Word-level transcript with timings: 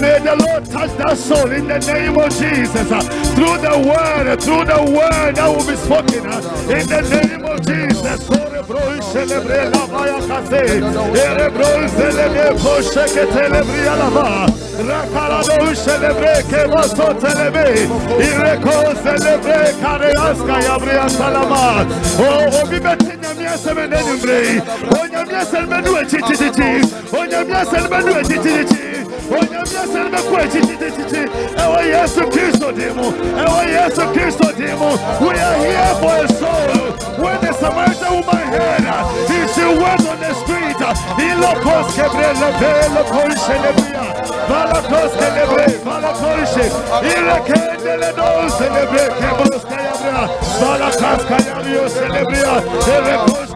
May 0.00 0.18
the 0.18 0.34
Lord 0.34 0.64
touch 0.64 0.96
that 0.96 1.18
soul 1.18 1.50
in 1.50 1.68
the 1.68 1.78
name 1.80 2.16
of 2.16 2.30
Jesus. 2.30 2.88
Through 3.34 3.58
the 3.60 3.76
word, 3.84 4.40
through 4.40 4.64
the 4.64 4.82
word 4.90 5.36
that 5.36 5.48
will 5.48 5.66
be 5.66 5.76
spoken. 5.76 6.24
In 6.70 6.86
the 6.88 7.02
name 7.02 7.44
of 7.44 7.60
Jesus. 7.66 7.80
Onya 29.30 29.62
miese 29.62 29.86
menue 29.86 30.48
chichichi. 30.48 31.22
Ewa 31.56 31.82
Yesu 31.82 32.26
Kristo 32.30 32.72
demo. 32.72 33.12
Ewa 33.38 33.62
Yesu 33.64 34.02
Kristo 34.12 34.52
demo. 34.58 34.98
We 35.20 35.38
are 35.38 35.56
here 35.62 35.94
for 36.00 36.24
a 36.24 36.28
soul. 36.28 36.90
When 37.22 37.40
the 37.40 37.52
Samaritan 37.52 38.12
woman 38.14 38.46
heard, 38.52 38.84
he 39.30 39.38
she 39.54 39.64
went 39.64 40.06
on 40.08 40.18
the 40.18 40.32
street. 40.34 40.80
He 41.18 41.34
locos 41.34 41.94
quebre 41.94 42.32
le 42.40 42.50
ve 42.58 42.72
le 42.94 43.02
colche 43.12 43.54
le 43.62 43.72
bria. 43.78 44.00
Balacos 44.48 45.12
celebre, 45.12 45.78
balacosche. 45.84 46.66
Il 47.02 47.22
le 47.26 47.96
le 47.96 48.12
dos 48.16 48.52
celebre 48.58 49.04
que 49.18 49.30
vos 49.38 49.64
cayabra. 49.64 50.28
Balacas 50.60 51.24
cayabrio 51.28 51.88
celebria. 51.88 52.62
El 52.96 53.49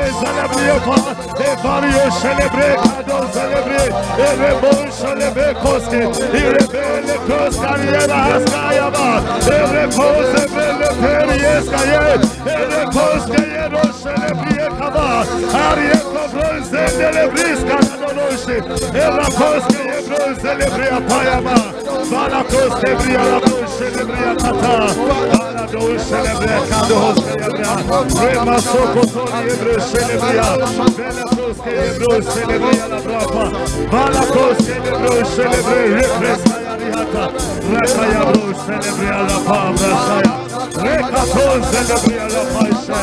recos 0.00 0.06
que 0.06 0.12
celebre 0.12 0.12
celebria 0.12 0.80
pa. 0.80 0.96
E 1.40 1.56
vario 1.62 2.12
celebre 2.12 2.76
cado 2.76 3.28
celebre. 3.32 3.82
El 4.18 4.38
rebol 4.38 4.92
celebre 4.92 5.54
cosque. 5.62 6.02
Il 6.32 6.50
rebele 6.54 7.16
cos 7.26 7.56
cariera 7.56 8.36
ascayaba. 8.36 9.22
El 9.46 9.70
recos 9.70 10.26
celebre 10.32 10.88
peries 11.00 11.70
caye. 11.70 12.14
El 12.46 12.70
recos 12.72 13.22
cayero 13.26 13.92
celebre 13.92 14.68
caba. 14.78 15.24
Arieko 15.68 16.28
bronze 16.32 16.82
delebris 16.98 17.60
canadonoshe. 17.68 18.56
El 18.58 19.12
recos 19.16 19.62
cayebro 19.68 20.36
celebria 20.40 21.00
payama. 21.08 21.79
Balakos 22.10 22.80
cebria 22.80 23.22
la 23.24 23.38
bronze 23.38 23.66
celebria 23.78 24.34
kata. 24.36 24.94
Balados 25.38 26.02
celebria 26.02 26.60
kados 26.68 27.24
celebria. 27.24 27.72
Rema 28.20 28.58
soko 28.60 29.06
toni 29.06 29.50
ebro 29.52 29.80
celebria. 29.80 30.48
Belakos 30.96 31.56
cayebro 31.64 32.22
celebria 32.22 32.88
la 32.88 33.00
brapa. 33.00 33.44
Balakos 33.92 34.58
cayebro 34.66 35.24
celebria 35.24 35.96
repres 35.96 36.40
kayarihata. 36.50 37.24
Rekaya 37.70 38.22
bro 38.32 38.54
celebria 38.66 39.18
la 39.28 39.38
pabra 39.46 39.92
saya. 40.06 40.49
Rekaton 40.74 41.62
celebria 41.72 42.28
la 42.28 42.44
paisha. 42.52 42.98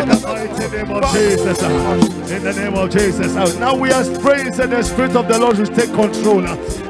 In 0.00 0.08
the 0.08 0.18
mighty 0.26 0.76
name 0.76 0.90
of 0.92 1.12
Jesus. 1.12 1.62
In 2.30 2.42
the 2.42 2.52
name 2.52 2.74
of 2.74 2.90
Jesus. 2.90 3.56
Now 3.56 3.74
we 3.76 3.90
are 3.92 4.04
praying 4.20 4.52
that 4.52 4.70
the 4.70 4.82
Spirit 4.82 5.16
of 5.16 5.28
the 5.28 5.38
Lord 5.38 5.58
will 5.58 5.66
take 5.66 5.92
control. 5.94 6.42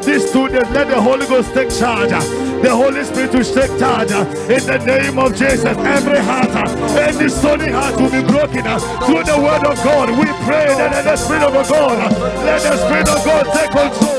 These 0.02 0.28
students, 0.30 0.70
let 0.70 0.88
the 0.88 1.00
Holy 1.00 1.26
Ghost 1.26 1.52
take 1.54 1.70
charge. 1.70 2.10
The 2.10 2.70
Holy 2.74 3.04
Spirit 3.04 3.32
will 3.32 3.44
take 3.44 3.78
charge. 3.78 4.10
In 4.50 4.64
the 4.66 4.78
name 4.84 5.18
of 5.18 5.36
Jesus, 5.36 5.64
every 5.64 6.18
heart, 6.18 6.50
any 6.96 7.28
stony 7.28 7.70
heart 7.70 7.96
will 8.00 8.10
be 8.10 8.22
broken 8.22 8.64
through 9.06 9.24
the 9.24 9.38
word 9.38 9.64
of 9.66 9.76
God. 9.84 10.10
We 10.18 10.26
pray 10.44 10.72
that 10.74 10.92
let 10.92 11.04
the 11.04 11.16
Spirit 11.16 11.42
of 11.42 11.68
God, 11.68 12.12
let 12.44 12.62
the 12.62 12.76
Spirit 12.76 13.08
of 13.08 13.24
God 13.24 13.44
take 13.54 13.70
control. 13.70 14.17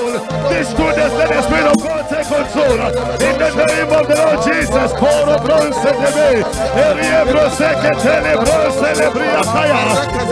These 0.52 0.70
students, 0.70 1.14
let 1.16 1.30
the 1.30 1.42
Spirit 1.42 1.68
of 1.72 1.78
God 1.80 2.04
take 2.10 2.28
control. 2.28 2.78
In 3.20 3.36
the 3.40 3.50
name 3.66 3.92
of 3.92 4.04
the 4.08 4.16
Lord 4.20 4.40
Jesus, 4.44 4.92
Koro 5.00 5.36
Bronze 5.40 5.78
Debe, 5.80 6.44
Erie 6.76 7.24
Brose 7.32 7.70
Ketele 7.82 8.34
Bronze 8.44 8.90
Lebria 9.00 9.42
Kaya, 9.44 9.84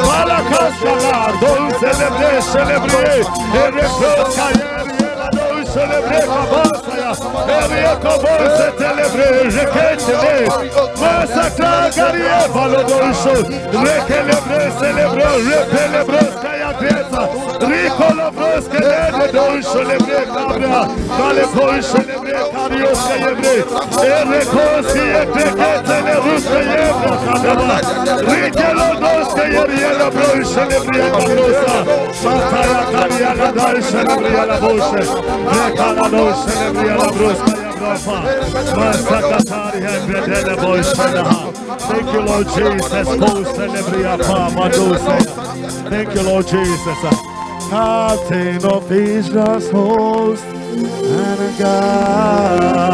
Malakas 0.03 0.75
Kalar, 0.83 1.31
Don 1.39 1.71
Celebre, 1.79 2.31
Celebre, 2.41 3.23
Erie 3.63 3.87
Brose 3.97 4.35
Kaya, 4.35 4.76
Celebre 5.77 6.21
Kabasaya, 6.25 7.11
Erie 7.61 7.93
Kabose 8.01 8.67
Telebre, 8.79 9.27
Reketele, 9.55 10.47
Masakra 10.97 11.89
Garie, 11.95 12.39
Valodonso, 12.51 13.35
Rekelebre, 13.85 14.61
Celebre, 14.79 15.27
Repelebre, 15.49 16.21
Kaya 16.41 16.73
Greta, 16.79 17.29
Ricolo 17.61 18.31
Brosque, 18.31 19.31
Don 19.31 19.61
Celebre 19.61 20.25
Cabra, 20.33 20.87
Vale 21.19 21.43
Con 21.53 21.83
Celebre 21.83 22.33
Cario 22.53 22.95
Celebre, 22.95 23.53
Erecosi, 24.01 25.05
Ekeketele 25.21 26.15
Rusque 26.25 26.61
Yebra 26.73 27.13
Cadaba, 27.23 27.77
Ricelo 28.25 28.89
Dosque 28.99 29.45
Yeriela 29.53 30.09
Bro 30.09 30.43
Celebre 30.43 30.99
Cabrosa, 31.11 31.75
Mataya 32.23 32.81
Caria 32.91 33.51
Dal 33.51 33.83
Celebre 33.83 34.45
la 34.47 34.57
Bosche, 34.57 35.03
Thank 41.87 42.13
you, 42.13 42.21
Lord 42.21 42.45
Jesus. 42.45 43.07
Thank 45.89 46.13
you, 46.13 46.21
Lord 46.23 46.47
Jesus. 46.47 46.97
Captain 47.69 48.65
of 48.65 48.91
Israel's 48.91 49.69
host 49.69 50.43
and 50.43 51.41
a 51.41 51.51
guide. 51.59 52.87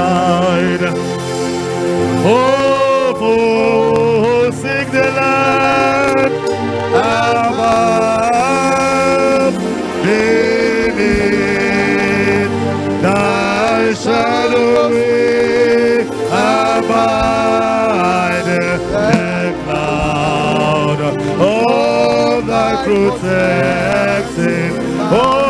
Oh, 2.26 3.14
for 3.20 4.52
sing 4.52 4.90
the 4.92 5.04
land 5.12 6.34
above 6.96 8.23
Oh, 25.16 25.43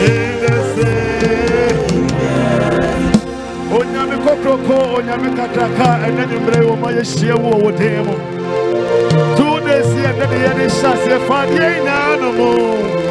and 0.09 0.37
the 0.43 0.55
sea. 0.73 1.71
Onyame 3.77 4.17
kokroko, 4.25 4.77
onyame 4.97 5.29
kakraka, 5.37 5.89
ɛnɛ 6.07 6.23
ma 6.81 6.89
yɛhyia 6.91 7.35
wo 7.39 7.51
nyinaa 11.55 12.13
no 12.19 12.29
mu. 12.37 13.10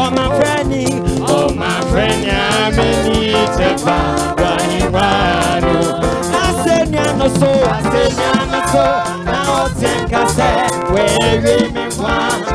Oh 0.00 0.10
my 0.12 0.28
friend, 0.38 0.72
oh 1.28 1.52
my 1.54 1.80
friend, 1.90 2.30
I'm 2.30 2.72
in 2.72 3.34
it. 3.34 3.34
Wani 3.84 4.82
wano. 4.94 5.76
I 6.32 6.62
said, 6.64 6.88
no 6.90 7.26
so, 7.28 7.50
I 7.50 7.82
said, 7.82 8.12
no 8.52 8.60
so. 8.72 8.84
Now 9.24 9.64
I 9.64 9.68
think 9.74 10.12
I 10.12 10.16
said, 10.36 10.70
where 10.92 11.36
we 11.42 11.56
me 11.72 11.84
want. 11.98 12.46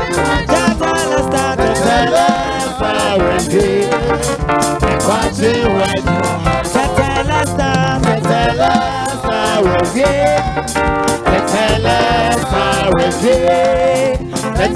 That's 0.48 0.80
all 0.80 1.12
I 1.12 1.20
started, 1.28 1.76
fellas, 1.84 2.80
I 2.80 3.16
went 3.18 3.52
here. 3.52 3.90
Watching 5.06 5.68
what 5.76 6.00
you 6.00 6.16
want. 6.16 6.64
That's 6.64 6.98
all 6.98 7.28
I 7.28 7.44
started, 7.44 8.22
fellas, 8.24 9.20
I 9.22 9.60
went 9.62 9.92
here. 9.92 10.40
That's 10.64 11.54
all 11.54 11.86
I 11.86 12.00
started, 12.00 12.42
fellas, 12.42 12.44
I 12.52 12.90
went 12.94 13.16
here. 13.22 13.93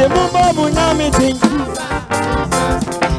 se 0.00 0.06
mu 0.14 0.22
bɔ 0.32 0.42
mu 0.56 0.64
nyame 0.76 1.06
den 1.18 1.36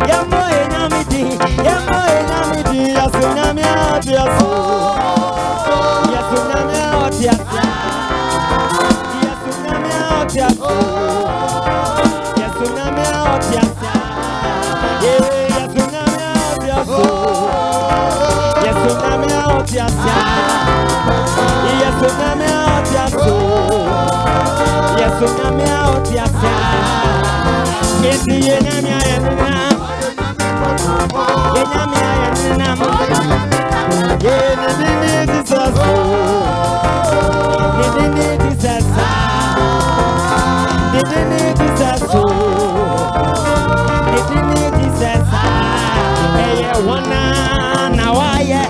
yɛmmɔ 0.10 0.40
yɛ 0.54 0.62
nyame 0.74 1.00
den 1.12 1.28
yɛmmɔ 1.66 1.98
yɛ 2.14 2.20
nyame 2.30 2.60
den 2.70 2.86
yɛso 2.96 3.26
nyame. 3.36 3.62
Yesu 25.00 25.26
nyame 25.38 25.66
a 25.76 25.80
ɔte 25.94 26.16
asa 26.26 26.52
Yesu 28.04 28.34
yɛ 28.48 28.56
nyame 28.66 28.92
a 28.98 29.02
yɛnenam 29.10 29.78
Yɛ 31.56 31.64
nyame 31.72 32.00
a 32.10 32.14
yɛnenam 32.22 32.80
Yɛ 34.26 34.36
ne 34.60 34.70
din 34.80 34.96
ne 35.02 35.14
Jesus 35.32 35.78
o 35.80 35.92
Ne 37.78 37.86
din 37.96 38.12
ne 38.16 38.28
Jesus 38.44 38.90
a 38.98 39.12
Ne 40.94 41.02
din 41.10 41.26
ne 41.32 41.42
Jesus 41.60 42.04
o 42.16 42.24
Ne 44.12 44.20
din 44.30 44.44
ne 44.50 44.64
Jesus 44.78 45.30
a 45.34 45.46
Ɛyɛ 46.46 46.72
wɔn 46.88 47.12
a 47.20 47.24
na 47.98 48.06
wayɛ 48.18 48.62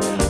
time. 0.00 0.25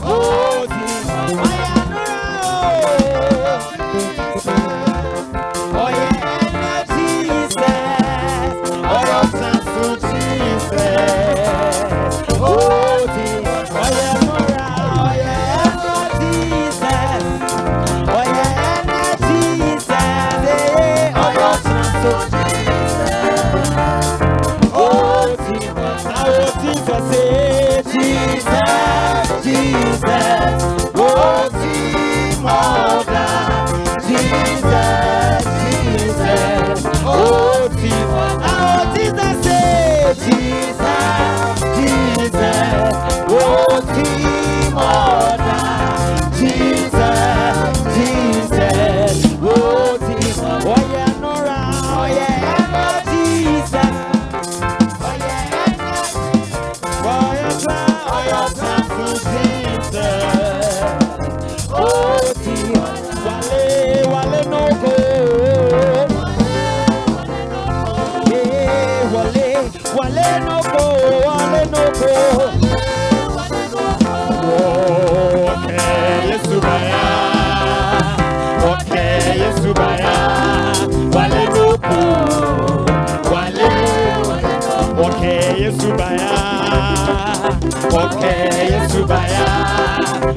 Okay, 87.97 88.69
Yesu 88.77 89.01
baya. 89.09 89.41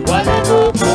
Wale 0.08 0.36
nubu 0.48 0.92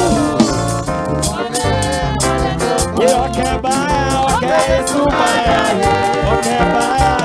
Yeah, 2.97 3.21
okay 3.29 3.53
baya, 3.61 4.25
okay 4.33 4.61
Yesu 4.73 5.05
baya. 5.05 5.61
Okay 6.33 6.61
baya. 6.73 7.24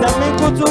Sami 0.00 0.28
kutu 0.38 0.66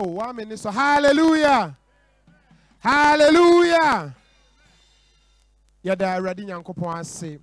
Oh, 0.00 0.32
minute. 0.32 0.56
So, 0.60 0.70
hallelujah. 0.70 1.76
Hallelujah. 2.78 4.14
Yɛda 5.84 6.14
Awurade 6.16 6.44
Nyankopɔn 6.46 7.00
ase. 7.00 7.40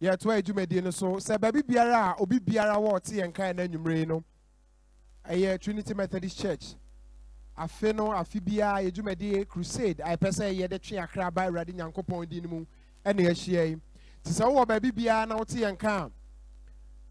Yɛtoa 0.00 0.40
adwumadie 0.42 0.82
no 0.82 0.90
so. 0.90 1.16
Sɛ 1.16 1.36
baabi 1.38 1.60
biara 1.62 2.12
a 2.12 2.22
obi 2.22 2.38
biara 2.38 2.76
wɔ 2.76 2.94
ɔte 2.94 3.12
yɛn 3.20 3.34
kan 3.34 3.56
na 3.56 3.64
anwummere 3.64 3.98
yi 3.98 4.06
no, 4.06 4.24
Trinity 5.58 5.92
Methodist 5.92 6.40
Church. 6.40 6.74
Afe 7.58 7.94
no, 7.94 8.06
afe 8.06 8.40
biara 8.40 8.82
yɛ 8.82 8.90
dwumadie 8.90 9.46
crusade 9.46 10.00
a 10.00 10.16
yɛpɛ 10.16 10.28
sɛ 10.30 10.58
yɛde 10.58 10.80
twe 10.80 10.98
akra 10.98 11.30
ba 11.30 11.42
Awurade 11.42 11.74
Nyankopɔn 11.74 12.26
din 12.26 12.44
no 12.44 12.48
mu 12.48 12.66
ɛna 13.04 13.20
yɛahyia 13.20 13.68
yi. 13.68 13.74
Nti 14.24 14.32
sɛ 14.32 14.46
wowɔ 14.46 14.66
baabi 14.66 14.90
biara 14.90 15.28
na 15.28 15.36
wote 15.36 15.48
yɛn 15.48 15.78
kan 15.78 16.04
a, 16.04 16.10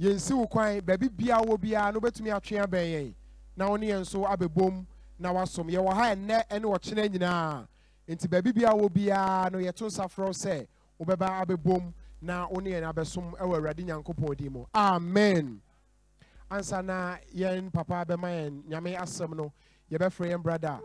yɛnsi 0.03 0.31
wo 0.35 0.47
kwan 0.47 0.81
baabi 0.81 1.07
biara 1.07 1.45
wɔ 1.45 1.55
biara 1.59 1.93
no 1.93 1.99
wobɛtumi 1.99 2.33
atwe 2.33 2.65
abɛn 2.65 3.13
na 3.55 3.69
wo 3.69 3.77
yɛn 3.77 4.01
nso 4.01 4.25
abɛbom 4.25 4.85
na 5.19 5.31
wasom. 5.31 5.69
Yɛwɔ 5.69 5.93
ha 5.93 6.15
ɛnnɛ 6.15 6.59
ne 6.61 6.67
ɔkyena 6.67 7.09
nyinaa. 7.09 7.67
Nti 8.07 8.27
baabi 8.27 8.51
biara 8.53 8.75
wɔ 8.75 8.89
biara 8.89 9.51
no 9.51 9.59
yɛto 9.59 9.87
nsa 9.87 10.07
sɛ 10.07 10.67
wobɛba 10.99 11.45
abɛbom 11.45 11.93
na 12.21 12.47
wo 12.47 12.59
yɛn 12.61 12.83
abɛsom 12.83 13.31
wɔ 13.33 13.39
awurade 13.41 13.83
nyankopɔn 13.85 14.37
din 14.37 14.51
mu. 14.53 14.65
Amen. 14.73 15.61
Ansa 16.49 16.81
na 16.83 17.17
yɛn 17.35 17.71
papa 17.71 18.05
bɛma 18.05 18.29
yɛn 18.29 18.63
nyame 18.67 18.97
asɛm 18.97 19.35
no 19.35 19.51
yɛbɛfrɛ 19.91 20.31
yɛn 20.31 20.43
brada 20.43 20.79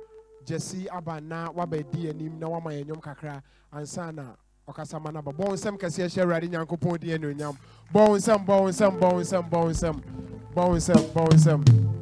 gyesi 0.45 0.87
aba 0.91 1.21
na 1.21 1.51
wabɛdi 1.51 2.11
anim 2.11 2.39
na 2.39 2.49
wama 2.49 2.71
yɛn 2.73 2.85
nnwom 2.87 3.01
kakra. 3.03 3.43
Ansa 3.73 4.13
na 4.15 4.35
ɔkasa 4.69 5.01
ma 5.03 5.11
no 5.11 5.19
aba. 5.19 5.33
Bɔ 5.33 5.53
nsɛm 5.55 5.79
kɛseɛ 5.79 6.09
hyɛ 6.09 6.23
awurade 6.25 6.49
nyankopɔn 6.51 7.01
din 7.01 7.19
anuonyam. 7.21 7.57
Bɔ 7.93 8.17
nsɛm 8.17 8.47
bɔ 8.47 8.69
nsɛm 8.69 8.99
bɔ 8.99 9.21
nsɛm 9.21 9.51
bɔ 9.51 9.71
nsɛm 9.71 10.03
bɔ 10.55 10.77
nsɛm 10.77 11.13
bɔ 11.13 11.29
nsɛm 11.35 11.98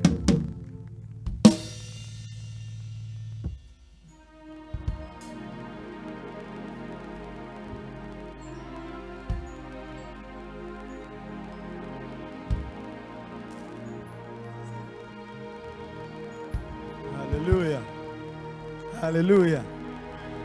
Hallelujah. 19.06 19.62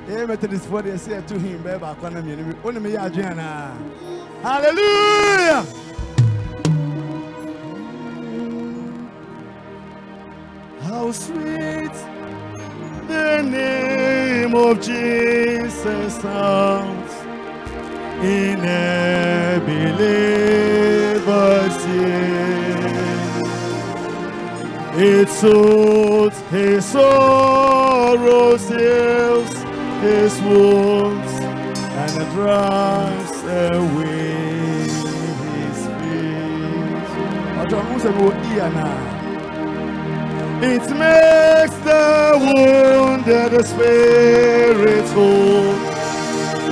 Ee 0.08 0.26
Methodist 0.28 0.66
for 0.68 0.84
the 0.84 0.96
say 0.96 1.20
to 1.26 1.40
him 1.40 1.64
be 1.64 1.78
ba 1.80 1.96
kwana 2.00 2.22
mi 2.24 2.36
ni. 2.36 2.54
Oni 2.64 2.80
me 2.80 2.92
ya 2.92 3.02
adwen 3.10 3.36
na. 3.36 3.72
Hallelujah. 4.44 5.66
How 10.84 11.12
sweet 11.12 11.96
the 13.08 13.42
name 13.42 14.54
of 14.54 14.80
Jesus 14.80 16.22
sounds 16.22 17.14
in 18.22 18.60
a 18.64 19.60
believer's 19.66 21.26
ear. 21.88 22.31
It 24.94 25.30
soothes 25.30 26.38
his 26.52 26.84
sorrows, 26.84 28.68
heals 28.68 29.54
his 30.02 30.42
wounds, 30.42 31.32
and 31.32 32.22
it 32.22 32.30
drives 32.34 33.44
away 33.44 34.84
his 34.84 35.88
fears. 35.98 37.12
It 40.62 40.90
makes 40.92 41.76
the 41.86 42.38
wounded 42.54 43.66
spirit 43.66 45.08
whole 45.14 45.76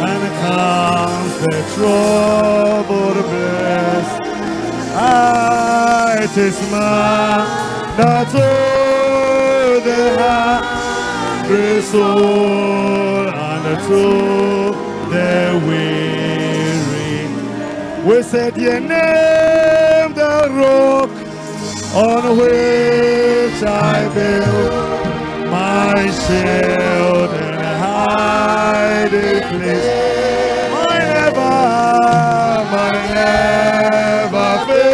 and 0.05 0.23
calms 0.41 1.35
the 1.39 1.57
troubled 1.73 3.25
breast. 3.29 4.19
Ah, 4.93 6.15
it 6.17 6.37
is 6.37 6.59
man 6.69 7.68
all 8.01 9.81
the 9.81 10.17
hungry 10.19 11.81
soul 11.81 13.27
and 13.29 13.79
to 13.87 14.03
the 15.09 15.61
weary. 15.67 17.27
We 18.05 18.23
said 18.23 18.57
your 18.57 18.79
name, 18.79 20.13
the 20.13 20.47
rock 20.51 21.09
on 21.95 22.37
which 22.37 23.63
I 23.63 24.07
build 24.13 24.89
my 25.51 25.93
shield 26.23 27.31
and 27.31 27.61
hiding 27.83 29.41
place. 29.49 30.71
My 30.71 30.97
never, 30.99 31.55
my 32.71 32.91
never 33.13 34.65
failing 34.67 34.88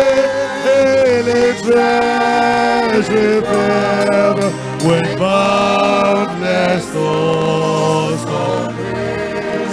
treasure 1.66 3.42
forever 3.42 4.50
with 4.88 5.20
boundless 5.20 6.88
of 6.96 7.86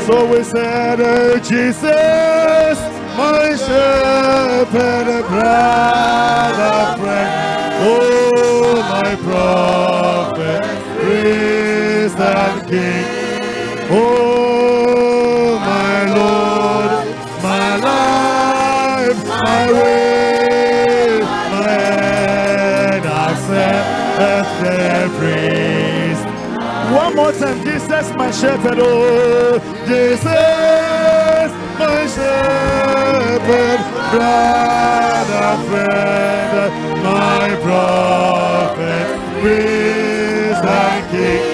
so 0.07 0.26
we 0.26 0.42
said, 0.42 1.00
oh, 1.00 1.38
Jesus, 1.38 2.78
my 3.16 3.55
shepherd, 3.55 5.24
brother, 5.28 6.96
friend, 6.98 7.33
oh, 7.87 8.83
my 8.90 9.14
prophet, 9.22 10.62
priest 11.00 12.18
and 12.18 12.68
king, 12.68 13.05
oh, 13.92 14.32
Jesus, 28.03 28.17
my 28.17 28.31
shepherd, 28.33 28.79
oh, 28.81 29.59
Jesus, 29.87 30.25
my 31.79 32.07
shepherd, 32.07 33.81
brother, 34.11 35.51
friend, 35.69 36.73
my 37.05 37.57
prophet, 37.62 39.07
priest 39.41 40.65
and 40.65 41.11
king, 41.12 41.52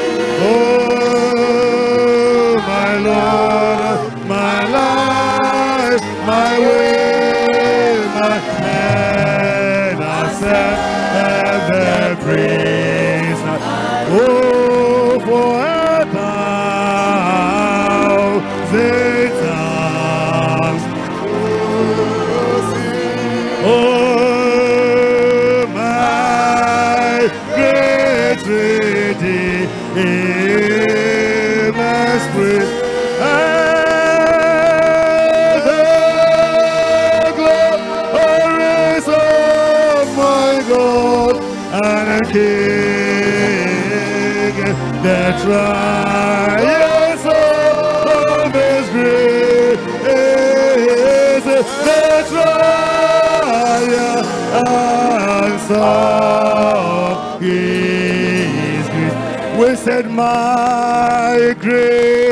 triumphs 45.43 47.25
of 47.27 48.53
His 48.55 48.87
grace, 48.91 49.83
the 51.45 51.61
triumphs 52.31 52.51
of 55.71 57.41
His 57.41 58.87
grace. 58.89 59.17
We 59.59 59.71
said, 59.77 60.07
my 60.11 61.55
gracious 61.61 62.28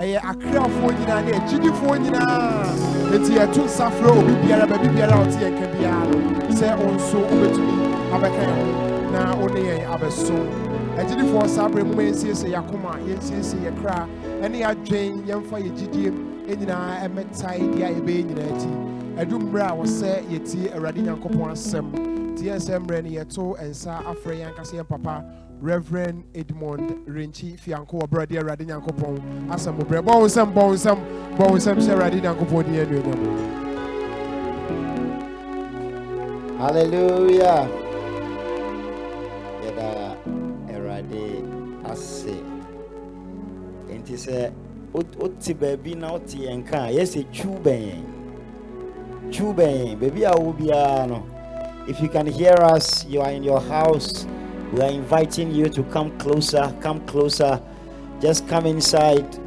ɛyɛ 0.00 0.18
akranfoɔ 0.30 0.90
nyinaa 0.98 1.22
ne 1.24 1.30
agyidifoɔ 1.38 1.94
nyinaa. 2.02 2.66
Eti 3.14 3.32
yɛto 3.36 3.64
nsa 3.64 3.90
frɛ 3.90 4.08
obi 4.18 4.32
biara 4.42 4.66
baabi 4.66 4.88
biara 4.88 5.14
a 5.14 5.24
ɔte 5.24 5.38
yɛn 5.42 5.54
ka 5.58 5.66
biara 5.72 6.16
sɛ 6.58 6.68
ɔnso 6.86 7.18
wobɛtumi 7.28 7.76
abɛka 8.14 8.42
yɛn 8.48 8.56
ho 8.58 9.10
na 9.12 9.20
ɔne 9.44 9.60
yɛn 9.68 9.80
abɛso. 9.94 10.36
Agyidifoɔ 10.98 11.48
saa 11.48 11.66
abere 11.68 11.84
mu 11.84 11.94
ma 11.96 12.02
yɛnsiesie 12.02 12.50
yɛakoma 12.54 12.92
yɛnsiesie 13.06 13.60
yɛ 13.64 13.72
kra 13.82 14.06
ɛne 14.42 14.56
yɛadwen 14.62 15.22
yɛmfa 15.26 15.56
yɛ 15.64 15.70
gyidie 15.76 16.10
nyinaa 16.48 17.04
ɛmɛtae 17.06 17.60
deɛ 17.74 17.84
a 17.84 17.90
yɛbɛyɛ 17.96 18.22
nyinaa 18.28 18.50
akyi. 18.52 18.72
Ɛdu 19.20 19.38
mmerɛ 19.40 19.66
a 19.68 19.74
wɔsɛ 19.76 20.10
yɛtie 20.30 20.72
awurade 20.74 21.00
nyankopɔn 21.04 21.50
asɛm. 21.52 21.86
Nti 22.32 22.44
yɛn 22.48 22.60
sɛ 22.60 22.78
mmerɛ 22.80 23.02
no 23.04 23.10
yɛto 23.10 23.56
nsa 23.60 23.92
afrɛ 24.08 24.32
yɛn 24.40 24.48
ankasa 24.54 24.74
yɛn 24.76 24.88
papa 24.88 25.24
reverend 25.62 26.24
edmund 26.34 26.90
yirenkyi 27.06 27.56
fianko 27.56 28.00
wɔ 28.00 28.06
berɛ 28.10 28.26
de 28.28 28.36
awurade 28.38 28.64
nyankopɔn 28.66 29.48
asɛm 29.50 29.76
mo 29.78 29.84
berɛ 29.84 30.02
bɔ 30.02 30.12
wo 30.20 30.26
nsɛm 30.26 30.52
bɔ 30.52 30.62
wo 30.66 30.74
nsɛm 30.74 30.98
bɔ 31.38 31.50
wo 31.50 31.56
nsɛm 31.56 31.76
hyɛ 31.78 31.92
awurade 31.94 32.20
nyankopɔn 32.20 32.64
din 32.64 32.74
anuonyam 32.74 33.62
hallelujah 36.58 37.68
yɛda 39.64 40.16
awurade 40.74 41.44
ase 41.90 42.34
nti 43.88 44.14
sɛ 44.14 44.50
wot- 44.92 45.16
wote 45.20 45.54
baabi 45.54 45.94
na 45.96 46.12
wote 46.12 46.34
yɛn 46.36 46.66
ka 46.66 46.86
a 46.86 46.90
bɛn 49.54 49.96
yɛn 49.96 49.98
baabi 50.00 50.24
a 50.24 50.36
wo 50.40 50.52
biara 50.52 51.06
no. 51.08 51.22
If 51.88 52.00
you 52.00 52.08
can 52.08 52.26
hear 52.26 52.54
us 52.62 53.04
you 53.06 53.20
are 53.20 53.30
in 53.30 53.42
your 53.42 53.60
house 53.60 54.26
we 54.72 54.80
are 54.80 54.90
inviting 54.90 55.54
you 55.54 55.68
to 55.68 55.82
come 55.84 56.16
closer 56.18 56.74
come 56.80 57.04
closer. 57.06 57.60
Just 58.20 58.48
come 58.48 58.66
inside. 58.66 59.38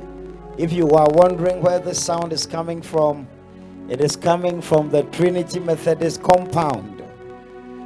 If 0.57 0.71
you 0.71 0.89
are 0.91 1.07
wondering 1.11 1.61
where 1.61 1.79
the 1.79 1.95
sound 1.95 2.31
is 2.33 2.45
coming 2.45 2.81
from 2.81 3.27
it 3.87 4.01
is 4.01 4.15
coming 4.15 4.61
from 4.61 4.89
the 4.89 5.03
trinity 5.03 5.59
methodist 5.59 6.23
compound. 6.23 7.03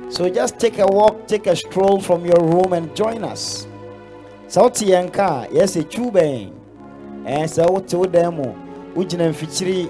So 0.09 0.29
just 0.29 0.57
take 0.57 0.79
a 0.79 0.87
walk, 0.87 1.27
take 1.27 1.45
a 1.47 1.55
stroll 1.55 1.99
from 2.01 2.25
your 2.25 2.39
room 2.41 2.73
and 2.73 2.95
join 2.95 3.23
us. 3.23 3.67
Sɛ 4.47 4.61
wote 4.63 4.81
yɛn 4.81 5.13
ka 5.13 5.43
a 5.43 5.47
yɛsɛ 5.47 5.83
twiw 5.83 6.11
bɛn 6.11 6.51
ɛɛ 7.25 7.43
sɛ 7.45 7.69
wote 7.69 7.93
wo 7.93 8.05
dan 8.05 8.35
mu 8.35 8.53
wogyina 8.95 9.29
mfikyiri 9.29 9.89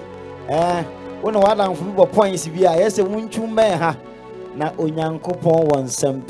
ɛɛ 0.50 0.84
wo 1.22 1.30
ne 1.32 1.40
w'adamfo 1.40 1.96
bi 1.96 2.04
bɔ 2.04 2.12
points 2.12 2.48
bi 2.48 2.66
a 2.66 2.76
yɛsɛ 2.76 3.78
ha 3.80 3.96
na 4.56 4.72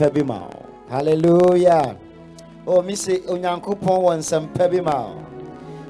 bi 0.09 0.23
ma 0.23 0.39
wo 0.39 0.58
hallelujah. 0.89 1.95
O 2.65 2.81
mi 2.81 2.95
se 2.95 3.19
onyankopɔn 3.19 4.01
wɔ 4.03 4.17
nsɛmpa 4.17 4.69
bi 4.69 4.81
ma 4.81 5.07
wo 5.07 5.23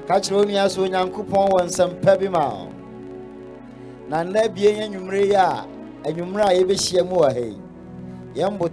ka 0.06 0.20
kyerɛ 0.20 0.36
wo 0.36 0.44
nua 0.44 2.18
bi 2.18 2.28
ma 2.28 2.48
wo 2.48 2.72
na 4.08 4.22
nna 4.24 4.48
bie 4.54 4.72
yɛ 4.72 4.88
yɛbɛhyia 6.52 7.02
mu 7.06 8.68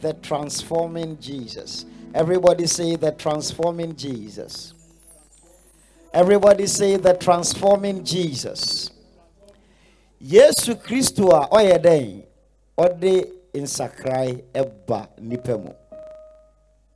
the 0.00 0.14
transforming 0.22 1.18
jesus. 1.20 1.84
Everybody 2.14 2.66
say 2.66 2.96
the 2.96 3.12
transforming 3.12 3.94
jesus. 3.94 4.72
Everybody 6.14 6.66
say 6.66 6.96
the 6.96 7.14
transforming 7.14 8.02
jesus. 8.02 8.90
Yesu 10.22 10.74
kristo 10.82 11.30
a 11.32 11.48
ɔyɛ 11.48 11.78
dɛn 11.84 12.22
nsakrae 13.54 14.44
ɛba 14.54 15.08
nipa 15.18 15.58
mu. 15.58 15.72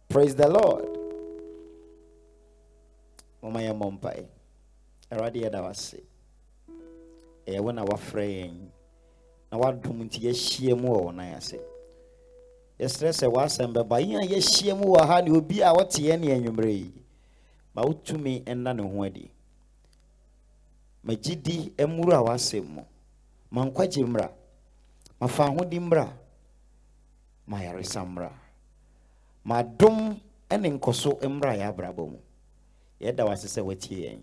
Praise 0.08 0.34
the 0.34 0.48
lord. 0.48 0.84
Mama 3.42 3.60
yɛn 3.60 3.76
mmɔ 3.76 3.90
mpae 3.92 4.26
awurade 5.10 5.40
yɛda 5.40 5.62
wase. 5.62 6.02
Ɛyɛ 7.46 7.60
wo 7.60 7.70
na 7.72 7.84
wafrɛ 7.84 8.24
yɛn. 8.26 8.68
Na 9.50 9.58
wadom 9.58 10.04
nti 10.04 10.20
yɛahyia 10.20 10.76
mu 10.80 10.88
wɔ 10.88 11.04
wo 11.04 11.10
nan 11.10 11.34
ase. 11.34 11.58
Yɛsrɛ 12.78 13.12
sɛ 13.12 13.26
w'asɛm 13.32 13.72
bɛba. 13.74 14.00
Yɛn 14.00 14.22
a 14.22 14.26
yɛahyia 14.26 14.76
mu 14.76 14.94
wɔ 14.94 15.06
ha 15.06 15.20
ne 15.20 15.30
obi 15.30 15.60
a 15.60 15.72
ma 27.46 27.58
yaresa 27.62 28.04
mmra 28.04 28.30
ma 29.44 29.58
adom 29.58 30.16
ne 30.50 30.68
nkɔso 30.70 31.18
mmra 31.28 31.52
yɛ 31.56 31.66
abrabɔ 31.68 32.04
mu 32.10 32.18
yɛda 33.00 33.24
wase 33.26 33.48
sɛ 33.48 33.62
watie 33.64 33.98
yɛn 34.10 34.20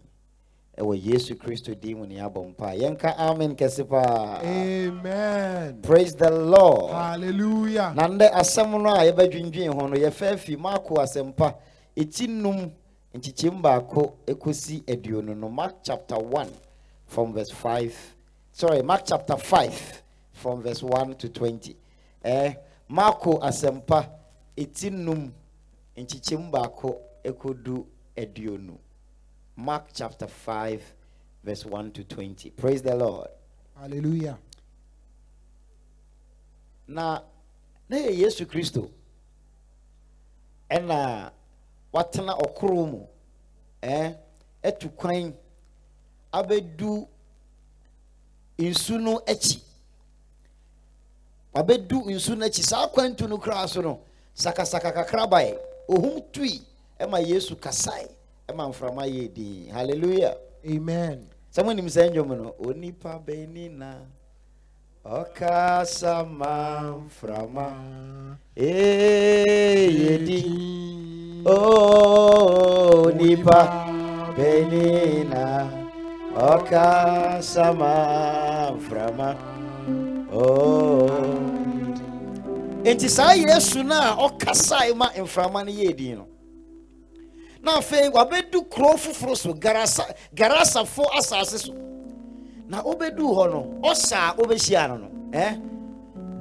ɛwɔ 0.77 0.95
yesu 1.05 1.35
kristo 1.35 1.75
din 1.75 1.97
mu 1.97 2.05
ne 2.05 2.15
yɛabɔ 2.15 2.47
mpa. 2.49 2.73
Yɛnka 2.75 3.15
amen 3.17 3.55
kɛse 3.55 3.87
paa 3.87 4.39
amen. 4.41 5.81
Praise 5.81 6.15
the 6.15 6.29
lord. 6.31 6.91
Hallelujah. 6.93 7.93
Na 7.95 8.07
ndɛ 8.07 8.31
asɛm 8.31 8.81
no 8.81 8.89
a 8.89 9.03
yɛbɛdwendwen 9.11 9.73
ho 9.73 9.87
no 9.87 9.95
yɛfa 9.97 10.33
afi 10.33 10.55
marko 10.57 10.95
asɛmpa 10.95 11.55
ɛti 11.95 12.27
num 12.29 12.71
nkyekyɛm 13.13 13.61
baako 13.61 14.13
ɛkɔsi 14.25 14.83
aduonu 14.85 15.35
no. 15.35 15.49
Mark 15.49 15.83
chapter 15.83 16.17
1 16.17 16.47
from 17.05 17.33
verse 17.33 17.51
5 17.51 18.15
sorry 18.53 18.81
mark 18.81 19.01
chapter 19.05 19.35
5 19.35 20.03
from 20.31 20.61
verse 20.61 20.81
1 20.81 21.15
to 21.15 21.27
20 21.29 21.75
eh, 22.23 22.53
marko 22.95 23.31
asɛmpa 23.47 23.97
ɛti 24.61 24.87
num 25.05 25.21
nkyekyɛm 26.01 26.43
baako 26.53 26.89
ɛkɔdu 27.29 27.75
aduonu 28.21 28.75
mark 29.55 29.85
chapter 29.93 30.27
5 30.27 30.81
verse 31.43 31.65
1 31.65 31.91
to 31.91 32.03
20 32.03 32.49
praise 32.51 32.81
the 32.81 32.95
lord. 32.95 33.29
Hallelujah. 33.79 34.37
Na 36.87 37.21
na 37.89 37.97
yɛ 37.97 38.11
yesu 38.19 38.45
kristo. 38.45 38.91
Ɛna 40.69 41.31
watena 41.93 42.33
ɔkoro 42.37 42.91
mu 42.91 43.07
ɛɛ 43.81 44.17
ɛtu 44.63 44.89
kwan 44.97 45.33
abɛdu 46.33 47.07
nsu 48.59 48.99
no 48.99 49.19
akyi 49.25 49.61
abɛdu 51.53 52.05
nsu 52.09 52.35
no 52.35 52.45
akyi 52.45 52.63
saa 52.63 52.87
kwantu 52.87 53.27
no 53.27 53.37
koraa 53.37 53.67
so 53.67 53.81
no 53.81 53.99
sakasaka 54.35 54.91
kakra 54.93 55.27
bae 55.29 55.55
ohum 55.89 56.21
tui 56.31 56.61
ɛma 56.99 57.19
yesu 57.27 57.55
kasae 57.55 58.07
ɛma 58.51 58.69
mframa 58.69 59.03
yɛ 59.07 59.33
din. 59.33 59.69
Hallelujah. 59.71 60.35
Amen. 60.65 61.27
Sɛ 61.53 61.63
monim 61.65 61.89
saa 61.89 62.07
nnwom 62.09 62.29
no 62.37 62.55
onipa 62.59 63.19
bɛni 63.25 63.69
na 63.71 63.95
ɔkasa 65.05 66.23
ma 66.27 66.93
mframa. 67.05 67.67
Eyedi 68.55 70.43
o 71.45 73.09
nipa 73.15 73.59
bɛni 74.37 75.27
na 75.29 75.67
ɔkasa 76.35 77.73
ma 77.77 78.71
mframa. 78.77 79.35
O 80.31 81.50
enti 82.83 83.09
saa 83.09 83.33
yesu 83.33 83.83
no 83.83 83.95
a 83.95 84.15
ɔkasae 84.27 84.93
ma 84.95 85.09
mframa 85.17 85.63
no 85.65 85.71
yɛ 85.71 85.95
din 85.95 86.17
no. 86.17 86.27
Na 87.63 87.77
afei 87.77 88.09
wabɛdu 88.11 88.69
kuro 88.69 88.95
foforɔ 88.97 89.37
so 89.37 89.53
garasa 89.53 90.03
asase 91.17 91.59
so. 91.59 91.73
Na 92.67 92.81
wobɛdu 92.81 93.19
hɔ 93.19 93.51
no 93.51 93.79
ɔsa 93.83 94.29
a 94.31 94.35
wobɛhyia 94.35 94.87
no 94.87 94.97
no 94.97 95.09
eh? 95.33 95.55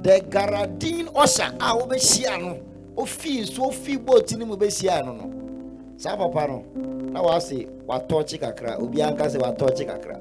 the 0.01 0.19
garadin 0.29 1.07
ɔsa 1.13 1.53
a 1.59 1.77
wobɛhyia 1.77 2.41
no 2.41 2.59
ofii 2.97 3.41
nso 3.43 3.69
ofii 3.69 4.03
boat 4.03 4.31
no 4.35 4.45
mu 4.45 4.57
bɛhyia 4.57 5.05
no 5.05 5.13
no. 5.13 5.93
Saa 5.97 6.15
papa 6.17 6.47
no 6.47 6.65
na 7.11 7.21
wase 7.21 7.67
watɔkye 7.85 8.39
kakra. 8.39 8.79
Obiara 8.79 9.11
nka 9.15 9.25
sɛ 9.29 9.37
watɔkye 9.39 9.85
kakra. 9.85 10.19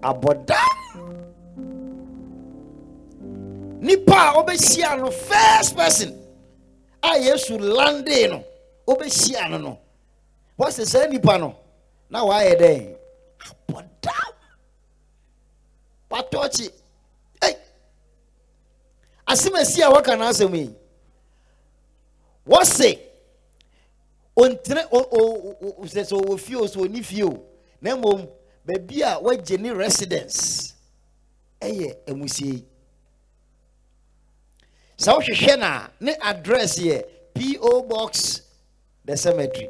Abɔda 0.00 0.56
nipa 3.84 4.16
a 4.16 4.32
wobɛhyia 4.36 4.98
no 4.98 5.10
first 5.10 5.76
person. 5.76 6.10
A 7.02 7.18
yesu 7.18 7.58
lande 7.58 8.28
no 8.30 8.44
wobɛhyia 8.88 9.50
no 9.50 9.58
no. 9.58 9.78
Wɔsɛ 10.58 10.86
saa 10.86 11.06
nipa 11.06 11.38
no? 11.38 11.54
Na 12.10 12.24
wayɛ 12.24 12.54
dɛn 12.60 12.96
abɔda 13.44 14.14
watɔkye 16.10 16.70
ei 17.42 17.54
asɛm 19.28 19.54
asi 19.60 19.82
a 19.82 19.88
wɔka 19.90 20.18
no 20.18 20.24
asɛm 20.30 20.54
yi 20.56 20.74
wɔse 22.46 22.98
ɔntene 24.36 24.82
sɛ 25.92 26.02
sɛ 26.08 26.14
ɔwɔ 26.20 26.38
fie 26.40 26.56
o 26.56 26.64
sɛ 26.66 26.80
ɔni 26.88 27.04
fie 27.04 27.22
o 27.24 27.42
na 27.82 27.94
mmom 27.96 28.26
baabi 28.66 29.02
a 29.02 29.20
wɔagye 29.20 29.58
ne 29.60 29.70
residence? 29.72 30.72
Ɛyɛ 31.60 31.96
amusie 32.08 32.48
eh, 32.48 32.52
yi 32.56 32.64
sɛ 34.96 35.12
wohwehwɛ 35.16 35.58
no 35.58 35.66
a 35.66 35.90
ne 36.00 36.12
address 36.22 36.78
yɛ 36.78 37.02
po 37.34 37.82
box 37.82 38.42
the 39.04 39.16
cemetery. 39.16 39.68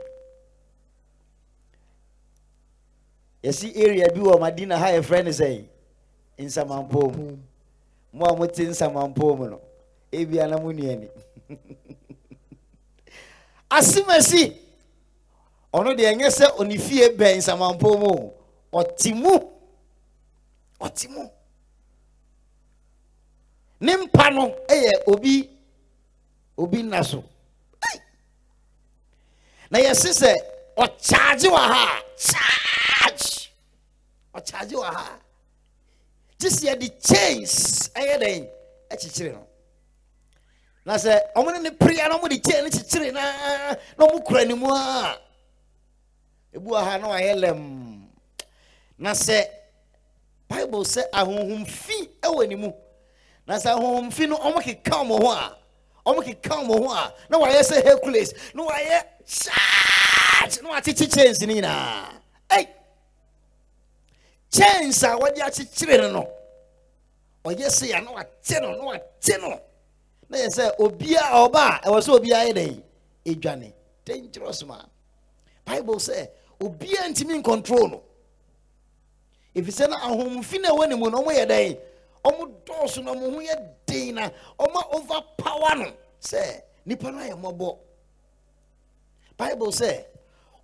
Yɛsi 3.42 3.76
area 3.76 4.08
bi 4.12 4.20
wɔ 4.20 4.38
madina 4.40 4.76
ha 4.78 4.86
yɛfrɛ 4.86 5.24
no 5.24 5.30
sɛ 5.30 5.64
nsamampom 6.38 7.38
mo 8.12 8.26
a 8.26 8.36
mote 8.36 8.56
nsamampom 8.56 9.50
no 9.50 9.60
ebia 10.12 10.48
na 10.48 10.58
mo 10.58 10.72
nuani 10.72 11.08
asemasi 13.70 14.56
ɔno 15.72 15.94
deɛ 15.96 16.12
ɛnyɛ 16.14 16.28
sɛ 16.30 16.46
ɔne 16.58 16.80
fie 16.80 17.08
bɛn 17.10 17.36
nsamanpo 17.38 17.98
mu 17.98 18.30
ɔte 18.72 19.14
mu. 19.14 19.54
Ɔte 20.84 21.08
mu 21.08 21.22
ne 23.80 23.96
mpa 23.96 24.30
no 24.30 24.44
yɛ 24.68 24.92
obi 25.06 25.50
obi 26.56 26.82
nna 26.82 27.02
so. 27.04 27.24
Na 29.70 29.78
yɛse 29.78 30.10
sɛ 30.20 30.32
ɔkyaagye 30.76 31.48
wɔ 31.50 31.58
ha 31.72 31.98
a 31.98 32.02
charge 32.16 33.50
ɔkyaagye 34.34 34.76
wɔ 34.82 34.84
ha. 34.94 35.18
Gye 36.38 36.48
sɛ 36.50 36.62
yɛde 36.68 36.88
chains 37.02 37.88
ɛyɛ 37.94 38.16
dɛn? 38.22 38.48
Akyekyere 38.90 39.32
no. 39.32 39.46
Na 40.84 40.94
sɛ 40.94 41.32
ɔmo 41.34 41.52
ne 41.52 41.58
ne 41.58 41.70
prea 41.70 42.08
na 42.08 42.18
ɔmo 42.18 42.28
de 42.28 42.38
chain 42.38 42.64
no 42.64 42.70
kyekyere 42.70 43.12
na 43.12 43.22
na 43.98 44.06
ɔmo 44.06 44.24
kura 44.24 44.44
ne 44.44 44.54
mu 44.54 44.66
a 44.70 45.18
ebu 46.54 46.70
wɔ 46.70 46.84
ha 46.84 46.96
na 46.98 47.08
wayɛ 47.08 47.34
lɛm. 47.42 48.06
Na 48.98 49.10
sɛ 49.10 49.44
bible 50.48 50.84
sɛ 50.84 51.02
ahonhomfi 51.12 52.08
ɛwɔ 52.22 52.48
ne 52.48 52.54
mu. 52.56 52.72
Na 53.46 53.56
sɛ 53.56 53.70
ahonhomfi 53.76 54.28
no 54.28 54.36
ɔmo 54.38 54.60
keka 54.62 54.90
ɔmo 55.02 55.18
ho 55.22 55.30
a 55.30 55.56
ɔmo 56.06 56.22
keka 56.24 56.50
ɔmo 56.62 56.78
ho 56.86 56.90
a 56.92 57.14
na 57.28 57.38
wayɛ 57.38 57.60
sɛ 57.60 57.84
hercules 57.84 58.32
na 58.54 58.62
wayɛ 58.66 59.02
charge 59.26 60.62
na 60.62 60.70
wakyekye 60.70 61.14
chains 61.14 61.40
no 61.40 61.46
nyinaa. 61.54 62.08
Ɛy 62.50 62.68
chains 64.50 65.02
a 65.02 65.08
wɔde 65.08 65.38
akyekyere 65.38 65.98
no 66.00 66.10
no 66.12 66.28
ɔyɛ 67.44 67.66
sɛ 67.66 67.88
ya 67.88 68.00
na 68.00 68.12
wate 68.12 68.60
no 68.60 68.72
na 68.76 68.84
wate 68.84 69.40
no. 69.40 69.60
Na 70.28 70.38
yɛ 70.38 70.46
sɛ 70.48 70.76
obiara 70.78 71.48
ɔba 71.48 71.80
a 71.82 71.88
ɛwɔ 71.88 72.00
sɛ 72.00 72.18
obiara 72.18 72.48
yɛ 72.50 72.54
dɛn? 72.54 72.82
Edwane. 73.26 73.72
Dangerous 74.04 74.64
man 74.64 74.86
bible 75.64 75.96
sɛ 75.96 76.28
obiara 76.60 77.08
ntumi 77.12 77.42
ncontrol 77.42 77.90
no. 77.90 78.02
Efisɛ 79.54 79.88
na 79.88 79.98
ahomfi 80.00 80.60
na 80.60 80.70
ɛwɔ 80.70 80.88
ne 80.88 80.94
mu 80.96 81.10
no 81.10 81.22
ɔmo 81.22 81.30
yɛ 81.32 81.46
dɛn? 81.46 81.78
Ɔmo 82.24 82.42
dɔɔso 82.66 83.02
na 83.04 83.12
ɔmo 83.12 83.30
ho 83.34 83.40
yɛ 83.40 83.54
den 83.86 84.14
na 84.14 84.30
ɔmo 84.58 84.80
overpower 84.96 85.74
no 85.76 85.92
sɛ 86.20 86.62
nipa 86.86 87.10
no 87.10 87.18
ayɛ 87.18 87.34
mmɔbɔ 87.36 87.78
bible 89.36 89.72
sɛ 89.72 90.04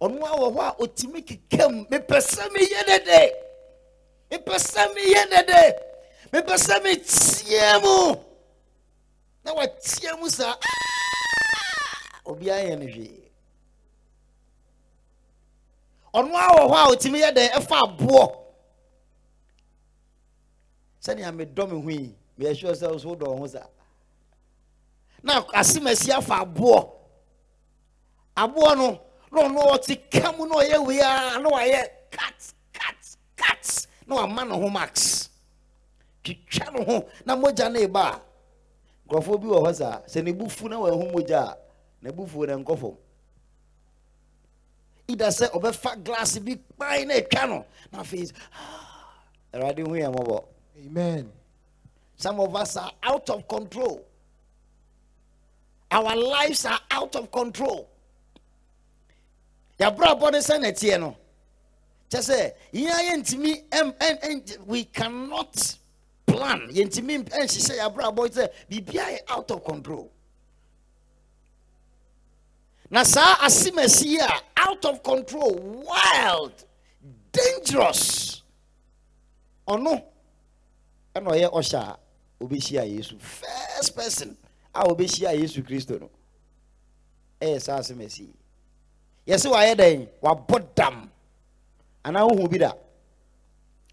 ɔno 0.00 0.20
awɔ 0.32 0.46
hɔ 0.54 0.60
a 0.60 0.76
otumi 0.82 1.20
kekam 1.28 1.86
mepɛ 1.90 2.16
sɛ 2.20 2.48
meyɛ 2.54 2.80
dede 2.86 3.32
mepɛ 4.30 4.54
sɛ 4.58 4.82
meyɛ 4.94 5.22
dede 5.30 5.62
mepɛ 6.32 6.54
sɛ 6.66 6.76
metia 6.84 7.80
mu. 7.82 8.30
Na 9.44 9.54
watia 9.54 10.16
mu 10.18 10.26
"Ah!" 10.38 10.56
obiara 12.26 12.62
yɛ 12.68 12.78
no 12.78 12.86
hwee 12.86 13.30
ɔno 16.14 16.34
awɔ 16.46 16.62
hɔ 16.70 16.76
a 16.76 16.88
otumi 16.92 17.18
yɛ 17.24 17.30
dɛn 17.36 17.50
ɛfa 17.58 17.76
aboɔ 17.86 18.39
sɛnea 21.00 21.32
medɔ 21.32 21.68
me 21.70 21.80
ho 21.82 21.88
yi 21.90 22.14
meyɛ 22.38 22.56
sure 22.56 22.72
sɛ 22.72 23.00
so 23.00 23.08
wodɔ 23.14 23.26
wo 23.28 23.36
ho 23.38 23.46
saa. 23.46 23.66
Na 25.22 25.42
asemasi 25.52 26.10
afa 26.10 26.44
aboɔ. 26.44 26.90
Aboɔ 28.36 28.76
no 28.76 29.00
na 29.32 29.48
ɔno 29.48 29.72
ɔte 29.74 30.10
ka 30.10 30.32
mu 30.32 30.46
na 30.46 30.56
ɔyɛ 30.56 30.86
wei 30.86 30.98
a 31.00 31.38
na 31.38 31.48
wayɛ 31.50 31.88
cut 32.10 32.52
cut 32.72 33.16
cut 33.36 33.86
na 34.06 34.16
wama 34.16 34.48
ne 34.48 34.54
ho 34.54 34.68
max. 34.68 35.28
Twitwa 36.24 36.72
ne 36.72 36.84
ho 36.84 37.08
na 37.24 37.36
mogya 37.36 37.72
no 37.72 37.80
eba. 37.80 38.14
A 38.14 38.20
nkurɔfoɔ 39.08 39.40
bi 39.40 39.46
wɔ 39.46 39.66
hɔ 39.66 39.74
saa. 39.74 40.00
Sɛ 40.06 40.24
ne 40.24 40.32
bufu 40.32 40.68
na 40.68 40.78
wahu 40.78 41.12
mogya 41.12 41.52
a 41.52 41.56
ne 42.02 42.10
bufuo 42.10 42.46
no 42.46 42.58
nkɔ 42.64 42.78
fam. 42.78 42.96
Ida 45.08 45.26
sɛ 45.28 45.50
ɔbɛfa 45.50 46.02
glass 46.04 46.38
bi 46.38 46.56
kpan 46.56 47.08
na 47.08 47.14
atwa 47.14 47.48
no 47.48 47.64
na 47.92 48.00
afei 48.00 48.32
awurade 49.52 49.80
hu 49.80 49.94
yɛ 49.94 50.08
mmɔbɔ 50.14 50.44
Amen. 50.86 51.30
Some 52.16 52.40
of 52.40 52.54
us 52.54 52.76
are 52.76 52.92
out 53.02 53.28
of 53.30 53.46
control. 53.48 54.04
Our 55.90 56.14
lives 56.16 56.64
are 56.66 56.80
out 56.90 57.16
of 57.16 57.30
control. 57.30 57.88
Abọ́dé 59.78 60.40
sẹ́ 60.42 60.60
na 60.60 60.68
tiẹ̀ 60.72 61.00
no. 61.00 61.16
Ayé 62.12 63.16
ntumi 63.16 63.64
ẹm 63.70 63.92
ẹm 63.98 64.16
ẹm 64.20 64.66
we 64.66 64.84
cannot 64.84 65.76
plan. 66.26 66.68
Yẹn 66.70 66.88
ntumi 66.88 67.14
ẹnhyehyẹ 67.24 67.76
yàbúrò 67.80 68.04
abọ́dé 68.12 68.34
sẹ́ 68.34 68.48
bìbí 68.68 68.98
ayé 68.98 69.18
out 69.30 69.50
of 69.50 69.64
control. 69.64 70.10
Na 72.90 73.04
saa 73.04 73.34
asimasi 73.40 74.18
out 74.56 74.84
of 74.84 75.02
control, 75.02 75.54
wild, 75.88 76.64
dangerous. 77.32 78.42
Ọ̀nù. 79.66 80.09
Ɛna 81.14 81.28
ɔyɛ 81.30 81.50
ɔhyɛ 81.52 81.76
a 81.78 81.98
obɛhyia 82.40 82.84
yesu 82.96 83.18
first 83.18 83.94
person 83.96 84.36
a 84.74 84.84
obɛhyia 84.84 85.38
yesu 85.38 85.62
kristo 85.62 85.98
no 86.00 86.10
ɛyɛ 87.40 87.60
saa 87.60 87.78
asɛm 87.80 88.04
asi 88.04 88.28
yɛsɛ 89.26 89.50
wayɛ 89.50 89.74
dɛn 89.76 90.08
wabɔ 90.22 90.74
dam. 90.74 91.10
Anaa 92.04 92.24
wohu 92.24 92.48
bi 92.48 92.58
da 92.58 92.72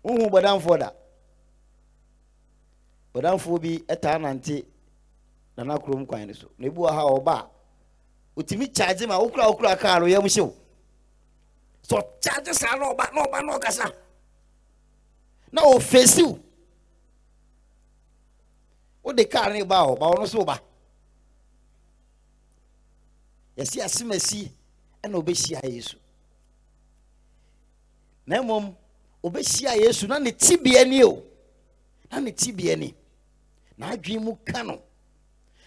wohu 0.03 0.29
bɔdamfoɔ 0.31 0.77
da 0.79 0.89
bɔdamfoɔ 3.13 3.59
bi 3.61 3.77
ɛtaa 3.93 4.17
nante 4.21 4.65
nana 5.57 5.77
kurom 5.79 6.05
kwan 6.07 6.27
no 6.27 6.33
so. 6.33 6.47
Na 6.57 6.67
ebi 6.67 6.77
wɔ 6.77 6.89
ha 6.91 7.01
ɔba 7.03 7.49
otumi 8.37 8.67
kyaagye 8.73 9.07
ma 9.07 9.19
wokura 9.19 9.45
wokura 9.51 9.77
kaa 9.79 9.99
no 9.99 10.05
yɛm 10.05 10.23
hyew 10.33 10.53
sɛ 11.83 11.95
ɔkyaagye 12.01 12.53
saa 12.53 12.75
na 12.77 12.93
ɔba 12.93 13.11
na 13.13 13.91
na 15.51 15.61
ɔfɛsiw 15.61 16.39
wode 19.07 19.23
kaa 19.31 19.47
ne 19.53 19.63
ba 19.63 19.77
hɔ 19.87 19.97
ba 19.99 20.05
ɔno 20.11 20.27
so 20.27 20.43
ba 20.43 20.59
yɛsi 23.57 23.77
asemasi 23.81 24.51
ɛna 25.03 25.15
ɔbɛhyia 25.21 25.59
yesu. 25.73 25.97
Na 28.25 28.41
mmom 28.41 28.75
ɔbɛhyia 29.23 29.75
yesu. 29.77 30.07
Na 30.07 30.19
ne 30.19 30.31
tibea 30.31 30.85
ni 30.85 31.03
o. 31.03 31.23
Na 32.11 32.19
ne 32.19 32.31
tibea 32.31 32.75
ni 32.77 32.93
na 33.77 33.91
adwene 33.95 34.21
mu 34.21 34.35
ka 34.45 34.61
no 34.63 34.81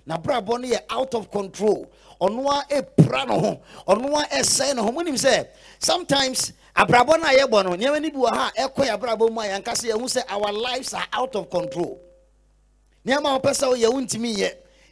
n'abrabɔ 0.06 0.60
no 0.60 0.68
yɛ 0.68 0.80
out 0.90 1.14
of 1.14 1.30
control. 1.30 1.90
Ɔno 2.20 2.46
a 2.50 2.64
epira 2.68 3.26
ne 3.26 3.38
ho 3.40 3.60
ɔno 3.88 4.22
a 4.22 4.26
ɛsɛe 4.38 4.74
ne 4.76 4.82
ho 4.82 4.92
mo 4.92 5.00
nim 5.00 5.14
sɛ 5.14 5.48
sometimes 5.78 6.52
abrabɔ 6.76 7.18
no 7.18 7.26
a 7.26 7.32
yɛbɔ 7.38 7.64
no 7.64 7.70
nneɛma 7.70 8.02
no 8.02 8.10
bi 8.10 8.16
wɔ 8.18 8.34
ha 8.36 8.50
ɛkɔ 8.58 8.84
yɛ 8.86 8.98
abrabɔ 8.98 9.32
mu 9.32 9.40
a 9.40 9.44
yɛn 9.44 9.64
kasa 9.64 9.86
yɛn 9.88 9.98
ho 9.98 10.04
sɛ 10.06 10.22
our 10.28 10.52
lives 10.52 10.92
are 10.92 11.06
out 11.14 11.34
of 11.34 11.48
control 11.48 11.98
nneɛma 13.04 13.28
a 13.34 13.38
wɔpɛ 13.38 13.50
sɛ 13.54 13.66
ɔyɛ 13.74 13.92
wo 13.92 14.00
ntumi 14.00 14.36
yɛ. 14.36 14.50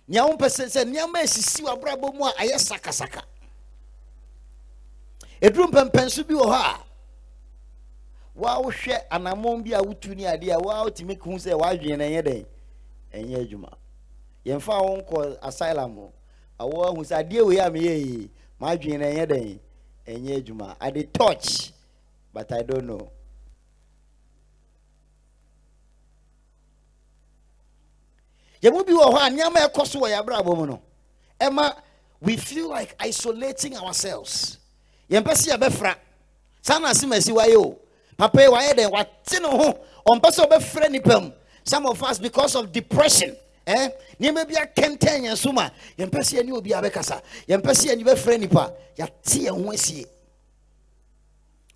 Nea 0.08 0.22
wɔpɛ 0.24 0.46
sɛ 0.48 0.64
sɛ 0.66 0.84
nneɛma 0.84 1.18
a 1.20 1.22
esisi 1.24 1.62
wɔ 1.62 1.72
abrabɔ 1.76 2.14
mu 2.14 2.24
a 2.24 2.32
ayɛ 2.32 2.58
sakasaka. 2.58 3.22
Eduru 5.40 5.66
mpɛmpɛnso 5.70 6.26
bi 6.26 6.34
wɔ 6.34 6.46
hɔ 6.46 6.54
a 6.54 6.84
waa 8.34 8.60
wohwɛ 8.62 9.08
anammɔn 9.10 9.64
bi 9.64 9.72
a 9.72 9.82
wotu 9.82 10.14
ne 10.16 10.24
adeɛ 10.24 10.54
a 10.54 10.58
waa 10.60 10.84
wotumi 10.84 11.18
hu 11.20 11.32
sɛ 11.36 11.58
wadwene 11.58 11.98
na 11.98 12.04
ɛnyɛ 12.04 12.22
dɛn? 12.22 12.46
Ɛnyɛ 13.12 13.36
adwuma. 13.46 13.72
Yɛmfa 14.46 14.82
wo 14.82 14.96
nkɔ 15.02 15.38
asylum 15.42 15.98
o. 15.98 16.12
Awɔ 16.60 16.86
ahu 16.86 17.04
sɛ 17.04 17.18
adeɛ 17.24 17.46
wei 17.46 17.58
a 17.58 17.70
meyɛ 17.70 18.06
yi 18.06 18.30
madwene 18.60 18.98
na 19.00 19.06
ɛnyɛ 19.06 19.26
dɛn? 19.26 19.58
Ɛnyɛ 20.06 20.42
adwuma. 20.42 20.76
I 20.80 20.90
dey 20.90 21.02
touch 21.04 21.72
but 22.32 22.52
i 22.52 22.62
don't 22.62 22.86
know 22.86 23.10
yɛmu 28.62 28.86
bi 28.86 28.92
wɔ 28.92 29.12
hɔ 29.12 29.16
a 29.26 29.30
nneɛma 29.30 29.68
ɛkɔ 29.68 29.86
so 29.86 30.00
wɔ 30.00 30.10
yɛ 30.10 30.56
mu 30.56 30.66
no 30.66 30.82
ɛma 31.40 31.74
we 32.20 32.36
feel 32.36 32.68
like 32.68 32.94
isolating 32.98 33.76
ourselves. 33.76 34.58
Yɛmpɛ 35.10 35.32
sɛ 35.32 35.56
yɛbɛfra. 35.56 35.94
Saa 36.62 36.78
na 36.78 36.90
asɛm 36.90 37.14
asi 37.14 37.32
papa 38.16 38.42
yi 38.42 38.48
wayɛ 38.48 38.72
dɛn? 38.74 38.90
Wate 38.90 39.40
ne 39.40 39.48
ho. 39.48 39.78
Ɔmpɛ 40.06 40.30
sɛ 40.30 40.48
ɔbɛfrɛ 40.48 41.32
some 41.64 41.86
of 41.86 42.02
us 42.02 42.18
because 42.18 42.54
of 42.56 42.72
depression 42.72 43.36
eh 43.66 43.90
nneɛma 44.18 44.48
bi 44.48 44.54
akɛntɛn 44.54 45.24
yɛn 45.28 45.36
so 45.36 45.52
ma 45.52 45.68
yɛmpɛ 45.98 46.18
sɛ 46.20 46.40
yɛne 46.40 46.52
obi 46.56 46.70
abɛkasa 46.70 47.20
yɛmpɛ 47.46 47.70
sɛ 47.70 47.92
yɛne 47.94 48.04
bɛfrɛ 48.04 48.40
nipa 48.40 48.72
yɛate 48.96 49.44
yɛn 49.44 49.64
ho 49.64 49.70
asie. 49.72 50.06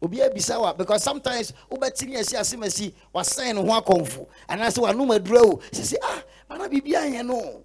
Obi 0.00 0.16
abisa 0.18 0.58
wa 0.60 0.72
because 0.72 1.04
sometimes 1.04 1.52
wobɛte 1.70 2.08
ne 2.08 2.16
asi 2.16 2.34
asɛm 2.34 2.64
asi 2.64 2.94
wasan 3.14 3.54
ne 3.54 3.60
ho 3.60 3.80
akɔmfo. 3.80 4.26
Anaasɛ 4.48 4.78
wanom 4.78 5.16
adura 5.16 5.42
o 5.44 5.60
ah 6.02 6.22
mana 6.52 6.68
biribi 6.68 6.92
anyɛ 6.94 7.24
no. 7.26 7.64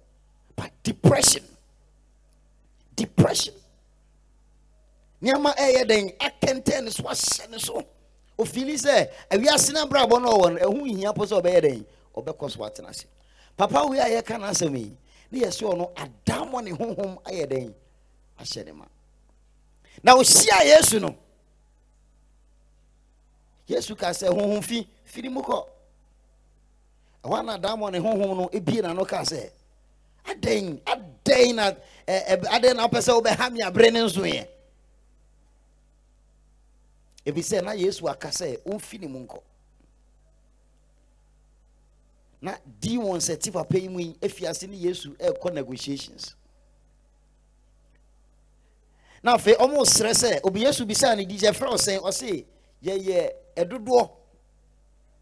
But 0.56 0.72
depression. 0.82 1.44
Depression. 2.96 3.54
Nneɛma 5.22 5.54
ɛyɛ 5.56 5.84
dɛn? 5.88 6.16
Akɛntɛn 6.18 6.84
ne 6.84 6.90
so 6.90 7.02
ahyɛ 7.04 7.50
ne 7.50 7.58
so. 7.58 7.84
Ofili 8.38 8.74
sɛ 8.74 9.10
awiase 9.30 9.72
no 9.72 9.86
abrabɔ 9.86 10.22
no 10.22 10.28
ɔwɔ 10.38 10.52
no 10.52 10.58
ɛho 10.70 10.96
hia 10.96 11.12
po 11.12 11.24
ɔbɛyɛ 11.24 11.60
dɛn? 11.62 11.84
Ɔbɛkɔ 12.16 12.50
so 12.50 12.58
atena 12.60 12.90
ase. 12.90 13.06
Papa 13.56 13.86
wei 13.86 13.98
a 13.98 14.04
yɛka 14.22 14.40
no 14.40 14.46
asɛm 14.46 14.76
yi 14.78 14.96
ne 15.30 15.40
yɛ 15.40 15.48
sɛ 15.48 15.74
ɔno 15.74 15.94
adammɔ 15.94 16.64
ne 16.64 16.70
honhom 16.72 17.22
ayɛ 17.24 17.46
dɛn? 17.46 17.74
Ahyɛ 18.40 18.64
ne 18.64 18.72
ma. 18.72 18.84
Na 20.02 20.14
ohyia 20.14 20.64
yesu 20.64 21.00
no. 21.00 21.16
Yesu 23.68 23.96
ka 23.96 24.06
sɛ 24.10 24.28
honhom 24.28 24.62
fi 24.64 24.88
firi 25.04 25.28
mu 25.30 25.42
kɔ 25.42 25.66
ɛhɔ 27.28 27.44
na 27.44 27.58
daamɔ 27.58 27.92
ne 27.92 27.98
honhom 27.98 28.36
no 28.36 28.48
ebie 28.52 28.80
n'ano 28.82 29.04
ka 29.06 29.20
sɛ 29.22 29.50
adɛn 30.24 30.80
adɛn 30.84 31.54
na 31.54 31.70
ɛ 32.06 32.36
ɛ 32.36 32.44
adɛn 32.56 32.76
na 32.76 32.86
wopɛ 32.88 33.00
sɛ 33.00 33.12
wobɛha 33.22 33.52
me 33.52 33.60
abere 33.62 33.90
ne 33.92 34.00
nso 34.00 34.22
yɛ 34.24 34.46
ebi 37.26 37.40
sɛ 37.42 37.62
na 37.64 37.72
yesu 37.72 38.08
aka 38.08 38.28
sɛ 38.28 38.58
ɔmfi 38.64 39.00
ne 39.00 39.06
mu 39.06 39.20
nkɔ 39.26 39.40
na 42.40 42.54
demons 42.80 43.28
ɛte 43.28 43.52
papa 43.52 43.78
yi 43.78 43.88
mu 43.88 43.98
yi 44.00 44.14
efi 44.22 44.46
ase 44.48 44.66
ne 44.66 44.76
yesu 44.76 45.14
eh, 45.18 45.28
ɛrekɔ 45.28 45.52
negotiations. 45.54 46.34
Na 49.22 49.34
afei 49.36 49.54
ɔmo 49.56 49.82
srɛ 49.84 50.12
sɛ 50.14 50.40
obi 50.44 50.60
yesu 50.60 50.86
bisaa 50.86 51.16
ne 51.16 51.24
di 51.24 51.36
sɛ 51.36 51.52
frɛ 51.52 51.72
ɔsɛn 51.74 52.00
ɔse 52.00 52.44
yɛyɛ 52.82 53.30
ɛdodoɔ 53.56 54.10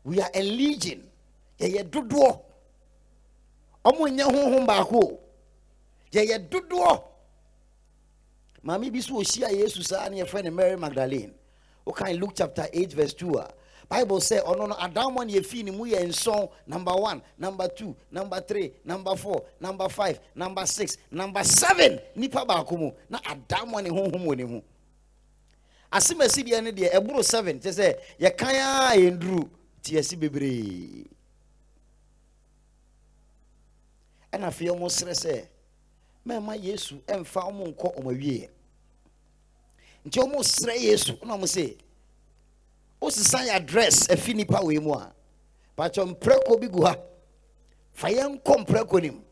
we 0.04 0.20
are 0.20 0.30
a 0.34 0.42
legion 0.42 1.02
yɛyɛ 1.59 1.90
dodoɔ 1.90 2.40
ɔmo 3.84 4.09
nyɛ 4.09 4.24
honhom 4.24 4.66
baako 4.66 4.98
o 4.98 5.20
yɛyɛ 6.12 6.48
dodoɔ 6.50 7.02
maame 8.62 8.90
bi 8.92 9.00
so 9.00 9.14
ohyia 9.14 9.50
yesu 9.50 9.82
saa 9.82 10.09
ne 10.09 10.22
yɛfrɛ 10.22 10.44
no 10.44 10.50
mary 10.50 10.76
magdalene. 10.76 11.32
Wokan 11.86 12.18
luke 12.18 12.32
chapter 12.34 12.66
8 12.72 12.92
verse 12.92 13.14
2 13.14 13.36
a 13.38 13.48
bible 13.88 14.18
sɛ 14.18 14.42
ɔno 14.42 14.68
no 14.68 14.74
adamɔ 14.74 15.24
ne 15.26 15.34
yɛfii 15.34 15.64
ne 15.64 15.70
mu 15.70 15.84
yɛ 15.86 16.04
nson 16.09 16.48
number 16.66 16.92
1 16.92 17.22
number 17.38 17.68
2 17.68 17.94
number 18.11 18.40
3 18.40 18.72
number 18.84 19.14
4 19.14 19.44
number 19.61 19.88
5 19.88 20.20
number 20.34 20.66
6 20.66 20.98
number 21.12 21.44
7 21.44 22.00
nipa 22.16 22.44
baako 22.44 22.76
mu. 22.78 22.90
Na 23.09 23.18
adamɔ 23.20 23.82
ne 23.84 23.90
honhom 23.90 24.24
wɔ 24.26 24.36
ne 24.36 24.44
mu. 24.44 24.61
Asɛm 25.92 26.20
asi 26.24 26.42
deɛ 26.42 26.64
no 26.64 26.72
deɛ 26.72 26.92
ɛboro 26.94 27.22
7 27.24 27.61
kyɛ 27.61 27.70
sɛ 27.72 27.96
yɛkan 28.18 28.48
a 28.48 28.96
yɛnduru 28.98 29.48
nti 29.80 29.94
yɛsi 29.94 30.18
bebree 30.18 31.07
ɛna 34.37 34.49
afei 34.49 34.68
ɔmo 34.68 34.89
serɛ 34.89 35.14
sɛ 35.14 35.49
mɛma 36.26 36.57
yesu 36.62 36.97
ɛmfa 37.07 37.41
ɔmo 37.51 37.66
nkɔ 37.74 37.97
ɔmo 37.99 38.11
awieɛ 38.12 38.49
nti 40.07 40.18
ɔmo 40.20 40.39
serɛ 40.43 40.76
yesu 40.80 41.18
na 41.24 41.34
ɔmo 41.37 41.45
sɛ 41.47 41.76
wosesa 43.01 43.39
yɛ 43.47 43.57
address 43.57 44.09
afi 44.09 44.34
nipa 44.34 44.61
wei 44.62 44.78
mu 44.78 44.93
a 44.95 45.12
pakyɛ 45.76 46.05
mprɛko 46.14 46.61
bi 46.61 46.68
gu 46.68 46.82
ha. 46.84 46.97
Fa 47.93 48.09
yɛn 48.09 48.37
nkɔ 48.41 48.55
mprɛko 48.64 49.01
nim 49.03 49.22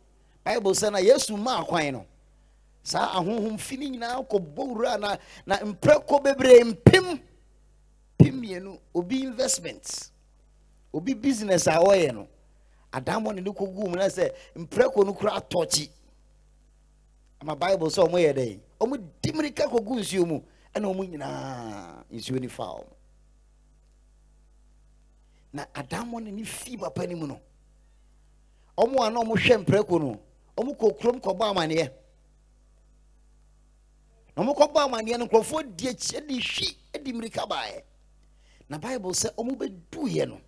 bible 0.45 0.73
sɛ 0.73 0.93
na 0.93 0.99
yesu 0.99 1.37
maa 1.37 1.65
kwan 1.65 1.93
no. 1.93 2.07
Saa 2.83 3.19
ahohom 3.21 3.59
fi 3.59 3.77
no 3.77 3.87
nyinaa 3.89 4.29
kɔbɔ 4.29 4.57
wura 4.69 4.99
na 5.01 5.17
na 5.47 5.57
mprɛko 5.59 6.23
bebree 6.23 6.61
mpem 6.65 7.21
pem 8.19 8.41
mmienu 8.43 8.79
obi 8.95 9.23
investment. 9.25 10.11
Obi 10.93 11.15
business 11.15 11.67
a 11.67 11.73
ɔyɛ 11.73 12.15
no. 12.15 12.29
Adammɔ 12.97 13.34
ne 13.34 13.40
ne 13.40 13.51
kɔgu 13.51 13.88
mu 13.90 13.97
na 13.97 14.07
sɛ 14.09 14.30
mprɛko 14.57 15.05
no 15.05 15.12
kora 15.14 15.32
atɔkyi 15.40 15.90
ama 17.40 17.55
bible 17.57 17.88
sɛ 17.90 18.03
ɔmo 18.07 18.18
yɛ 18.18 18.32
dɛn? 18.32 18.61
Ɔmo 18.80 18.97
di 19.22 19.32
mmirika 19.32 19.64
kɔgu 19.72 19.99
nsuo 20.01 20.26
mu 20.26 20.40
ɛna 20.74 20.86
ɔmo 20.92 21.03
nyinaa 21.11 22.05
nsuo 22.12 22.38
ni 22.40 22.49
fa 22.49 22.64
ɔmo. 22.64 22.92
Na 25.53 25.64
adammɔ 25.74 26.22
ne 26.22 26.30
ne 26.30 26.45
fi 26.45 26.76
papa 26.76 27.07
no 27.07 27.16
mu 27.16 27.26
no 27.26 27.40
ɔmo 28.78 28.97
a 29.03 29.11
ɔmo 29.11 29.34
hwɛ 29.34 29.64
mprɛko 29.64 30.01
no 30.01 30.20
ɔmo 30.57 30.76
kɔ 30.78 30.99
kurom 30.99 31.20
kɔbɔ 31.20 31.51
amanneɛ. 31.51 31.90
Na 34.36 34.42
ɔmo 34.42 34.55
kɔbɔ 34.57 34.78
amanneɛ 34.86 35.18
no 35.18 35.26
nkurɔfoɔ 35.26 35.76
di 35.76 35.88
akyi 35.88 36.20
de 36.26 36.34
hwi 36.40 36.76
de 37.03 37.12
mmirika 37.12 37.47
baeɛ. 37.49 37.82
Na 38.68 38.78
bible 38.78 39.11
sɛ 39.12 39.34
ɔmo 39.34 39.57
bɛduiɛ 39.57 40.28
no. 40.28 40.40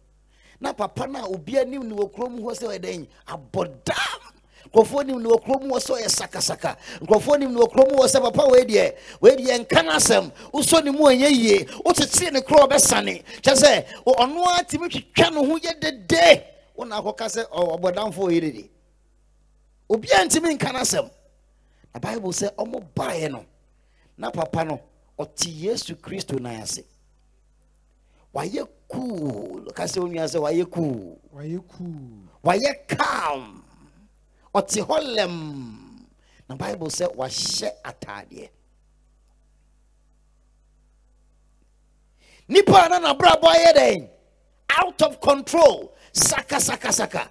Na 0.61 0.73
papa 0.73 1.07
no 1.07 1.19
a 1.19 1.29
obi 1.29 1.59
anim 1.59 1.83
ne 1.89 1.95
wɔ 1.95 2.13
kurom 2.13 2.41
hɔ 2.41 2.53
sɛ 2.55 2.67
ɔyɛ 2.69 2.79
dɛn? 2.81 3.09
Abɔdam. 3.27 4.21
Nkurɔfoɔ 4.67 5.07
nim 5.07 5.23
ne 5.23 5.29
wɔ 5.29 5.43
kurom 5.45 5.71
hɔ 5.71 5.79
sɛ 5.79 6.01
ɔyɛ 6.01 6.09
sakasaka. 6.09 6.77
Nkurɔfoɔ 7.01 7.39
nim 7.41 7.53
ne 7.55 7.61
wɔ 7.61 7.73
hɔ 7.73 8.07
sɛ 8.07 8.23
papa 8.23 8.49
wei 8.51 8.65
deɛ? 8.65 8.97
Wei 9.21 9.37
deɛ? 9.37 9.59
Nka 9.61 9.85
no 9.85 9.93
asɛm. 9.93 10.33
Wosɔ 10.53 10.85
ne 10.85 10.91
mu 10.91 11.05
ɛnyɛ 11.05 11.31
yie. 11.31 11.65
Wotetee 11.85 12.33
ne 12.33 12.41
korɔ 12.41 12.69
ɔbɛsane. 12.69 13.23
Kyɛ 13.43 13.55
sɛ 13.55 13.87
ɔno 14.07 14.47
ara 14.47 14.65
tumi 14.65 14.89
twitwa 14.89 15.31
ne 15.31 15.47
ho 15.47 15.59
yɛ 15.59 15.81
dede. 15.81 16.45
Wona 16.77 17.03
akɔka 17.03 17.27
sɛ 17.27 17.49
ɔbɔdamfoɔ 17.51 18.31
ɔyɛ 18.31 18.41
dede. 18.41 18.71
Obiara 19.91 20.25
ntumi 20.27 20.55
nka 20.59 20.73
no 20.73 20.79
asɛm. 20.81 21.11
Na 21.95 22.01
bible 22.01 22.31
sɛ 22.33 22.55
ɔmo 22.55 22.83
baeɛ 22.95 23.31
no. 23.31 23.45
Na 24.19 24.31
papa 24.31 24.65
no 24.65 24.81
ɔte 25.19 25.47
yesu 25.49 25.95
kristo 25.97 26.39
nan 26.41 26.63
ase 26.63 26.83
wayɛ 28.37 28.63
cool 28.93 29.63
ka 29.77 29.85
sɛ 29.85 29.99
onua 30.05 30.25
sɛ 30.33 30.39
wayɛ 30.45 30.65
cool 30.71 31.19
wayɛ 31.35 31.59
cool 31.73 32.29
wayɛ 32.45 32.73
calm 32.89 33.65
ɔte 34.55 34.79
hɔ 34.89 34.97
lɛm 35.17 35.35
na 36.49 36.55
bible 36.55 36.89
sɛ 36.89 37.07
wahyɛ 37.17 37.71
ataadeɛ 37.85 38.49
nipa 42.49 42.89
na 42.91 42.99
nabrabɔ 43.01 43.49
ayɛ 43.57 43.73
dɛn 43.81 44.17
out 44.77 45.03
of 45.03 45.21
control. 45.21 45.93
Saka 46.13 46.61
saka 46.61 46.93
saka. 46.93 47.29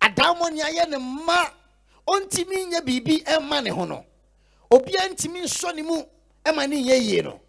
Adammɔ 0.00 0.50
ne 0.52 0.62
ayɛ 0.62 0.88
ne 0.90 0.96
mma 0.98 1.50
ɔntumi 2.06 2.58
nyɛ 2.70 2.80
biribi 2.84 3.24
ɛma 3.24 3.62
ne 3.64 3.70
ho 3.70 3.84
no 3.84 4.04
obiara 4.70 5.08
ntumi 5.08 5.40
nsɔ 5.44 5.74
ne 5.74 5.82
mu 5.82 6.02
ɛma 6.44 6.68
ne 6.68 6.76
nyɛ 6.84 7.00
yie 7.00 7.22
no 7.22 7.40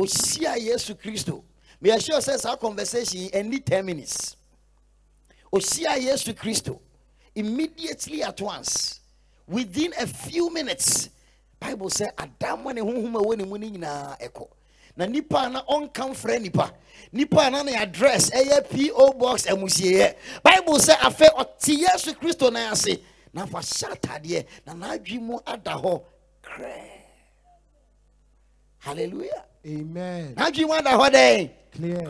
ohyia 0.00 0.56
yesu 0.56 0.94
kristo. 0.94 1.44
Meyɛhyɛ 1.82 2.20
sɛ 2.20 2.38
saa 2.38 2.56
conversation 2.56 3.20
yi 3.20 3.30
ɛnni 3.30 3.64
10 3.64 3.84
minutes. 3.84 4.36
Ohyia 5.52 5.96
yesu 5.98 6.34
kristo. 6.34 6.78
Immediately 7.34 8.22
at 8.22 8.40
once 8.40 9.00
within 9.46 9.92
a 9.98 10.06
few 10.06 10.50
minutes 10.50 11.10
bible 11.58 11.88
sɛ 11.88 12.12
adamma 12.14 12.74
ne 12.74 12.80
honhom 12.80 13.14
a 13.16 13.18
ɛwɔ 13.22 13.36
ne 13.38 13.44
mu 13.44 13.58
no 13.58 13.66
nyinaa 13.66 14.18
ɛkɔ. 14.20 14.48
Na 14.96 15.06
nipa 15.06 15.48
na 15.48 15.62
ɔnka 15.64 16.10
mfrɛ 16.10 16.40
nipa 16.40 16.72
nipa 17.12 17.50
na 17.50 17.62
ne 17.62 17.74
address 17.74 18.30
ɛyɛ 18.30 18.68
po 18.96 19.12
box 19.12 19.46
amusieɛ 19.46 20.14
bible 20.42 20.78
sɛ 20.78 20.96
afei 20.98 21.28
ɔte 21.28 21.78
yesu 21.78 22.14
kristo 22.14 22.52
nan 22.52 22.72
ase 22.72 22.98
na 23.32 23.46
fa 23.46 23.58
hyɛ 23.58 23.92
atadeɛ 23.96 24.46
na 24.66 24.74
n'adwe 24.74 25.20
mu 25.20 25.38
ada 25.46 25.72
hɔ. 25.72 26.02
Krɛ 26.42 26.90
hallelujah 28.78 29.44
amen. 29.66 30.34
N'adwe 30.34 30.66
mu 30.66 30.72
ada 30.74 30.90
hɔ 30.90 31.10
dɛn 31.10 31.50
clear. 31.72 32.06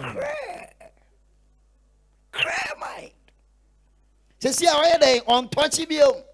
Clear 2.32 2.72
mind. 2.78 3.12
Sisi 4.40 4.66
a 4.66 4.72
ɔyɛ 4.72 4.98
dɛn 5.00 5.24
ɔntɔkye 5.24 5.88
bio 5.88 6.24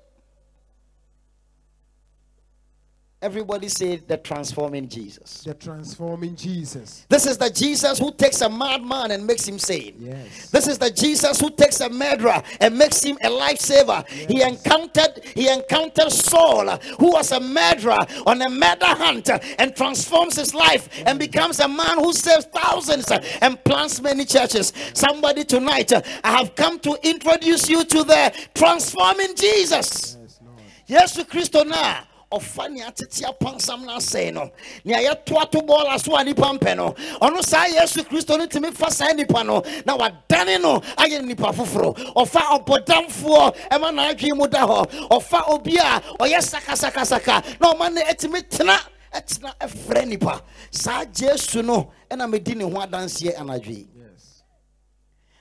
everybody 3.22 3.68
say 3.68 3.96
the 3.96 4.16
transforming 4.18 4.88
jesus. 4.88 5.42
The 5.42 5.54
transforming 5.54 6.36
jesus. 6.36 7.06
This 7.08 7.26
is 7.26 7.38
the 7.38 7.50
jesus 7.50 7.98
who 7.98 8.12
takes 8.12 8.40
a 8.42 8.48
madman 8.48 9.10
and 9.10 9.26
makes 9.26 9.46
him 9.46 9.58
sane. 9.58 9.96
Yes. 9.98 10.50
This 10.50 10.68
is 10.68 10.78
the 10.78 10.90
Jesus 10.90 11.40
who 11.40 11.50
takes 11.50 11.80
a 11.80 11.88
murderer 11.88 12.42
and 12.60 12.76
makes 12.76 13.02
him 13.02 13.16
a 13.22 13.28
lifesaver. 13.28 14.06
He 14.08 14.42
encountered 14.42 15.24
he 15.34 15.48
encountered 15.48 16.12
Saul, 16.12 16.76
who 16.98 17.12
was 17.12 17.32
a 17.32 17.40
murderer 17.40 17.98
on 18.26 18.42
a 18.42 18.48
murder 18.48 18.86
hunt, 18.86 19.30
and 19.58 19.74
transforms 19.74 20.36
his 20.36 20.54
life 20.54 20.88
and 21.06 21.18
becomes 21.18 21.60
a 21.60 21.68
man 21.68 21.98
who 21.98 22.12
saves 22.12 22.46
thousands 22.46 23.10
and 23.40 23.62
plants 23.64 24.00
many 24.00 24.24
churches. 24.24 24.72
Somebody 24.94 25.44
tonight, 25.44 25.92
I 25.92 26.30
have 26.38 26.54
come 26.54 26.78
to 26.80 26.98
introduce 27.02 27.68
you 27.68 27.84
to 27.84 28.04
the 28.04 28.32
transforming 28.54 29.34
Jesus. 29.34 30.16
yes 30.20 30.40
lord. 30.44 30.58
Yesu 30.88 31.24
kristo 31.28 31.66
no 31.66 31.74
a 31.74 32.15
ɔfa 32.38 32.70
nea 32.70 32.90
tete 32.92 33.24
apansam 33.24 33.84
no 33.84 33.96
asɛe 33.96 34.32
no 34.32 34.50
nea 34.84 34.98
yɛto 34.98 35.40
ato 35.40 35.60
bɔɔla 35.60 35.98
so 36.00 36.14
a 36.16 36.24
nipa 36.24 36.42
mpɛ 36.42 36.76
no 36.76 36.92
ɔno 37.20 37.42
saa 37.42 37.64
yesu 37.66 38.02
kristo 38.04 38.36
no 38.38 38.46
tumi 38.46 38.72
fa 38.74 38.90
saa 38.90 39.12
nipa 39.12 39.42
no 39.44 39.60
na 39.84 39.96
wadane 39.96 40.60
no 40.60 40.80
ayɛ 40.98 41.20
no 41.20 41.26
nipa 41.26 41.52
foforɔ 41.52 42.14
ɔfa 42.14 42.64
ɔbɔdamfoɔ 42.64 43.56
ɛma 43.70 43.90
n'adwene 43.94 44.36
mu 44.36 44.46
da 44.48 44.66
hɔ. 44.66 45.08
Ɔfa 45.10 45.48
obi 45.48 45.76
a 45.78 46.00
ɔyɛ 46.20 46.38
sakasakasaka 46.42 47.60
na 47.60 47.72
ɔma 47.72 47.92
no 47.94 48.00
atumi 48.02 48.42
tena 48.48 48.78
ɛtena 49.14 49.54
ɛfrɛ 49.58 50.06
nipa 50.08 50.42
saa 50.70 51.04
jesu 51.04 51.62
no 51.62 51.90
ɛna 52.10 52.28
medi 52.30 52.54
ne 52.54 52.64
ho 52.64 52.70
adanseɛ 52.70 53.34
yes. 53.66 54.42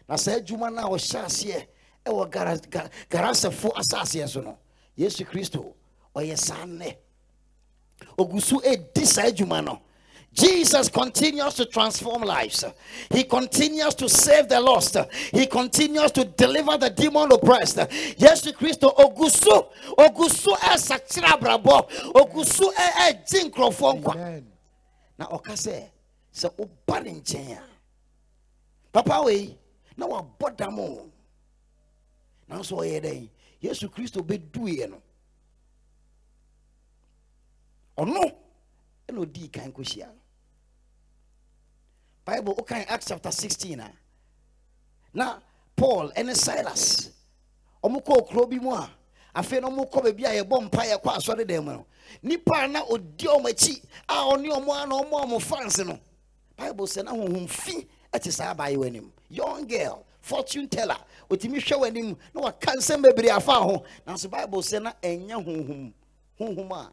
Na 0.07 0.15
saa 0.15 0.33
adwuma 0.39 0.73
no 0.73 0.81
a 0.87 0.89
ɔhyɛ 0.89 1.25
aseɛ 1.25 1.67
ɛwɔ 2.05 2.29
Gara- 2.31 2.57
Ga- 2.69 2.89
garasɛfo 3.09 3.73
asaseɛ 3.73 4.29
so 4.29 4.41
no 4.41 4.57
yesu 4.97 5.25
kristo 5.25 5.73
ɔyɛ 6.15 6.37
saa 6.37 6.65
nnɛ 6.65 6.95
ɔgu 8.17 8.41
so 8.41 8.59
eh, 8.59 8.75
ɛdi 8.77 9.05
saa 9.05 9.23
adwuma 9.29 9.63
no 9.63 9.81
Jesus 10.33 10.89
continues 10.89 11.53
to 11.53 11.65
transform 11.65 12.23
lives. 12.23 12.65
He 13.09 13.23
continues 13.23 13.95
to 13.95 14.09
save 14.09 14.49
the 14.49 14.59
lost. 14.59 14.97
He 15.31 15.45
continues 15.47 16.11
to 16.11 16.25
deliver 16.25 16.77
the 16.77 16.89
demon 16.89 17.31
oppressed. 17.31 17.77
Yes, 18.17 18.51
Christo 18.51 18.89
ogusu 18.97 19.65
ogusu 19.97 20.51
eh, 20.61 20.75
esakira 20.75 21.39
brabo 21.39 21.87
ogusu 22.13 22.69
eh, 22.77 23.07
e 23.07 23.11
e 23.11 23.19
jinkrofo 23.25 23.93
nkwa. 23.93 24.43
Na 25.17 25.25
sɛ 26.35 26.49
woba 26.57 26.99
ne 27.03 27.11
nkyɛn 27.11 27.57
a 27.57 27.63
papa 28.91 29.21
wei 29.23 29.57
na 29.97 30.05
wabɔ 30.05 30.55
dam 30.57 30.79
o 30.79 31.09
nanso 32.49 32.75
ɔyɛ 32.77 32.99
dɛn 33.03 33.29
yesu 33.61 33.87
kristo 33.89 34.21
bɛduiɛ 34.21 34.89
no 34.89 35.01
ɔno. 37.97 38.35
Ɛna 39.07 39.19
ɔdii 39.25 39.51
kan 39.51 39.71
kɔhyia. 39.71 40.07
No 40.07 40.19
bible 42.25 42.55
wokan 42.55 42.85
acts 42.87 43.07
chapter 43.07 43.31
16 43.31 43.79
a. 43.79 43.91
Na 45.13 45.39
paul 45.75 46.11
ɛne 46.11 46.35
silas 46.35 47.11
ɔmo 47.83 48.03
kɔɔ 48.03 48.27
kuro 48.27 48.47
bi 48.47 48.57
mu 48.59 48.71
a 48.73 48.89
afei 49.35 49.61
na 49.61 49.69
ɔmo 49.69 49.89
kɔ 49.91 50.03
baabi 50.03 50.25
a 50.25 50.43
yɛbɔ 50.43 50.63
mpa 50.69 50.83
yɛ 50.85 51.01
kɔ 51.01 51.15
asɔre 51.17 51.45
dɛm 51.45 51.63
mu 51.63 51.71
no. 51.73 51.85
Nipa 52.21 52.53
a 52.63 52.67
na 52.67 52.83
ɔdi 52.85 53.25
ɔmo 53.25 53.45
akyi 53.45 53.81
a 54.09 54.13
ɔne 54.13 54.49
ɔmo 54.49 54.83
a 54.83 54.87
na 54.87 54.95
ɔmo 55.01 55.23
ɔmo 55.25 55.41
fans 55.41 55.77
no. 55.79 55.99
Bible 56.57 56.85
sɛ 56.87 57.03
na 57.05 57.11
honhom 57.11 57.47
fi 57.49 57.87
ɛte 58.11 58.31
saa 58.31 58.53
abaayewa 58.55 58.87
anim. 58.87 59.11
Young 59.29 59.67
girl 59.67 60.05
fortune 60.21 60.67
teller 60.67 60.97
otumi 61.29 61.59
hwɛ 61.59 61.79
w'anim 61.79 62.17
na 62.33 62.41
waka 62.41 62.71
nsɛm 62.71 63.03
bebree 63.03 63.29
afa 63.29 63.51
ho. 63.53 63.85
Nanso 64.07 64.29
bible 64.29 64.61
sɛ 64.61 64.81
na 64.81 64.93
ɛnyɛ 65.03 65.45
honhom. 65.45 65.93
Honhom 66.39 66.71
a 66.71 66.91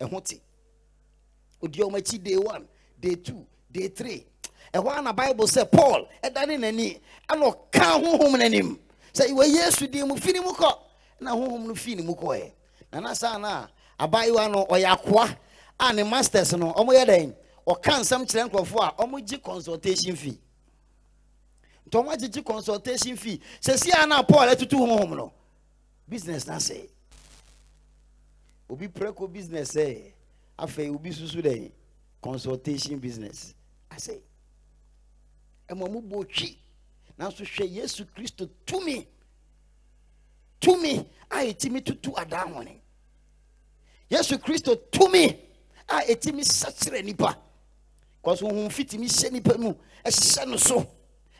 ɛho 0.00 0.24
te. 0.24 0.40
Odi 1.62 1.78
ɔmo 1.80 1.96
akyi 1.98 2.22
day 2.22 2.36
one 2.36 2.66
day 3.00 3.14
two 3.16 3.46
day 3.70 3.88
three. 3.88 4.26
Ɛhɔ 4.72 4.98
a 4.98 5.02
na 5.02 5.12
bible 5.12 5.46
sɛ 5.46 5.70
paul 5.70 6.06
ɛdane 6.22 6.58
n'ani 6.58 7.00
ɛna 7.28 7.52
ɔka 7.52 8.02
honhom 8.02 8.34
n'anim. 8.36 8.78
Sɛ 9.12 9.28
ìwɔ 9.30 9.54
yesu 9.54 9.86
din 9.86 10.06
mu 10.08 10.16
fi 10.16 10.32
ne 10.32 10.40
mu 10.40 10.52
kɔ. 10.52 10.78
Na 11.20 11.32
honhom 11.34 11.66
no 11.66 11.74
fi 11.74 11.94
ne 11.94 12.02
mu 12.02 12.14
kɔɛ. 12.14 12.52
Na 12.92 13.00
na 13.00 13.12
saa 13.14 13.38
na 13.38 13.66
abaayewa 13.98 14.50
no 14.50 14.66
ɔyɛ 14.66 14.96
akoa 14.96 15.36
a 15.80 15.92
ne 15.92 16.02
masters 16.02 16.52
no 16.54 16.72
ɔmo 16.72 16.90
yɛ 16.92 17.06
dɛn? 17.06 17.34
Ɔka 17.66 18.00
nsɛm 18.00 18.26
kyerɛ 18.26 18.50
nkurɔfoɔ 18.50 18.82
a 18.98 19.02
ɔmo 19.06 19.24
gye 19.26 19.38
consultation 19.38 20.16
fee. 20.16 20.38
Nti 21.88 22.02
ɔmo 22.02 22.12
agyegye 22.14 22.44
consultation 22.44 23.16
fee. 23.16 23.40
Sɛsi 23.60 23.90
a 24.02 24.06
na 24.06 24.22
paul 24.22 24.48
ɛtutu 24.48 24.72
honhom 24.78 25.16
no 25.16 25.32
business 26.08 26.46
na 26.46 26.56
sɛ 26.56 26.88
obi 28.68 28.88
prɛko 28.88 29.30
business 29.32 29.76
eh. 29.76 29.84
sɛ 29.84 30.12
afei 30.58 30.90
obi 30.90 31.10
susu 31.12 31.40
dɛ 31.42 31.72
consultation 32.20 32.98
business. 32.98 33.54
Asɛ 33.90 34.20
ɛma 35.68 35.90
mo 35.90 36.00
bɔ 36.00 36.28
twi 36.28 36.58
nanso 37.18 37.44
hwɛ 37.44 37.70
yesu 37.70 38.04
kristo 38.06 38.48
tumi. 38.66 39.06
Tumi. 40.60 41.06
A 41.30 41.36
ɛtumi 41.52 41.84
tutu 41.84 42.10
adaa 42.16 42.46
hone. 42.52 42.80
Yesu 44.10 44.38
kristo 44.38 44.74
tumi. 44.90 45.38
A 45.88 46.00
ɛtumi 46.08 46.42
sakyerɛ 46.44 47.04
nipa. 47.04 47.38
Kɔso 48.24 48.48
honhom 48.50 48.70
fitumi 48.70 49.06
hyɛ 49.06 49.32
nipa 49.32 49.58
mu. 49.58 49.74
Ɛhyehyɛ 50.04 50.48
no 50.48 50.56
so. 50.56 50.80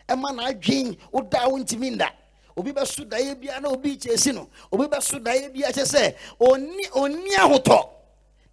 Ɛma 0.08 0.30
n'adwen 0.36 0.96
wodaa 1.12 1.50
wo 1.50 1.58
ntumi 1.58 1.92
nda 1.94 2.10
obi 2.56 2.72
bɛso 2.72 3.04
daeɛ 3.08 3.34
biara 3.40 3.60
na 3.60 3.68
obi 3.68 3.96
kyɛsi 3.96 4.34
no. 4.34 4.48
Obi 4.72 4.84
bɛso 4.86 5.18
daeɛ 5.22 5.52
biara 5.52 5.72
kyɛ 5.72 5.84
sɛ 5.84 6.14
ɔni 6.40 6.90
ɔni 6.90 7.34
ahotɔ 7.38 7.88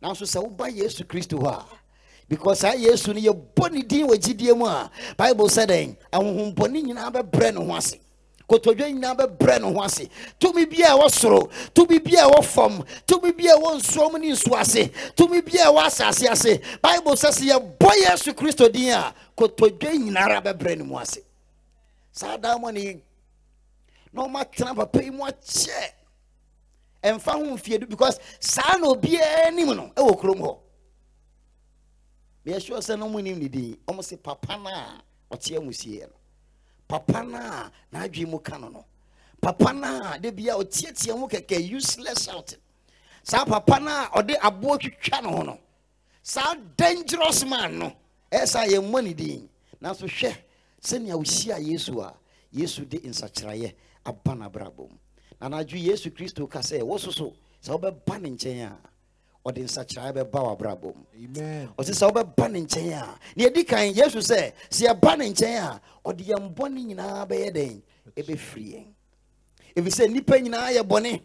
nanso 0.01 0.25
sɛ 0.25 0.41
woba 0.41 0.67
yesu 0.69 1.03
kristo 1.03 1.37
hɔ 1.39 1.47
a 1.47 1.65
because 2.27 2.59
saa 2.59 2.73
yesu 2.73 3.13
no 3.13 3.19
yɛbɔ 3.19 3.71
ne 3.71 3.81
din 3.81 4.07
wɔ 4.07 4.15
gyidie 4.15 4.57
mu 4.57 4.65
a 4.65 4.89
bible 5.17 5.47
sɛ 5.47 5.67
dɛn? 5.67 5.97
Ahohompɔne 6.13 6.81
nyinaa 6.81 7.11
bɛbrɛ 7.11 7.53
ne 7.53 7.65
ho 7.65 7.75
ase. 7.75 7.97
Kotodwe 8.49 8.91
nyinaa 8.93 9.15
bɛbrɛ 9.17 9.61
ne 9.61 9.71
ho 9.73 9.81
ase. 9.83 10.07
Tumi 10.39 10.65
bi 10.65 10.81
a 10.81 10.95
ɛwɔ 10.95 11.09
soro 11.11 11.49
tumi 11.73 11.99
bi 12.01 12.11
a 12.17 12.23
ɛwɔ 12.29 12.43
fam 12.45 12.83
tumi 13.05 13.31
bi 13.37 13.47
a 13.47 13.55
ɛwɔ 13.57 13.81
nsuom 13.81 14.19
ne 14.19 14.31
ase 14.31 14.89
tumi 15.15 15.41
bi 15.41 15.59
a 15.59 15.67
ɛwɔ 15.67 15.85
asase 15.85 16.31
ase. 16.31 16.59
Bible 16.81 17.11
sɛ 17.13 17.29
sɛ 17.29 17.51
yɛbɔ 17.51 17.91
yesu 17.99 18.33
kristo 18.33 18.71
din 18.71 18.93
a 18.93 19.13
kotodwe 19.37 19.91
nyinaa 19.97 20.41
bɛbrɛ 20.41 20.77
ne 20.77 20.83
mu 20.83 20.97
ase. 20.97 21.19
Saa 22.13 22.37
daa 22.37 22.57
ne 22.71 23.01
na 24.13 24.27
ɔmatena 24.27 24.75
papa 24.75 25.03
yi 25.03 25.09
mu 25.09 25.23
akyɛ. 25.23 25.93
Ɛmfa 27.03 27.31
ho 27.33 27.55
mfie 27.55 27.79
do 27.79 27.87
because 27.87 28.19
saa 28.39 28.77
na 28.77 28.87
obiara 28.87 29.47
anim 29.47 29.75
no 29.75 29.91
ɛwɔ 29.95 30.19
kurom 30.19 30.39
hɔ. 30.39 30.59
Meyɛsure 32.45 32.77
sɛ 32.79 32.97
no 32.99 33.09
mu 33.09 33.21
nim 33.21 33.39
ne 33.39 33.47
din 33.47 33.77
ɔmo 33.87 34.03
se 34.03 34.17
papa 34.17 34.57
no 34.57 34.69
a 34.69 35.01
ɔte 35.31 35.57
amusieɛ 35.57 36.01
no. 36.01 36.15
Papa 36.87 37.23
no 37.23 37.37
a 37.37 37.71
n'adwene 37.93 38.27
mu 38.29 38.39
ka 38.39 38.57
no 38.57 38.69
no. 38.69 38.85
Papa 39.39 39.73
no 39.73 40.11
a 40.11 40.19
de 40.19 40.31
bia 40.31 40.53
ɔteatea 40.53 41.17
mu 41.17 41.27
kɛkɛ 41.27 41.69
useless 41.69 42.27
out. 42.27 42.55
Saa 43.23 43.45
papa 43.45 43.79
no 43.79 43.89
a 43.89 44.09
ɔde 44.21 44.37
aboɔ 44.39 44.79
twitwa 44.79 45.23
ho 45.23 45.41
no. 45.43 45.59
Saa 46.21 46.53
dangerous 46.75 47.43
man 47.45 47.79
no 47.79 47.95
ɛyɛ 48.31 48.47
saa 48.47 48.65
yɛmmɔ 48.65 49.03
ne 49.03 49.13
din. 49.13 49.49
Nanso 49.81 50.05
hwɛ 50.07 50.35
sɛnea 50.81 51.15
wohyia 51.15 51.57
yesu 51.59 51.99
a 52.01 52.13
yesu 52.53 52.85
de 52.85 52.99
nsakyerɛeɛ 52.99 53.73
aba 54.05 54.33
n'abrabɔ 54.35 54.89
mu. 54.89 54.97
Na 55.39 55.49
n'adwo 55.49 55.77
yesu 55.77 56.11
kristo 56.11 56.47
ka 56.49 56.59
sɛ 56.59 56.81
wo 56.83 56.97
so 56.97 57.11
sɛ 57.11 57.71
wobɛba 57.79 58.21
ne 58.21 58.29
nkyɛn 58.29 58.65
a 58.65 58.77
ɔde 59.45 59.63
nsakyerɛeɛ 59.63 60.13
bɛba 60.13 60.39
w'abrabɔ 60.57 60.95
mu. 60.95 61.03
Amen. 61.15 61.69
ɔte 61.77 61.93
sɛ 61.93 62.11
wobɛba 62.11 62.51
ne 62.51 62.61
nkyɛn 62.61 62.93
a 62.93 63.19
na 63.35 63.43
yɛdi 63.45 63.67
kan 63.67 63.93
yesu 63.93 64.19
sɛ 64.19 64.53
sɛ 64.69 64.87
yɛba 64.87 65.17
ne 65.17 65.29
nkyɛn 65.31 65.57
a 65.63 65.81
ɔde 66.05 66.23
yɛn 66.25 66.53
bɔne 66.55 66.85
nyinaa 66.85 67.25
bɛyɛ 67.27 67.51
dɛn? 67.55 67.81
Ɛbɛfiri 68.15 68.65
yɛn. 68.73 68.87
Ɛfiri 69.75 69.91
sɛ 69.91 70.07
nnipa 70.09 70.39
nyinaa 70.41 70.71
yɛ 70.77 70.83
bɔne 70.83 71.21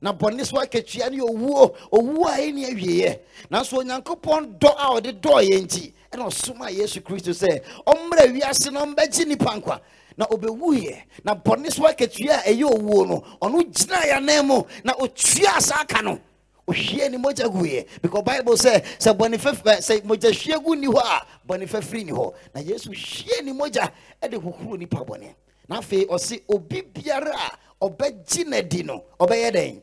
na 0.00 0.12
bɔne 0.12 0.44
so 0.44 0.56
akatua 0.56 1.10
ne 1.10 1.20
owuo 1.20 1.74
owuo 1.90 2.26
a 2.26 2.38
ɛni 2.38 2.64
awieɛ 2.70 3.18
nanso 3.50 3.78
onyankopɔn 3.82 4.58
dɔ 4.58 4.70
a 4.76 5.00
ɔde 5.00 5.20
dɔɔ 5.20 5.42
yɛn 5.48 5.62
nti 5.64 5.92
ɛna 6.12 6.26
ɔsoma 6.26 6.70
yesu 6.70 7.00
kristo 7.00 7.32
sɛ 7.32 7.62
ɔmmra 7.86 8.32
wiase 8.32 8.70
na 8.72 8.84
ɔmbɛgye 8.84 9.24
nnipa 9.24 9.56
nkwa 9.60 9.80
na 10.18 10.26
ɔbɛwuiɛ 10.26 11.02
na 11.24 11.34
bɔne 11.34 11.70
so 11.72 11.84
akatua 11.86 12.42
a 12.44 12.50
ɛyɛ 12.50 12.64
owuo 12.64 13.06
no 13.06 13.22
ɔno 13.40 13.62
gyina 13.72 13.96
yɛ 14.02 14.16
anan 14.16 14.46
mu 14.46 14.62
na 14.84 14.92
ɔtua 14.94 15.60
saa 15.62 15.84
ka 15.84 16.00
no 16.02 16.18
ohwie 16.66 17.08
ne 17.08 17.16
mogya 17.16 17.46
guiɛ. 17.48 17.86
Because 18.02 18.22
bible 18.24 18.54
sɛ 18.54 18.82
sɛ 18.98 19.16
bɔne 19.16 19.38
fɛfɛ 19.38 19.78
sɛ 19.78 20.02
mogya 20.02 20.30
hwie 20.32 20.64
gu 20.64 20.74
ni 20.74 20.86
hɔ 20.88 20.98
a 20.98 21.26
bɔne 21.48 21.66
fɛfiri 21.68 22.04
ni 22.06 22.12
hɔ. 22.12 22.34
Na 22.54 22.60
yesu 22.60 22.90
hwie 22.90 23.44
ne 23.44 23.52
mogya 23.52 23.90
ɛde 24.20 24.34
hohoro 24.42 24.76
nipa 24.76 24.98
bɔne. 25.04 25.34
Na 25.68 25.78
afei 25.80 26.04
ɔse 26.06 26.42
obi 26.48 26.82
biara 26.82 27.32
a 27.34 27.58
ɔbɛgye 27.88 28.44
n'adi 28.44 28.84
no 28.84 29.04
ɔbɛyɛ 29.20 29.52
dɛn? 29.54 29.82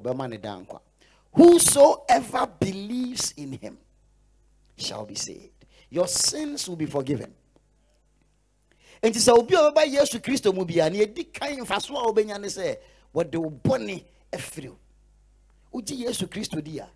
Ɔbɛma 0.00 0.30
ne 0.30 0.36
da 0.38 0.60
nkwa. 0.60 0.80
Whosoever 1.32 2.46
believes 2.60 3.34
in 3.36 3.52
him 3.52 3.78
shall 4.76 5.04
be 5.04 5.16
saved. 5.16 5.50
Your 5.90 6.06
sins 6.06 6.68
will 6.68 6.76
be 6.76 6.86
forgiven 6.86 7.34
nti 9.02 9.18
sɛ 9.18 9.32
obi 9.32 9.54
a 9.56 9.58
ɔbɛba 9.70 9.84
yesu 9.86 10.20
kristo 10.20 10.52
mu 10.54 10.64
bia 10.64 10.88
ne 10.88 10.98
yɛdi 11.04 11.32
kan 11.32 11.58
mfaso 11.58 11.96
a 11.96 12.06
wobɛnya 12.12 12.40
ne 12.40 12.46
sɛ 12.46 12.76
wɔde 13.12 13.34
wo 13.36 13.50
bɔne 13.50 14.04
afiri 14.32 14.68
wo. 14.68 14.78
Wogye 15.72 15.96
yesu 16.06 16.26
kristo 16.28 16.62
di 16.62 16.78
a 16.78 16.88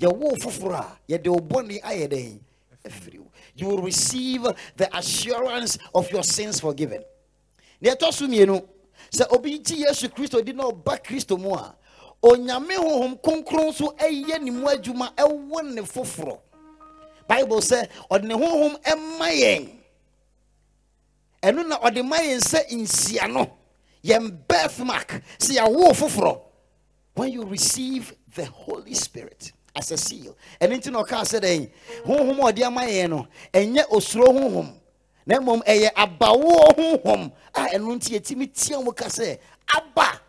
yɛwo 0.00 0.36
foforɔ 0.36 0.74
a 0.74 0.98
yɛde 1.08 1.28
wo 1.28 1.38
bɔne 1.38 1.80
ayɛ 1.82 2.08
dɛn? 2.08 2.40
Afiri 2.84 3.18
wo. 3.20 3.30
You 3.56 3.68
will 3.68 3.82
receive 3.82 4.42
the 4.76 4.96
assurance 4.96 5.78
of 5.94 6.10
your 6.10 6.22
sins 6.22 6.60
forgiven. 6.60 7.02
Na 7.80 7.92
ɛtɔ 7.94 8.12
so 8.12 8.26
mmienu 8.26 8.62
sɛ 9.10 9.32
obi 9.32 9.58
gye 9.60 9.86
yesu 9.86 10.08
kristo 10.08 10.44
di 10.44 10.52
na 10.52 10.64
ɔba 10.64 11.02
kristo 11.02 11.38
mu 11.40 11.54
a 11.54 11.74
onyame 12.22 12.76
honhom 12.76 13.18
kronkron 13.22 13.72
so 13.72 13.94
ɛyɛ 13.98 14.42
ne 14.42 14.50
mu 14.50 14.66
adwuma 14.66 15.14
ɛwɔ 15.14 15.72
ne 15.72 15.80
foforɔ 15.82 16.38
bible 17.26 17.60
sɛ 17.60 17.88
ɔde 18.10 18.24
ne 18.24 18.34
honhom 18.34 18.76
ɛma 18.82 19.30
ɛno 21.44 21.66
na 21.68 21.78
ɔde 21.78 22.02
ma 22.04 22.16
yɛn 22.16 22.40
sɛ 22.40 22.70
nsia 22.72 23.28
yɛn 24.02 24.38
birthmark 24.48 25.22
sɛ 25.38 25.56
foforɔ. 25.94 26.40
When 27.14 27.30
you 27.32 27.44
receive 27.44 28.12
the 28.34 28.44
holy 28.46 28.94
spirit 28.94 29.52
as 29.76 29.90
a 29.92 29.96
seal. 29.96 30.36
Ɛno 30.60 30.78
nti 30.78 30.90
na 30.90 31.02
ɔkaa 31.02 31.22
sɛ 31.22 31.40
dɛn? 31.40 31.70
Honhom 32.04 32.38
a 32.40 32.52
ɔde 32.52 32.62
ama 32.62 32.80
yɛn 32.82 33.10
no 33.10 33.28
ɛnyɛ 33.52 33.88
osuro 33.90 34.26
honhom. 34.32 34.72
Na 35.26 35.38
mmom 35.38 35.62
ɛyɛ 35.64 35.92
abawoɔ 35.92 36.76
honhom 36.76 37.32
a 37.54 37.60
ɛno 37.68 37.94
nti 37.96 38.18
yɛtumi 38.18 38.52
tia 38.52 38.80
mu 38.80 38.92
ka 38.92 39.06
sɛ 39.06 39.38
aba. 39.76 40.20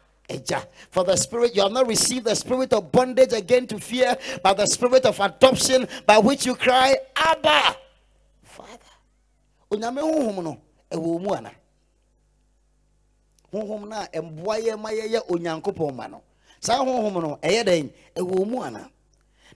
For 0.90 1.04
the 1.04 1.16
spirit, 1.16 1.56
you 1.56 1.62
have 1.62 1.72
not 1.72 1.88
received 1.88 2.26
the 2.26 2.36
spirit 2.36 2.74
of 2.74 2.92
bondage 2.92 3.32
again 3.34 3.68
to 3.68 3.80
fear, 3.80 4.18
but 4.42 4.58
the 4.58 4.66
spirit 4.66 5.06
of 5.06 5.20
adoption 5.20 5.88
by 6.08 6.18
which 6.18 6.48
you 6.48 6.56
cry, 6.56 6.98
Abba, 7.16 7.76
Father. 8.42 8.80
Ɛwɔ 10.92 11.22
mu 11.22 11.34
ana? 11.34 11.52
Honhom 13.52 13.88
na 13.88 14.06
ɛmboa 14.08 14.56
yɛ 14.66 14.78
ma 14.80 14.90
yɛyɛ 14.92 15.22
onyankopɔn 15.30 15.96
ma 15.96 16.08
no. 16.08 16.22
Saa 16.60 16.84
honhom 16.84 17.14
no, 17.22 17.38
ɛyɛ 17.42 17.64
dɛn? 17.64 17.90
Ɛwɔ 18.16 18.48
mu 18.48 18.62
ana? 18.62 18.90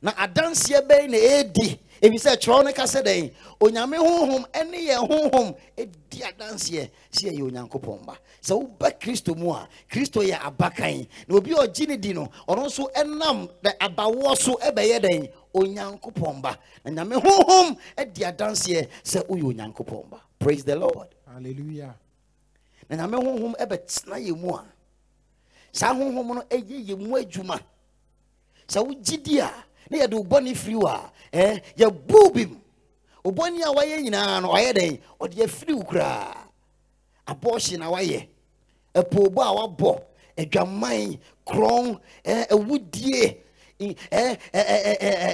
na 0.02 0.12
adanseɛ 0.18 0.80
bɛyi 0.88 1.08
na 1.12 1.18
ɛredi 1.18 1.80
efisɛ 2.02 2.32
twerɛ 2.42 2.64
no 2.64 2.72
ka 2.74 2.84
sɛ 2.84 3.02
dɛn 3.04 3.32
onyame 3.60 3.98
honhom 3.98 4.46
ɛne 4.54 4.78
yɛn 4.88 5.08
honhom 5.10 5.56
ɛdi 5.78 6.20
adanseɛ 6.24 6.90
sɛ 7.12 7.28
yɛyɛ 7.32 7.42
onyankopɔn 7.52 8.06
ba 8.06 8.16
sɛ 8.42 8.54
woba 8.56 8.92
kristo 9.00 9.36
mu 9.36 9.52
a 9.52 9.68
kristo 9.92 10.22
yɛ 10.24 10.40
abakan 10.40 11.08
na 11.28 11.36
obi 11.36 11.52
a 11.52 11.56
ɔgye 11.68 11.88
ne 11.88 11.98
di 11.98 12.14
no 12.14 12.30
ɔno 12.48 12.66
nso 12.68 12.90
ɛnam 12.96 13.50
dɛ 13.62 13.72
abawoɔ 13.80 14.38
so 14.38 14.54
ɛbɛyɛ 14.64 15.00
dɛn 15.04 15.30
onyankopɔn 15.54 16.42
ba 16.42 16.58
na 16.86 16.92
nyame 17.04 17.16
honhom 17.22 17.78
ɛdi 17.98 18.24
adanseɛ 18.24 18.88
sɛ 19.04 19.26
woyɛ 19.28 19.44
onyankopɔn 19.54 20.10
ba 20.10 20.22
praise 20.40 20.64
the 20.64 20.76
lord 20.76 21.08
hallelujah. 21.40 21.96
Na 22.90 22.96
nyame 22.98 23.18
honhom 23.18 23.54
ɛbɛtena 23.64 24.18
yɛ 24.20 24.34
mu 24.42 24.50
a 24.56 24.66
saa 25.72 25.94
honhom 25.94 26.28
no 26.36 26.42
ɛyɛ 26.50 26.88
yɛ 26.88 26.96
mu 26.98 27.16
adwuma. 27.18 27.60
Sɛ 28.68 28.80
wogye 28.86 29.18
di 29.24 29.40
a 29.40 29.50
na 29.90 29.98
yɛde 30.00 30.14
wo 30.16 30.24
bɔne 30.24 30.56
firi 30.56 30.76
wo 30.76 30.88
a 30.88 31.12
eh, 31.32 31.60
yɛbu 31.78 32.34
bi 32.34 32.46
mu. 32.46 32.58
Wo 33.24 33.32
bɔne 33.32 33.62
a 33.64 33.72
wayɛ 33.74 34.02
nyinaa 34.04 34.42
no 34.42 34.50
ɔyɛ 34.50 34.74
dɛn? 34.74 35.00
Ɔde 35.20 35.36
yɛfiri 35.36 35.74
wo 35.76 35.84
koraa. 35.84 36.48
Abɔɔhye 37.28 37.78
na 37.80 37.90
wayɛ 37.92 38.28
ɛpoobɔ 38.96 39.42
a 39.42 39.54
wabɔ 39.56 40.02
adwaman 40.38 41.20
korɔn 41.46 42.00
awudie 42.50 43.38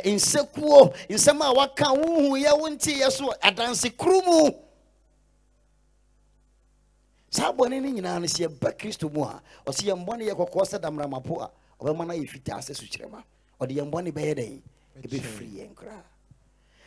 nsɛkuo 0.06 0.94
nsɛm 1.10 1.42
a 1.42 1.54
waka 1.54 1.86
wohu 1.86 2.38
yɛ 2.38 2.52
wo 2.60 2.70
nteyɛ 2.70 3.12
so 3.12 3.34
adanse 3.42 3.90
koro 3.98 4.22
mu. 4.22 4.65
Saa 7.36 7.52
bɔne 7.52 7.82
no 7.82 7.90
nyinaa 7.90 8.20
no 8.20 8.26
sɛ 8.28 8.48
yɛba 8.48 8.72
kristo 8.80 9.10
mu 9.14 9.24
a 9.24 9.42
ɔsɛ 9.68 9.84
yɛn 9.92 10.06
bɔne 10.08 10.24
yɛ 10.30 10.34
kɔkɔɔ 10.40 10.64
sɛ 10.72 10.80
damramapo 10.80 11.42
a 11.44 11.50
ɔbɛma 11.82 12.08
no 12.08 12.14
ayɛ 12.14 12.28
fitaa 12.30 12.60
sɛ 12.64 12.74
sukyerɛma. 12.80 13.22
Ɔde 13.60 13.72
yɛn 13.76 13.92
bɔne 13.92 14.12
bɛyɛ 14.14 14.34
dɛn? 14.40 14.62
Ɛbɛfiri 15.04 15.50
yɛn 15.60 15.74
koraa. 15.76 16.04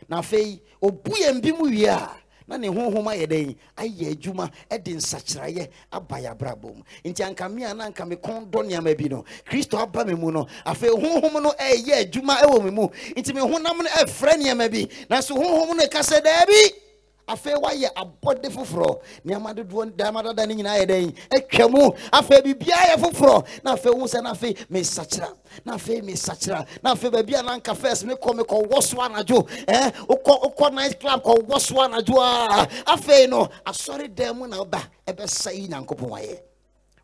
Na 0.09 0.21
afei 0.21 0.59
ɔbu 0.83 1.13
yɛn 1.21 1.43
bi 1.43 1.53
mu 1.53 1.69
wie 1.69 1.85
a 1.87 2.11
na 2.47 2.57
ne 2.57 2.69
honhom 2.69 3.05
ayɛ 3.13 3.27
dɛn? 3.29 3.57
Ayɛ 3.77 4.13
adwuma 4.17 4.51
de 4.83 4.95
nsakyerɛeɛ 4.95 5.69
aba 5.93 6.17
yɛ 6.17 6.31
abrabɔ 6.35 6.77
mu. 6.77 6.83
Nti 7.05 7.23
anka 7.29 7.47
me 7.53 7.65
a 7.65 7.75
na 7.75 7.85
anka 7.91 8.07
me 8.09 8.17
kɔn 8.17 8.49
dɔ 8.51 8.65
nneɛma 8.65 8.97
bi 8.97 9.09
no 9.09 9.25
kristo 9.45 9.77
aba 9.79 10.03
me 10.07 10.15
mu 10.15 10.33
no 10.33 10.47
afei 10.65 10.89
honhom 10.89 11.43
no 11.43 11.51
ɛyɛ 11.61 12.07
adwuma 12.11 12.41
wɔ 12.41 12.65
me 12.65 12.71
mu. 12.71 12.89
Nti 12.89 13.35
me 13.35 13.43
honam 13.43 13.77
no 13.83 13.91
ɛfrɛ 14.01 14.33
nneɛma 14.41 14.71
bi 14.71 14.87
nanso 15.11 15.37
honhom 15.37 15.77
no 15.77 15.85
ɛka 15.85 16.01
sɛ 16.01 16.23
daabi 16.25 16.88
afei 17.29 17.55
wayɛ 17.55 17.89
abɔde 17.95 18.49
foforɔ. 18.51 19.01
Nneɛma 19.25 19.55
dodoɔ 19.55 19.85
nneɛma 19.93 20.23
dada 20.25 20.47
no 20.47 20.55
nyinaa 20.55 20.79
yɛ 20.81 20.87
dɛn? 20.87 21.17
Atwa 21.31 21.71
mu. 21.71 21.91
Afei 22.13 22.41
biribiara 22.43 22.95
yɛ 22.95 22.97
foforɔ. 22.97 23.63
Na 23.65 23.75
afei 23.77 23.95
wo 23.95 24.05
sɛ 24.07 24.23
na 24.23 24.33
afei 24.33 24.55
mesakyera. 24.69 25.37
Na 25.65 25.75
afei 25.77 26.01
mesakyera. 26.03 26.67
Na 26.83 26.95
afei 26.95 27.11
baabi 27.11 27.35
a 27.39 27.43
nanka 27.43 27.75
first 27.75 28.05
mekɔ 28.07 28.41
mekɔwɔ 28.41 28.83
so 28.83 28.97
anadwo. 28.97 29.49
Eh? 29.69 29.91
wokɔ 30.09 30.43
wokɔ 30.57 30.73
night 30.73 30.99
club 31.01 31.23
kɔwɔ 31.23 31.61
so 31.61 31.75
anadwo 31.77 32.19
a. 32.19 32.67
Afei 32.87 33.29
no 33.29 33.47
asɔre 33.67 34.13
dan 34.15 34.39
mu 34.39 34.47
na 34.47 34.57
woba 34.65 34.83
ɛbɛsa 35.07 35.53
yi 35.55 35.69
nyankopɔn 35.69 36.11
ayɛ. 36.11 36.41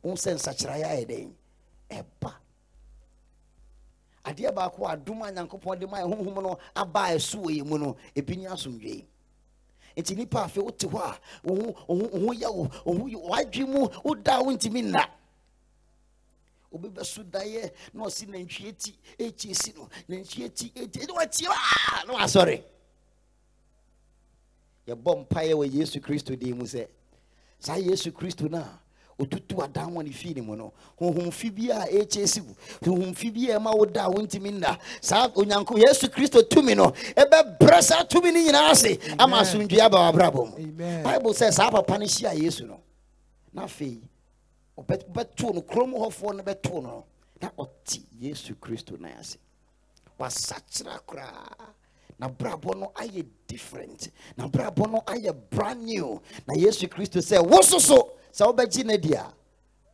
Wo 0.02 0.12
sɛ 0.14 0.34
nsakyeraeɛ 0.34 0.84
ayɛ 0.84 1.06
dɛn? 1.06 1.30
Ɛba. 1.90 2.32
Adeɛ 4.24 4.54
baako 4.54 4.86
a 4.86 4.96
adom 4.96 5.22
a 5.22 5.30
nyankopɔn 5.32 5.78
de 5.80 5.86
ma 5.86 5.98
yɛ 5.98 6.10
honhom 6.14 6.42
no 6.42 6.58
aba 6.74 7.00
a 7.10 7.16
ɛso 7.16 7.42
wɔ 7.44 7.60
yɛ 7.60 7.66
mu 7.66 7.78
no 7.78 7.96
ebi 8.16 8.36
ne 8.38 8.46
asomdwee 8.46 9.04
nti 9.96 10.16
nipa 10.16 10.44
afei 10.44 10.62
wote 10.62 10.86
hɔ 10.88 10.98
a 11.00 11.18
wo 11.44 11.54
ho- 11.54 11.84
wo 11.88 11.94
ho 11.96 12.08
wo 12.12 12.26
ho 12.26 12.34
yɛ 12.34 12.54
wo. 12.54 12.70
Wo 12.84 12.98
ho 12.98 13.04
yɛ- 13.08 13.28
wadwe 13.28 13.66
mu 13.68 13.88
woda 14.04 14.40
wontumi 14.42 14.82
nna. 14.82 15.08
Obi 16.72 16.88
bɛso 16.88 17.22
daeɛ 17.30 17.70
na 17.92 18.04
ɔse 18.04 18.26
nantwie 18.26 18.76
ti 18.76 18.94
ɛkyi 19.18 19.76
no 19.76 19.88
nantwie 20.08 20.52
ti 20.54 20.70
ɛti 20.70 21.06
ne 21.06 21.12
watie 21.14 21.46
a 21.46 22.06
na 22.06 22.14
wasɔre. 22.14 22.64
Yɛbɔ 24.88 25.26
mpaeɛ 25.28 25.54
wɔ 25.54 25.72
yesu 25.72 26.00
kristo 26.00 26.36
din 26.38 26.58
mu 26.58 26.64
sɛ 26.64 26.88
saa 27.58 27.76
yesu 27.76 28.10
kristo 28.12 28.50
no 28.50 28.58
a 28.58 28.80
ɔtutu 29.18 29.62
adan 29.62 29.94
wɔ 29.94 30.04
ne 30.04 30.10
fii 30.10 30.34
ne 30.34 30.40
mu 30.40 30.56
no. 30.56 30.72
Honhomfi 31.00 31.50
bi 31.54 31.70
a 31.70 31.86
ɛkyɛ 31.86 32.26
si 32.28 32.40
wo 32.40 32.54
honhomfi 32.82 33.32
bi 33.32 33.50
a 33.52 33.58
ɛma 33.58 33.76
wo 33.76 33.84
da 33.84 34.06
a 34.06 34.10
wontumi 34.10 34.50
nna. 34.52 34.78
Saa 35.00 35.28
onyanko 35.28 35.76
yesu 35.78 36.08
kristo 36.08 36.42
tumi 36.42 36.74
no 36.76 36.90
ɛbɛbrɛ 37.16 37.82
saa 37.82 38.02
tumi 38.04 38.32
no 38.32 38.40
nyinaa 38.40 38.70
ase 38.70 38.98
ama 39.18 39.36
asomdwe 39.40 39.78
aba 39.80 39.96
w'abrabɔ 40.12 40.50
mu. 40.58 40.66
Bible 41.04 41.32
sɛ 41.32 41.52
saa 41.52 41.70
papa 41.70 41.98
no 41.98 42.04
hyia 42.06 42.34
yesu 42.34 42.66
no. 42.66 42.80
Na 43.52 43.64
afei 43.64 44.00
ɔbɛ- 44.76 45.04
bɛtoo 45.12 45.54
no 45.54 45.62
kurom 45.62 45.92
hɔfoɔ 45.94 46.36
no 46.36 46.42
bɛtoo 46.42 46.82
no 46.82 47.04
na 47.40 47.50
ɔte 47.58 48.02
yesu 48.20 48.54
kristo 48.56 48.98
nan 48.98 49.12
ase. 49.20 49.36
Wasakyera 50.18 50.98
koraa. 51.06 51.70
Na 52.18 52.28
brabɔ 52.28 52.78
no 52.78 52.92
ayɛ 52.96 53.24
different. 53.46 54.08
Na 54.36 54.48
brabɔ 54.48 54.90
no 54.90 55.00
ayɛ 55.06 55.34
brand 55.50 55.84
new. 55.84 56.20
Na 56.46 56.54
yesu 56.54 56.86
kristo 56.88 57.18
sɛ 57.20 57.40
wo 57.44 57.58
sɛ 58.36 58.44
wobɛgye 58.48 58.84
no 58.84 58.96
di 58.96 59.14
a 59.14 59.32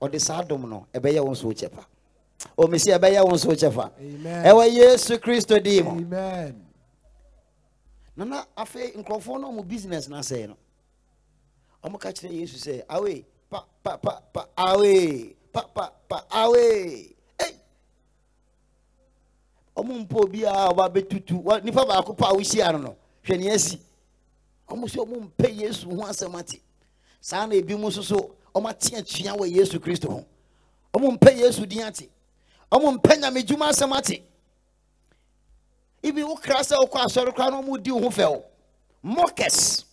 ɔde 0.01 0.19
saa 0.21 0.43
dom 0.43 0.63
no 0.69 0.87
ɛbɛyɛ 0.95 1.21
wo 1.25 1.31
nso 1.33 1.49
kyɛfa. 1.53 1.85
Ɔmesi 2.57 2.91
ɛbɛyɛ 2.99 3.25
wo 3.25 3.33
nso 3.35 3.51
kyɛfa. 3.53 3.91
Ɛwɔ 4.45 4.73
yesu 4.73 5.19
kristo 5.19 5.63
din 5.63 5.85
mu. 5.85 5.91
Amen. 5.91 6.67
Na 8.17 8.25
na 8.25 8.45
afei 8.57 8.93
nkurɔfoɔ 8.97 9.41
no 9.41 9.53
mu 9.53 9.63
business 9.63 10.09
no 10.09 10.17
asɛe 10.17 10.49
no 10.49 10.57
ɔmo 11.85 11.99
ka 12.01 12.09
kyerɛ 12.11 12.33
yesu 12.33 12.57
sɛ 12.57 12.83
awe 12.89 13.25
pa 13.51 13.65
pa 13.83 13.97
pa 13.99 14.21
pa 14.33 14.47
awe 14.57 15.35
pa 15.53 15.63
pa 15.75 15.91
pa 16.09 16.25
awe 16.31 17.09
ɔmo 19.77 20.05
mpo 20.07 20.25
obiara 20.25 20.69
a 20.69 20.73
ɔba 20.75 20.89
bɛtutu 20.93 21.63
nipa 21.65 21.85
baako 21.87 22.15
pa 22.17 22.31
a 22.31 22.35
wohyia 22.35 22.73
no 22.73 22.79
no 22.79 22.97
hwɛ 23.25 23.39
ne 23.39 23.51
asi. 23.51 23.81
Ɔmo 24.69 24.85
sɛ 24.89 25.05
ɔmo 25.07 25.31
mpɛ 25.31 25.57
yesu 25.61 25.89
ho 25.91 26.03
asɛm 26.07 26.39
ate. 26.39 26.61
Saa 27.21 27.47
na 27.47 27.55
ebi 27.55 27.75
mu 27.77 27.89
nso 27.89 28.03
so 28.03 28.35
ɔmo 28.55 28.69
ate 28.71 28.97
atua 28.97 29.37
wɔ 29.37 29.47
yesu 29.57 29.79
kristo 29.81 30.09
ho. 30.11 30.25
Ɔmo 30.95 31.19
mpɛ 31.19 31.37
yesu 31.39 31.67
din 31.67 31.83
ate. 31.83 32.09
Ɔmo 32.73 32.99
mpɛ 32.99 33.21
nyame 33.21 33.43
dwuma 33.43 33.69
asɛm 33.71 33.97
ate. 33.97 34.23
Ibi 36.03 36.23
wo 36.23 36.37
kra 36.37 36.61
sɛ 36.61 36.77
wokɔ 36.77 37.05
asɔre 37.05 37.35
koraa 37.35 37.51
na 37.51 37.63
ɔmo 37.63 37.83
di 37.83 37.91
wo 37.91 38.01
ho 38.01 38.09
fɛw. 38.11 38.43
Mockers 39.03 39.85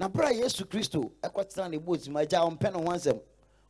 na 0.00 0.08
berɛ 0.08 0.28
a 0.30 0.34
yesu 0.34 0.64
kristo 0.64 1.12
ɛkɔtena 1.22 1.70
ne 1.70 1.76
boat 1.78 2.08
mu 2.08 2.18
agya 2.18 2.40
ɔmpɛ 2.40 2.72
ne 2.72 2.78
ho 2.82 2.90
asɛm 2.90 3.20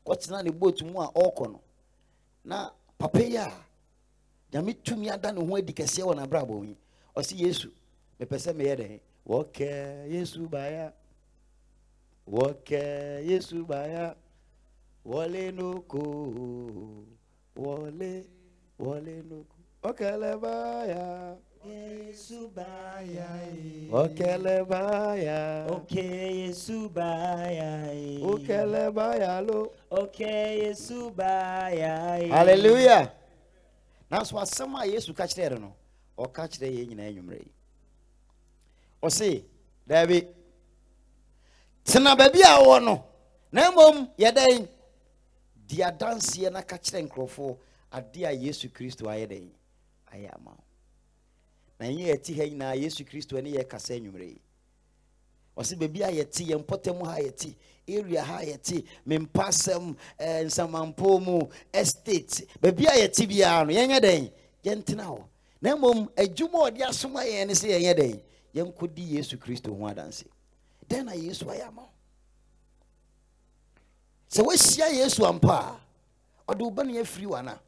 kɔtena 0.06 0.44
ne 0.44 0.50
boat 0.52 0.80
mu 0.82 1.00
a 1.00 1.10
ɔrekɔ 1.12 1.50
no 1.52 1.60
na 2.44 2.70
papa 2.96 3.20
yi 3.20 3.36
a 3.36 3.52
nyame 4.52 4.74
tumi 4.82 5.10
ada 5.10 5.32
ne 5.32 5.44
ho 5.44 5.56
adi 5.56 5.72
kɛseɛ 5.72 6.04
wɔ 6.04 6.14
n'abrabɔ 6.14 6.66
yi 6.68 6.76
ɔse 7.16 7.36
yesu 7.36 7.72
mepɛ 8.20 8.36
sɛ 8.44 8.52
meyɛ 8.58 8.74
dɛn? 8.80 9.00
Wɔkɛ 9.28 9.70
yesu 10.12 10.46
baya. 10.48 10.92
Wɔkɛ 12.28 12.82
yesu 13.28 13.64
baya. 13.64 14.14
Wɔle 15.06 15.54
noko 15.54 16.02
wɔle 17.56 18.24
wɔle 18.78 19.14
noko 19.30 19.56
ɔkɛlɛ 19.82 20.40
baya. 20.40 21.36
Yesu 21.64 22.48
baya 22.54 23.28
e. 23.56 23.88
ɔkɛlɛ 23.90 24.68
baya. 24.68 25.66
Okay, 25.70 26.44
Yesu 26.46 26.88
baya 26.90 27.92
e. 27.94 28.20
ɔkɛlɛ 28.22 28.94
baya 28.94 29.40
lo. 29.42 29.72
Okay, 29.90 30.64
Yesu 30.68 31.10
baya 31.10 32.28
hallelujah. 32.28 33.12
Nanso 34.10 34.36
asɛm 34.36 34.74
a 34.82 34.86
yesu 34.86 35.14
ka 35.14 35.24
kyerɛɛ 35.24 35.50
no 35.52 35.58
no 35.68 35.72
ɔka 36.18 36.48
kyerɛ 36.52 36.68
yɛn 36.76 36.88
nyinaa 36.88 37.08
anwummerɛ 37.08 37.38
yi 37.40 37.50
ɔse 39.02 39.44
daabi 39.86 40.26
tena 41.84 42.16
baabi 42.16 42.40
a 42.42 42.58
wɔ 42.66 42.82
no 42.84 43.04
na 43.52 43.70
mmom 43.70 44.08
yɛdɛn 44.18 44.68
di 45.66 45.76
adanseɛ 45.82 46.50
na 46.52 46.62
ka 46.62 46.76
kyerɛ 46.78 47.02
nkurɔfoɔ 47.08 47.56
adeɛ 47.92 48.26
a 48.28 48.32
yesu 48.32 48.68
kristo 48.68 49.04
ayɛ 49.08 49.26
dɛn 49.26 49.48
ayɛ 50.12 50.30
ama 50.34 50.56
na 51.78 51.86
ɛnyɛ 51.86 52.06
yɛte 52.14 52.36
ha 52.36 52.44
nyinaa 52.44 52.74
yesu 52.76 53.04
kristo 53.04 53.40
ne 53.42 53.50
yɛ 53.52 53.68
kasa 53.68 53.94
anwummerɛ 53.94 54.26
yi 54.28 54.40
ɔsɛ 55.56 55.76
baabi 55.78 56.02
a 56.02 56.10
yɛte 56.12 56.44
yɛn 56.46 56.62
mpɔtam 56.64 57.04
ha 57.06 57.16
yɛte 57.18 57.54
area 57.88 58.22
ha 58.22 58.40
yɛte 58.42 58.84
mempasɛm 59.06 59.96
eh, 60.18 60.44
nsamampo 60.44 61.20
mu 61.20 61.48
estate 61.72 62.46
baabi 62.60 62.86
a 62.86 62.92
yɛte 63.06 63.26
biara 63.28 63.64
no 63.66 63.72
yɛnyɛ 63.72 64.00
dɛn? 64.00 64.32
Yɛntena 64.64 65.04
hɔ. 65.06 65.24
Na 65.62 65.76
mmom 65.76 66.08
adwuma 66.16 66.66
a 66.66 66.70
ɔde 66.70 66.82
asoma 66.88 67.20
yɛn 67.24 67.46
ne 67.48 67.54
sɛ 67.54 67.80
yɛnkɔdi 68.54 69.12
yesu 69.16 69.36
kristo 69.38 69.74
ho 69.76 69.84
adanse. 69.86 70.24
Dɛn 70.88 71.04
na 71.04 71.12
yesu 71.14 71.44
ayɛ 71.46 71.68
ama 71.68 71.82
sɛ 74.30 74.42
woahyia 74.44 74.88
yesu 74.94 75.24
ampa 75.26 75.80
a 76.48 76.52
ɔde 76.52 76.60
wo 76.62 76.70
ba 76.70 76.84
ne 76.84 76.98
afiri 77.00 77.26
wo 77.26 77.34
ana? 77.36 77.60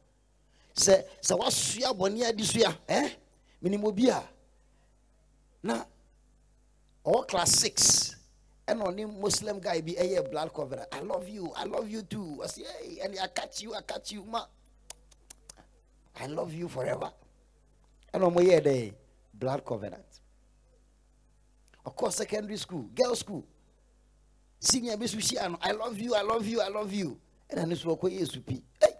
Sɛ 0.75 1.05
sɛ 1.21 1.37
woasoa 1.37 1.93
bɔne 1.93 2.23
ade 2.27 2.43
soa 2.43 2.77
eh? 2.87 3.15
menim 3.61 3.83
obi 3.85 4.09
a 4.09 4.23
na 5.63 5.85
ɔwɔ 7.05 7.27
class 7.27 7.51
six 7.59 8.15
ɛna 8.67 8.83
ɔne 8.87 9.19
muslim 9.19 9.59
guy 9.59 9.81
bi 9.81 9.93
ɛyɛ 9.93 10.29
blood 10.31 10.53
covenant 10.53 10.87
i 10.93 10.99
love 11.01 11.27
you 11.29 11.51
i 11.55 11.63
love 11.65 11.89
you 11.89 12.01
too. 12.01 12.37
Ɔsi 12.41 12.65
hey 12.65 12.99
and 12.99 13.17
i 13.19 13.27
catch 13.27 13.61
you 13.61 13.73
i 13.73 13.81
catch 13.81 14.11
you 14.11 14.23
ma. 14.25 14.45
I 16.15 16.27
love 16.27 16.53
you 16.53 16.67
forever. 16.67 17.11
Ɛna 18.13 18.29
ɔmo 18.31 18.39
yɛ 18.41 18.61
dɛ 18.61 18.93
blood 19.33 19.65
covenant 19.65 20.12
ɔkɔ 21.85 22.11
secondary 22.11 22.57
school 22.57 22.83
girl 22.95 23.15
school. 23.15 23.43
Senior 24.59 24.97
bi 24.97 25.05
so 25.05 25.17
hyia 25.17 25.49
no 25.51 25.57
i 25.61 25.71
love 25.71 25.99
you 25.99 26.15
i 26.15 26.21
love 26.21 26.45
you 26.47 26.61
i 26.61 26.67
love 26.69 26.93
you. 26.93 27.19
Ɛna 27.49 27.67
ne 27.67 27.75
so 27.75 27.95
ɔkɔ 27.95 28.09
yɛ 28.11 28.21
esu 28.21 28.45
pi 28.45 28.63
ɛy 28.81 28.93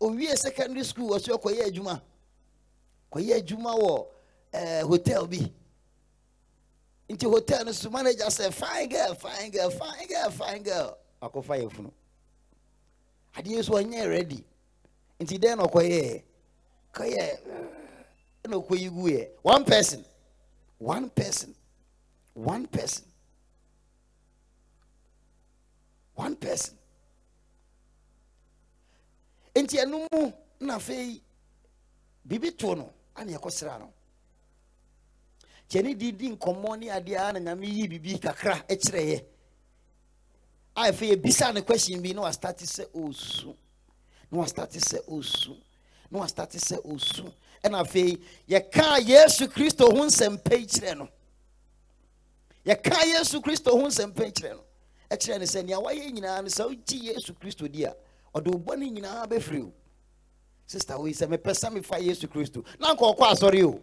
owie 0.00 0.36
secondary 0.36 0.84
school 0.84 1.10
ɔso 1.10 1.38
ɔkɔ 1.38 1.56
yɛ 1.56 1.70
adwuma 1.70 2.02
kɔyɛ 3.12 3.40
adwuma 3.42 3.78
wɔ 3.78 4.06
ɛɛ 4.52 4.82
hotel 4.82 5.26
bi. 5.26 5.52
Nti 7.08 7.22
hotel 7.30 7.64
no 7.64 7.72
so 7.72 7.88
manager 7.90 8.24
sɛ 8.24 8.52
fine 8.52 8.88
girl 8.88 9.14
fine 9.14 9.50
girl 9.50 9.70
fine 9.70 10.06
girl 10.08 10.30
fine 10.30 10.62
girl. 10.62 10.98
Akɔfa 11.22 11.56
yɛ 11.62 11.70
funu 11.72 11.92
adeɛ 13.36 13.64
so 13.64 13.72
ɔnyɛ 13.74 14.08
ready 14.08 14.44
nti 15.20 15.38
dɛn 15.38 15.56
na 15.58 15.64
ɔkɔyɛ 15.66 16.22
kɔyɛ 16.92 17.40
ɛna 18.44 18.54
ɔkɔyi 18.62 18.90
gu 18.90 19.08
yɛ 19.08 19.28
one 19.42 19.64
person 19.64 20.04
one 20.78 21.10
person. 21.10 21.54
One 22.34 22.66
person. 22.66 23.04
One 26.14 26.36
person. 26.36 26.74
Nti 29.54 29.78
ɛno 29.78 30.06
mu 30.12 30.32
na 30.60 30.76
afei 30.76 31.20
biribi 32.28 32.56
to 32.58 32.74
no 32.74 32.92
ana 33.16 33.32
yɛkɔsra 33.32 33.78
no. 33.78 33.90
Kyɛne 35.70 35.96
didi 35.98 36.28
nkɔmmɔ 36.36 36.78
ne 36.78 36.86
adeɛ 36.88 37.16
a 37.28 37.32
na 37.32 37.38
nyame 37.40 37.66
yi 37.66 37.88
biribi 37.88 38.20
kakra 38.20 38.62
kyerɛeɛ 38.68 39.24
a 40.76 40.80
afei 40.92 41.10
yɛbisa 41.16 41.54
ne 41.54 41.62
question 41.62 42.02
bi 42.02 42.12
na 42.12 42.20
wastate 42.22 42.66
sɛ 42.66 42.84
ɔsu 42.92 43.56
na 44.30 44.38
wastate 44.38 44.78
sɛ 44.78 45.00
ɔsu 45.08 45.56
na 46.10 46.18
sɛ 46.20 46.76
ɔsu 46.84 47.32
ɛna 47.62 47.80
afei 47.84 48.18
yɛkaa 48.48 48.98
yesu 49.06 49.48
kristo 49.48 49.84
ho 49.90 50.04
nsɛmpa 50.04 50.58
yi 50.58 50.66
kyerɛ 50.66 50.96
no. 50.98 51.08
Yɛkaa 52.64 53.04
yesu 53.06 53.40
kristo 53.40 53.70
ho 53.70 53.86
nsɛmpa 53.86 54.24
yi 54.26 54.32
kyerɛ 54.32 54.54
no. 54.56 54.62
Ɛkyerɛ 55.10 55.38
no 55.38 55.44
sɛ 55.44 55.64
nea 55.64 55.78
wayɛ 55.78 56.12
nyinaa 56.12 56.42
no 56.42 56.48
sɛ 56.48 56.64
wogye 56.68 57.14
yesu 57.14 57.32
kristo 57.34 57.70
di 57.70 57.84
a 57.84 57.94
ɔde 58.34 58.48
wo 58.52 58.58
bɔne 58.58 58.90
nyinaa 58.92 59.26
bɛfiri 59.26 59.62
wo. 59.64 59.72
Sister 60.66 60.98
wei 60.98 61.12
sɛ 61.12 61.28
mepɛ 61.28 61.52
sɛ 61.52 61.72
mefa 61.72 61.98
yesu 62.02 62.26
kristo. 62.28 62.64
Na 62.78 62.94
nka 62.94 63.14
ɔkɔ 63.16 63.32
asɔre 63.32 63.64
o. 63.64 63.80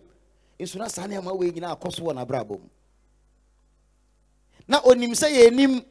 Nso 0.59 0.77
na 0.77 0.87
saa 0.87 1.07
nneɛma 1.07 1.35
wei 1.37 1.51
nyinaa 1.51 1.77
akɔ 1.79 1.93
so 1.93 2.03
wɔ 2.03 2.13
n'abrabɔ 2.13 2.59
mu. 2.59 2.69
Na 4.67 4.79
onim 4.81 5.11
sɛ 5.11 5.29
yɛnim 5.31 5.83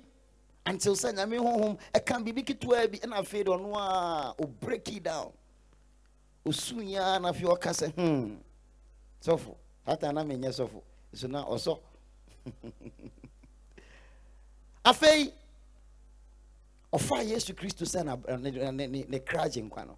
until 0.67 0.95
sɛ 0.95 1.13
nyame 1.15 1.39
honhom 1.39 1.79
ɛka 1.93 2.23
biribi 2.25 2.45
ketewa 2.45 2.87
bi 2.91 2.99
ɛna 2.99 3.19
afei 3.21 3.45
de 3.45 3.51
ɔno 3.51 3.75
a 3.77 4.35
it 4.39 5.03
down 5.03 5.33
osu 6.47 6.83
yaa 6.83 7.19
na 7.21 7.29
afei 7.31 7.47
ɔka 7.49 7.71
hmm 7.97 8.37
sɔfo 9.25 9.55
hata 9.87 10.13
na 10.13 10.23
menyɛ 10.25 10.51
sɔfo 10.53 10.83
nso 11.13 11.29
na 11.29 11.45
ɔsɔ 11.45 11.79
afei 14.85 15.33
ɔfa 16.93 17.23
yesu 17.29 17.55
kristo 17.55 17.85
sɛ 17.85 18.05
na 18.05 18.17
ne 18.37 18.51
ne 18.71 18.87
ne 18.87 19.05
ne 19.09 19.19
kra 19.19 19.49
gye 19.49 19.63
nkwa 19.63 19.87
no. 19.87 19.97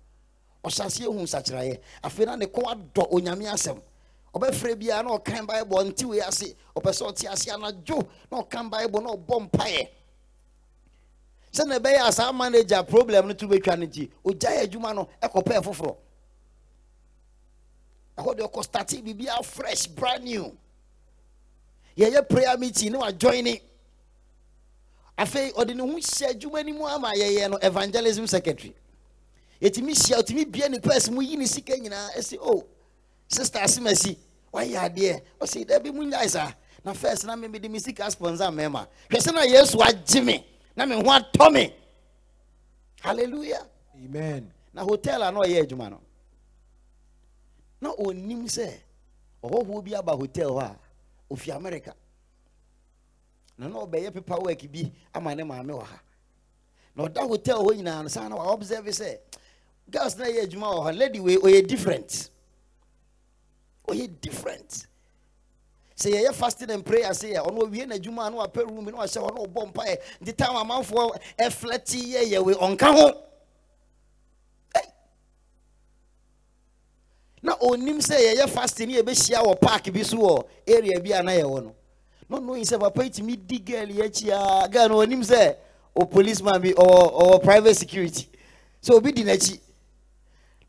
Ɔhyɛ 0.64 1.04
hu 1.06 1.20
nsakyerɛeɛ 1.22 1.80
afei 2.02 2.26
na 2.26 2.36
ne 2.36 2.46
kɔn 2.46 2.64
adɔ 2.72 3.08
onyame 3.10 3.44
asɛm. 3.46 3.80
Ɔbɛfrɛ 4.34 4.78
biara 4.78 5.02
na 5.02 5.16
ɔkan 5.18 5.46
bible 5.46 5.76
ɔnte 5.78 6.04
wei 6.04 6.20
ase. 6.20 6.54
Ɔpɛ 6.76 6.90
sɛ 6.92 7.06
ɔte 7.12 7.32
ase 7.32 7.46
anadwo 7.50 8.06
na 8.30 8.42
ɔkan 8.42 8.70
bible 8.70 9.00
na 9.00 9.10
ɔbɔ 9.10 9.50
mpaeɛ. 9.50 9.88
Sɛnea 11.52 11.78
ɛbɛyɛ 11.80 12.28
a 12.28 12.32
manager 12.32 12.82
problem 12.84 13.28
no 13.28 13.34
to 13.34 13.48
bɛtwa 13.48 13.78
no 13.78 13.86
nti 13.86 14.10
ɔgyae 14.24 14.66
adwuma 14.68 14.94
no 14.94 15.08
ɛkɔpɛɛ 15.22 15.62
foforɔ. 15.64 15.96
Ɛhɔ 18.18 18.34
deɛ 18.36 18.50
ɔkɔ 18.50 18.64
starte 18.64 19.02
biribiara 19.02 19.44
fresh 19.44 19.86
brand 19.88 20.24
new. 20.24 20.56
Yɛyɛ 21.96 22.28
prayer 22.28 22.56
meeting 22.58 22.92
ne 22.92 22.98
wajoine 22.98 23.60
afei 25.18 25.52
ɔde 25.52 25.74
ne 25.74 25.82
ho 25.82 25.96
hyɛ 25.96 26.30
adwuma 26.34 26.64
no 26.66 26.72
mu 26.74 26.86
ama 26.86 27.12
yɛyɛ 27.14 27.50
no 27.50 27.58
evangelism 27.62 28.26
secretary. 28.26 28.74
Yɛtumi 29.60 29.92
hyia 29.94 30.18
ɔtumi 30.22 30.50
bie 30.50 30.68
ne 30.68 30.78
pɛs 30.78 31.10
mu 31.10 31.22
yi 31.22 31.36
ne 31.36 31.46
sika 31.46 31.74
nyinaa 31.76 32.10
ɛsɛ 32.16 32.38
o 32.40 32.64
sister 33.28 33.58
asemasi 33.58 34.16
wayɛ 34.52 34.76
adeɛ 34.88 35.22
ɔsɛ 35.40 35.66
dabi 35.66 35.90
mu 35.92 36.04
nyae 36.04 36.28
saa 36.28 36.52
na 36.84 36.92
first 36.92 37.24
na 37.24 37.34
memede 37.36 37.70
me 37.70 37.78
sika 37.78 38.10
sponsor 38.10 38.44
mmarima 38.50 38.86
hwɛ 39.08 39.18
sɛ 39.20 39.34
na 39.34 39.42
yesu 39.42 39.78
agye 39.80 40.24
me 40.24 40.46
na 40.76 40.84
me 40.86 40.96
ho 40.96 41.02
atɔ 41.02 41.52
me 41.52 41.74
hallelujah. 43.00 43.66
Amen. 43.96 44.50
Na 44.72 44.82
hotel 44.82 45.22
a 45.22 45.30
na 45.30 45.40
ɔyɛ 45.40 45.62
adwuma 45.66 45.90
no 45.90 46.00
na 47.84 47.90
ɔnim 47.92 48.44
sɛ 48.48 48.68
ɔhɔhoɔ 49.42 49.84
bi 49.84 49.94
aba 49.94 50.12
hotel 50.16 50.50
hɔ 50.50 50.62
a 50.62 50.76
ɔfi 51.30 51.54
america. 51.56 51.94
Na 53.58 53.68
na 53.68 53.76
ɔbɛyɛ 53.84 54.12
paper 54.14 54.40
work 54.40 54.62
bi 54.72 54.90
ama 55.14 55.34
ne 55.34 55.42
maame 55.44 55.72
wɔ 55.72 55.82
ha. 55.84 56.00
Na 56.96 57.04
ɔda 57.06 57.28
hotel 57.28 57.58
hɔ 57.62 57.76
nyinaa 57.76 58.02
no 58.02 58.08
saa 58.08 58.28
na 58.28 58.36
waobserve 58.36 58.88
sɛ 58.88 59.18
girls 59.90 60.16
na 60.16 60.24
ɛyɛ 60.24 60.44
adwuma 60.46 60.72
wɔ 60.74 60.86
hɔ 60.86 60.98
lady 60.98 61.20
wei 61.20 61.36
ɔyɛ 61.36 61.66
different. 61.68 62.30
Ɔyɛ 63.86 64.20
different. 64.20 64.86
Sɛ 65.96 66.10
yɛyɛ 66.10 66.34
fasting 66.34 66.70
and 66.70 66.84
prayer 66.86 67.10
sɛ 67.10 67.34
yɛ 67.34 67.46
ɔno 67.46 67.64
owie 67.68 67.86
n'adwuma 67.86 68.30
na 68.32 68.46
wapɛ 68.46 68.64
room 68.66 68.84
na 68.86 68.92
wahyɛ 68.92 69.20
hɔ 69.20 69.34
na 69.34 69.40
ɔbɔ 69.44 69.72
mpaeɛ. 69.72 69.96
Nti 70.22 70.36
time 70.36 70.56
amanfoɔ 70.56 71.20
ɛflɛte 71.38 72.00
yɛyɛ 72.14 72.44
wei 72.44 72.54
ɔnka 72.54 72.94
ho. 72.96 73.24
Na 77.44 77.52
ɔnim 77.56 77.98
sɛ 78.00 78.16
yɛyɛ 78.16 78.48
fasting 78.48 78.88
ne 78.88 79.02
yɛbɛhyia 79.02 79.44
wɔ 79.44 79.60
park 79.60 79.92
bi 79.92 80.02
so 80.02 80.16
wɔ 80.16 80.46
area 80.66 80.98
bi 80.98 81.10
a 81.12 81.22
na 81.22 81.32
yɛwɔ 81.32 81.62
no. 81.64 81.74
Na 82.28 82.38
ɔno 82.38 82.56
yi 82.56 82.64
sɛ 82.64 82.80
papa 82.80 83.04
yi 83.04 83.10
tumi 83.10 83.36
di 83.36 83.58
girl 83.58 83.90
yi 83.90 84.00
akyi 84.00 84.30
a 84.64 84.66
girl 84.68 84.88
no 84.88 85.06
ɔnim 85.06 85.22
sɛ 85.22 85.54
o 85.94 86.06
policeman 86.06 86.60
bi 86.62 86.72
ɔwɔ 86.72 87.12
ɔwɔ 87.12 87.42
private 87.42 87.74
security. 87.76 88.30
Sɛ 88.82 88.94
obi 88.94 89.12
di 89.12 89.24
n'akyi. 89.24 89.60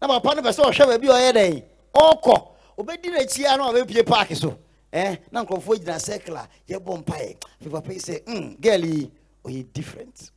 Na 0.01 0.07
papa 0.07 0.35
no 0.35 0.41
pɛ 0.41 0.51
sɛ 0.51 0.65
ɔhwɛ 0.69 0.85
baabi 0.87 1.07
ɔyɛ 1.07 1.33
dɛn? 1.33 1.63
Ɔkɔ. 1.95 2.47
Obɛdi 2.77 3.05
n'akyi 3.05 3.53
a 3.53 3.57
na 3.57 3.71
ɔbɛpie 3.71 4.05
park 4.05 4.35
so. 4.35 4.57
Ɛɛ 4.91 5.19
na 5.31 5.45
nkurɔfoɔ 5.45 5.77
gyina 5.79 5.99
circle 6.01 6.35
a 6.35 6.49
yɛbɔ 6.67 7.03
mpaeɛ. 7.05 7.37
Fi 7.61 7.69
papa 7.69 7.93
yi 7.93 7.99
sɛ 7.99 8.25
mm 8.25 8.59
girl 8.59 8.83
yi 8.85 9.11
ɔyɛ 9.45 9.71
different. 9.71 10.29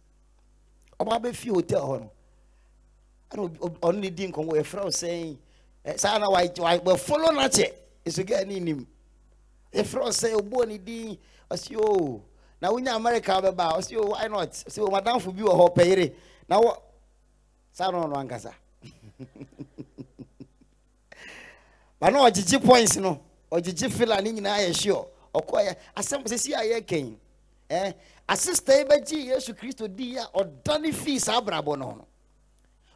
Ɔba 1.01 1.21
bɛfi 1.21 1.51
hotel 1.51 1.81
hɔ 1.81 2.01
no. 2.01 2.11
Ɛna 3.33 3.79
ɔno 3.81 3.99
ne 4.01 4.11
di 4.11 4.29
nkɔmmɔ 4.29 4.53
yɛfrɛ 4.55 4.85
wo 4.85 4.91
sɛn? 4.91 5.33
ɛ, 5.33 5.37
saa 5.97 6.19
na 6.19 6.29
wa 6.29 6.41
wɔfolo 6.43 7.33
no 7.33 7.41
akyɛ 7.41 7.73
ɛso 8.07 8.27
girl 8.27 8.45
ne 8.47 8.61
nim. 8.61 8.87
Yɛfrɛ 9.73 10.01
wo 10.03 10.09
sɛ 10.11 10.33
ɔbɔɔ 10.35 10.69
ne 10.69 10.79
din. 10.79 11.19
Ɔsi 11.51 11.77
o 11.79 12.23
na 12.61 12.71
wonya 12.71 12.95
america 12.97 13.33
bɛba. 13.41 13.73
Ɔsi 13.79 13.97
o 13.97 14.09
why 14.11 14.27
not? 14.29 14.51
Ɔsi 14.51 14.79
o 14.83 14.89
madamfo 14.91 15.33
bi 15.35 15.43
wɔ 15.43 15.55
hɔ 15.55 15.75
pɛyere 15.75 16.15
na 16.49 16.59
wɔ 16.61 16.77
saa 17.73 17.91
na 17.91 17.99
ɔno 18.05 18.17
ankasa. 18.17 18.53
Ba 22.01 22.11
na 22.11 22.19
ɔgyegye 22.29 22.63
points 22.65 22.97
no 22.97 23.21
ɔgyegye 23.51 23.91
fila 23.91 24.21
ne 24.21 24.33
nyinaa 24.33 24.59
yɛ 24.69 24.75
sure. 24.83 25.07
Ɔkɔɛ 25.35 25.77
asɛm 25.97 26.25
sɛsi 26.25 26.53
a 26.55 26.63
yɛkɛn 26.81 27.17
ɛ 27.71 27.95
asista 28.29 28.77
yi 28.77 28.85
bɛgye 28.85 29.25
yesu 29.27 29.55
kristo 29.55 29.87
di 29.89 30.17
a 30.17 30.25
ɔdane 30.35 30.93
fii 30.95 31.19
saa 31.19 31.41
abrabɔ 31.41 31.79
no 31.79 31.85
ho 31.87 32.07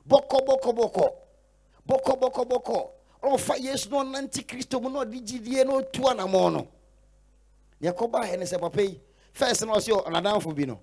bɔkɔ 0.09 0.47
bɔkɔ 0.47 0.73
bɔkɔ. 0.77 1.22
Bɔkɔ 1.89 2.91
ɔfa 3.23 3.57
yesu 3.59 3.89
na 3.91 3.99
ɔnante 4.03 4.43
kristo 4.47 4.81
mu 4.83 4.89
na 4.91 5.01
ɔde 5.05 5.19
gyidie 5.27 5.65
na 5.65 5.73
ɔtu 5.81 6.03
anammɔn 6.11 6.53
no. 6.53 6.69
Deɛ 7.81 7.93
kɔbaa 7.97 8.25
yɛ 8.27 8.39
ne 8.39 8.45
sɛ 8.45 8.61
papa 8.61 8.83
yi 8.83 9.01
first 9.33 9.65
na 9.65 9.75
ɔsɛ 9.75 10.05
ɔnadamfo 10.07 10.55
bi 10.55 10.65
no 10.67 10.81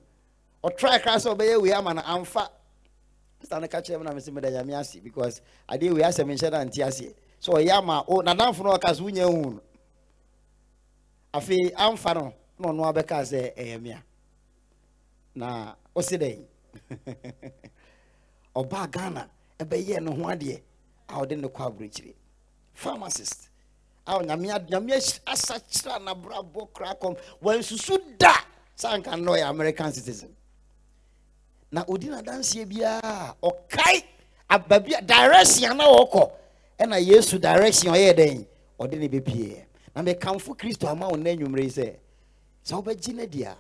ɔtry 0.64 1.02
kra 1.02 1.16
sɛ 1.16 1.36
ɔbɛyɛ 1.36 1.62
wei 1.62 1.72
ama 1.74 1.94
no 1.94 2.02
amfa. 2.02 2.50
No 3.52 3.68
ka 3.68 3.80
kyerɛ 3.82 3.98
me 4.00 4.04
na 4.06 4.12
mesɛ 4.12 4.32
meda 4.34 4.50
nyame 4.52 4.80
ase 4.80 5.00
because 5.02 5.42
adeɛ 5.70 5.94
wei 5.94 6.02
asɛ 6.02 6.24
menhyɛ 6.26 6.52
da 6.52 6.64
nte 6.64 6.80
aseɛ. 6.86 7.14
Sɛ 7.42 7.54
ɔyɛ 7.54 7.72
ama 7.78 8.04
nadamfo 8.08 8.64
no 8.64 8.78
ɔka 8.78 8.96
so 8.96 9.04
wonya 9.04 9.26
hu 9.26 9.52
no. 9.52 9.62
Afei 11.34 11.74
amfa 11.76 12.14
no 12.16 12.34
na 12.58 12.70
ɔno 12.70 12.94
abɛka 12.94 13.22
sɛ 13.24 13.54
ɛyɛ 13.56 13.82
mea 13.82 14.04
na 15.36 15.74
ɔse 15.96 16.18
dɛn? 16.18 16.46
Ɔbaa 18.56 18.90
ghana 18.92 19.30
ɛbɛyɛ 19.60 20.02
ne 20.02 20.12
ho 20.16 20.24
adeɛ. 20.30 20.62
A 21.10 21.14
ɔde 21.26 21.38
ne 21.38 21.48
kɔ 21.48 21.66
aborɔkyire 21.72 22.14
pharmacist. 22.74 23.50
A 24.08 24.20
nyame 24.24 24.48
nyame 24.70 24.92
ahy- 24.94 25.20
asakyera 25.26 26.00
nabrabɔ 26.00 26.74
kora 26.74 26.96
kɔm. 26.96 27.18
Wansusu 27.42 28.18
da 28.18 28.34
sɛ 28.78 28.94
anka 28.96 29.12
nnɛ 29.16 29.28
ɔyɛ 29.38 29.50
american 29.50 29.92
citizen. 29.92 30.36
Na 31.72 31.84
ɔdi 31.86 32.10
nadanseɛ 32.10 32.66
biara 32.66 33.36
ɔkae 33.44 34.04
ababi 34.50 35.06
direction 35.06 35.78
na 35.78 35.86
ɔkɔ 35.86 36.32
ɛna 36.80 37.06
yesu 37.06 37.38
direction 37.40 37.92
ɔyɛ 37.94 38.14
dɛn? 38.18 38.46
Ɔde 38.80 38.98
ne 39.00 39.08
bɛpieɛ 39.10 39.66
na 39.96 40.02
mekamfo 40.04 40.56
kristo 40.58 40.88
ama 40.88 41.10
wo 41.10 41.16
nna 41.18 41.36
anwummerɛ 41.36 41.64
yi 41.64 41.70
sɛ 41.70 41.96
sɛ 42.66 42.84
wobɛgye 42.84 43.14
no 43.16 43.26
di 43.26 43.44
a 43.44 43.56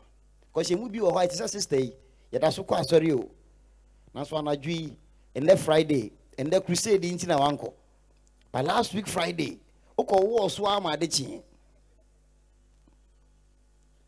kɔhyɛ 0.55 0.79
mu 0.79 0.89
bi 0.89 0.99
wɔ 0.99 1.11
hɔ 1.13 1.23
a 1.23 1.27
ɛte 1.27 1.35
sɛ 1.41 1.49
sister 1.49 1.75
yi 1.79 1.93
yɛda 2.31 2.51
so 2.53 2.63
kɔ 2.63 2.79
asɔre 2.79 3.13
o. 3.19 3.29
Nanso 4.15 4.37
anadwo 4.37 4.65
yi 4.71 4.97
ɛnɛ 5.35 5.57
friday 5.59 6.11
ɛndɛ 6.39 6.65
crusade 6.65 7.03
nti 7.11 7.27
na 7.27 7.37
wankɔ 7.37 7.73
but 8.51 8.65
last 8.65 8.93
week 8.93 9.07
friday 9.07 9.59
wokɔ 9.97 10.15
wowɔ 10.23 10.49
so 10.51 10.65
ama 10.65 10.89
ade 10.93 11.07
kyeɛ 11.07 11.41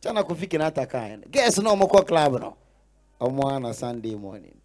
kyana 0.01 0.23
kofi 0.23 0.47
kenata 0.49 0.85
kaɛ 0.87 1.19
no 1.19 1.27
gas 1.29 1.57
na 1.59 1.69
ɔmokɔ 1.75 2.07
club 2.07 2.39
no. 2.41 2.57
Ɔmo 3.21 3.51
ana 3.51 3.71
sunday 3.73 4.15
morning. 4.15 4.57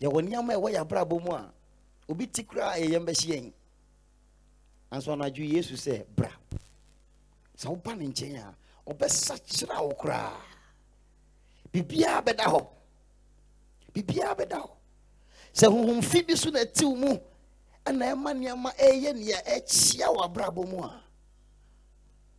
Yɛwɔ 0.00 0.18
nneɛma 0.22 0.52
ɛwɔ 0.54 0.68
yɛ 0.74 0.80
abrabɔ 0.86 1.20
mu 1.24 1.32
a 1.34 1.52
obi 2.08 2.26
ti 2.28 2.44
koraa 2.44 2.74
a 2.74 2.78
yɛyɛm 2.78 3.04
bɛhyɛ 3.04 3.26
yɛn 3.34 3.52
nanso 4.92 5.12
anadwo 5.12 5.44
yesu 5.52 5.74
sɛ 5.74 6.06
bra 6.14 6.30
sɛ 7.56 7.66
woba 7.74 7.96
ne 7.98 8.06
nkyɛn 8.06 8.36
a 8.38 8.54
ɔbɛsakyera 8.92 9.82
wo 9.82 9.94
koraa 9.94 10.40
biribiara 11.72 12.22
bɛda 12.22 12.44
hɔ 12.46 12.66
biribiara 13.92 14.34
bɛda 14.36 14.58
hɔ. 14.62 14.70
Sɛ 15.54 15.66
honhomfi 15.72 16.26
bi 16.26 16.34
so 16.34 16.50
na 16.50 16.60
ɛtiw 16.60 16.96
mu 16.96 17.18
ɛna 17.86 18.12
ɛma 18.14 18.32
nneɛma 18.34 18.76
ɛyɛ 18.76 19.14
nea 19.14 19.42
ɛkyia 19.42 20.06
wɔ 20.14 20.24
abrabɔ 20.24 20.68
mu 20.68 20.78
a 20.84 21.02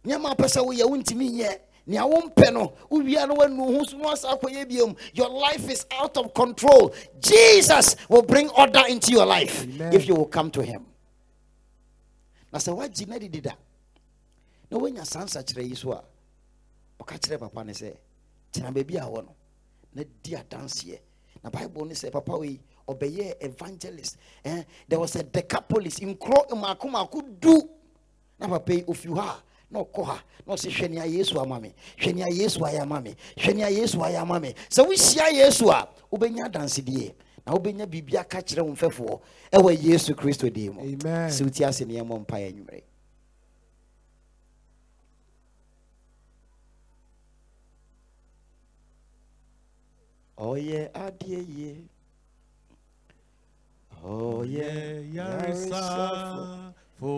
nneɛma 0.06 0.32
a 0.32 0.36
pɛ 0.36 0.46
sɛ 0.46 0.66
woyɛ 0.66 0.86
wontumi 0.90 1.30
nyɛ. 1.32 1.60
Nea 1.88 2.02
wompɛ 2.06 2.54
no 2.54 2.74
wowia 2.92 3.28
no 3.28 3.34
woanu 3.36 3.78
ho 3.78 3.84
so 3.84 3.98
no 3.98 4.10
asa 4.10 4.28
akɔyɛ 4.28 4.70
biom. 4.70 4.96
Your 5.14 5.30
life 5.30 5.68
is 5.72 5.88
out 5.92 6.16
of 6.18 6.34
control. 6.36 6.94
Jesus 7.20 7.96
will 8.08 8.22
bring 8.22 8.48
order 8.50 8.84
into 8.88 9.12
your 9.12 9.26
life 9.26 9.64
Amen. 9.64 9.92
if 9.94 10.08
you 10.08 10.14
will 10.14 10.28
come 10.28 10.52
to 10.52 10.62
him. 10.62 10.86
Na 12.54 12.60
sɛ 12.60 12.76
woagye 12.78 13.08
na 13.08 13.18
didi 13.18 13.42
da 13.42 13.54
na 14.70 14.78
woanya 14.78 15.04
saa 15.06 15.24
nsakyerɛ 15.26 15.68
yi 15.70 15.76
so 15.76 15.92
a 15.94 16.04
ɔka 17.00 17.18
kyerɛ 17.20 17.40
papa 17.40 17.64
no 17.64 17.72
sɛ 17.74 17.96
tena 18.52 18.72
baabi 18.72 18.96
a 18.98 19.06
wɔ 19.10 19.26
no 19.26 19.36
na 19.96 20.04
di 20.22 20.36
adanseɛ 20.36 21.00
na 21.44 21.50
bible 21.50 21.86
no 21.86 21.92
sɛ 21.94 22.12
papa 22.12 22.38
wei 22.38 22.60
ɔbɛyɛ 22.88 23.36
evangelist. 23.42 24.18
Eh? 24.44 24.64
there 24.88 25.00
was 25.00 25.16
a 25.16 25.24
decapolis 25.24 26.00
nkuro 26.00 26.48
mmaako 26.50 26.90
mmaako 26.90 27.40
du. 27.40 27.70
Na 28.40 28.48
papa 28.48 28.74
yi 28.74 28.84
ofi 28.84 29.08
hɔ 29.08 29.20
a 29.20 29.44
na 29.72 29.80
ɔkɔ 29.84 30.06
ha 30.06 30.24
na 30.46 30.54
ɔsɛ 30.54 30.70
hwɛ 30.72 30.90
nea 30.90 31.06
yesu 31.06 31.40
ama 31.40 31.60
me 31.60 31.74
hwɛ 31.98 32.16
nea 32.16 32.28
yesu 32.30 32.60
ayɛ 32.60 32.82
ama 32.82 33.02
me 33.02 33.16
hwɛ 33.38 33.56
nea 33.56 33.70
yesu 33.70 33.98
ayɛ 33.98 34.22
ama 34.22 34.40
me 34.40 34.54
sɛ 34.70 34.86
wohyia 34.86 35.30
yesu 35.34 35.70
a 35.70 35.88
wobɛnya 36.12 36.50
adansedie. 36.50 37.14
Na 37.46 37.54
wobɛnya 37.54 37.86
biribi 37.88 38.16
aka 38.20 38.42
kyerɛ 38.42 38.62
wo 38.66 38.74
mfɛfoɔ 38.74 39.20
ɛwɔ 39.54 39.84
yesu 39.84 40.14
kristo 40.16 40.46
Amen. 40.48 41.30
sɛ 41.30 41.44
woti 41.44 41.64
ase 41.68 41.86
neɛmɔ 41.86 42.20
mpa 42.26 42.38
yɛ 42.38 42.54
anwummerɛ 42.54 42.82
ɔyɛ 50.48 50.82
adeɛ 51.06 51.40
yie 51.56 51.74
ɔyɛ 54.08 54.70
yaresafo. 55.16 57.12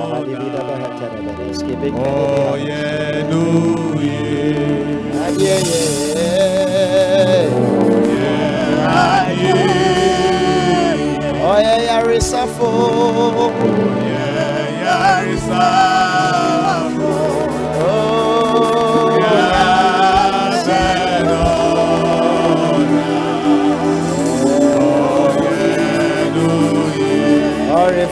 Ahadibida 0.00 0.60
bahatara 0.68 1.18
badaske 1.26 1.72
bekare 1.80 2.82
adeɛ 5.24 5.56
yie 5.70 5.94
ɔyɛ 11.50 11.74
yaresafo 11.88 12.68
Oh, 14.86 16.13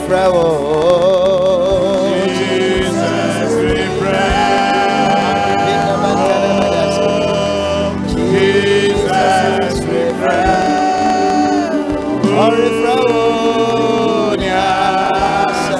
ɔrefrɛ 0.03 0.23
wo 0.33 0.43
Bida 5.65 5.93
bahatara 6.01 6.51
badaske. 6.59 7.09
Jesus, 8.13 9.77
we 9.87 10.01
pray. 10.19 10.43
Wo 12.35 12.47
nea 14.41 14.67
sɛ 15.63 15.75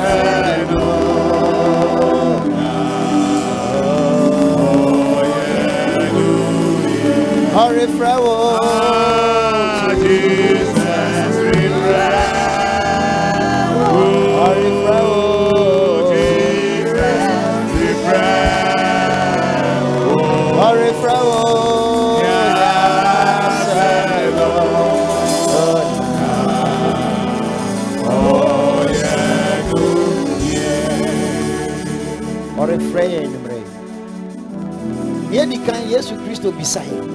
kan 35.65 35.79
yesu 35.87 36.15
kristo 36.23 36.51
bisa 36.51 36.79
yɛn 36.83 37.07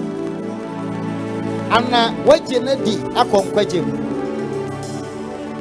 ana 1.71 2.13
woagye 2.27 2.59
no 2.65 2.73
di 2.85 2.97
akɔ 3.13 3.39
nkwagye 3.45 3.81
mu. 3.85 3.93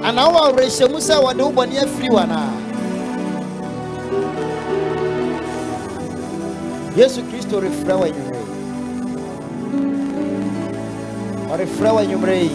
Ana 0.03 0.21
wowɔ 0.31 0.39
awerɛhyɛmu 0.47 0.99
sɛ 1.03 1.15
wɔde 1.19 1.41
wo 1.43 1.51
bɔne 1.51 1.75
afiri 1.83 2.09
wo 2.09 2.19
anaa? 2.19 2.51
Yesu 6.95 7.21
kristo 7.27 7.59
refrɛ 7.59 7.93
wo 7.99 8.05
anwummerɛ 8.07 8.39
yi 8.39 8.47
ɔrefrɛ 11.51 11.89
wo 11.93 11.99
anwummerɛ 11.99 12.37
yi. 12.43 12.51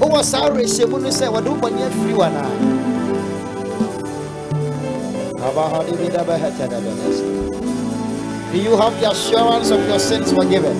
Wowɔ 0.00 0.22
saa 0.22 0.48
awerɛhyɛmu 0.48 1.00
no 1.00 1.08
sɛ 1.08 1.26
wɔde 1.32 1.48
wo 1.48 1.56
bɔne 1.56 1.80
afiri 1.88 2.14
wo 2.14 2.22
anaa 2.28 2.52
Do 8.52 8.58
you 8.58 8.76
have 8.76 9.00
the 9.00 9.12
assurance 9.12 9.70
of 9.70 9.86
your 9.86 10.00
sins 10.00 10.32
forgiven? 10.32 10.74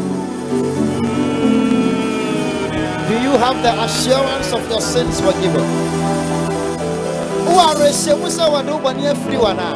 Do 3.06 3.14
you 3.22 3.30
have 3.38 3.62
the 3.62 3.70
assurance 3.84 4.52
of 4.52 4.68
your 4.68 4.80
sins 4.80 5.20
forgiven? 5.20 5.62
Who 7.46 7.54
are 7.54 7.76
reshemusa 7.76 8.50
wadubani 8.50 9.06
afiri 9.06 9.38
wana? 9.38 9.70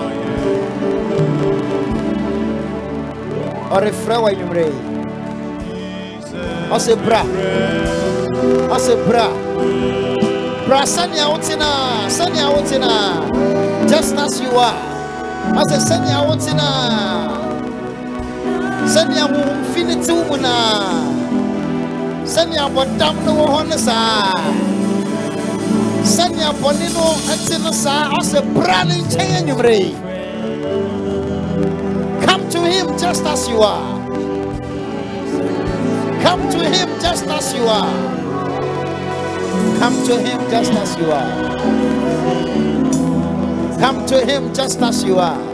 Ɔrefrɛ 3.70 4.16
wa 4.22 4.30
nwummerɛ 4.30 4.66
yi. 4.66 4.80
Ɔsɛ 6.74 6.96
bra. 7.04 7.22
Ɔsɛ 8.74 9.06
bra. 9.06 9.28
Bra 10.66 10.82
sɛnea 10.82 11.30
wotena 11.30 11.70
sɛnea 12.10 12.50
wotena 12.50 13.88
just 13.88 14.16
as 14.16 14.40
you 14.40 14.50
are. 14.58 14.74
Ɔsɛ 15.54 15.78
sɛnea 15.78 16.26
wotena 16.26 17.43
sɛnea 18.92 19.24
honhomfi 19.32 19.82
ne 19.84 19.94
te 20.04 20.12
wo 20.12 20.22
mu 20.28 20.36
naa 20.36 21.02
sɛnea 22.32 22.64
bɔdam 22.74 23.14
no 23.24 23.32
wɔ 23.38 23.46
hɔ 23.54 23.60
no 23.70 23.76
saa 23.76 24.32
sɛnea 26.14 26.50
bɔne 26.60 26.86
no 26.94 27.04
te 27.46 27.56
no 27.64 27.70
saa 27.72 28.10
ɔsɛ 28.18 28.40
bra 28.54 28.84
ne 28.84 28.94
nkyɛn 29.02 29.30
anwummerɛ 29.38 29.80
come 32.26 32.42
to 32.50 32.60
him 32.60 32.86
just 32.98 33.24
as 33.26 33.48
you 33.48 33.60
are. 33.62 33.94
Come 36.22 36.48
to 36.50 36.58
him 36.58 36.88
just 37.00 37.26
as 37.26 37.54
you 37.54 37.64
are. 37.66 37.92
Come 39.78 39.96
to 40.06 40.14
him 40.16 40.40
just 40.50 40.72
as 40.72 40.96
you 40.98 41.10
are. 41.12 41.32
Come 43.78 44.06
to 44.06 44.24
him 44.24 44.54
just 44.54 44.80
as 44.80 45.04
you 45.04 45.18
are 45.18 45.53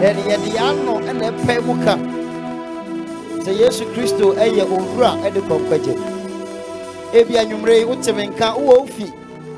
yɛde 0.00 0.22
yɛn 0.30 0.68
ano 0.68 0.94
ɛna 1.08 1.24
ɛpɛ 1.30 1.54
mu 1.66 1.74
ka 1.84 1.94
sɛ 3.44 3.52
yesu 3.60 3.84
kristo 3.94 4.34
ɛyɛ 4.34 4.64
owura 4.64 5.10
ɛde 5.26 5.40
kɔ 5.48 5.54
nkwagye 5.60 5.94
ebi 7.12 7.34
anwummere 7.38 7.78
yi 7.78 7.84
wote 7.84 8.12
me 8.16 8.26
nka 8.26 8.54
wowɔ 8.56 8.78
wo 8.80 8.86
fi 8.86 9.06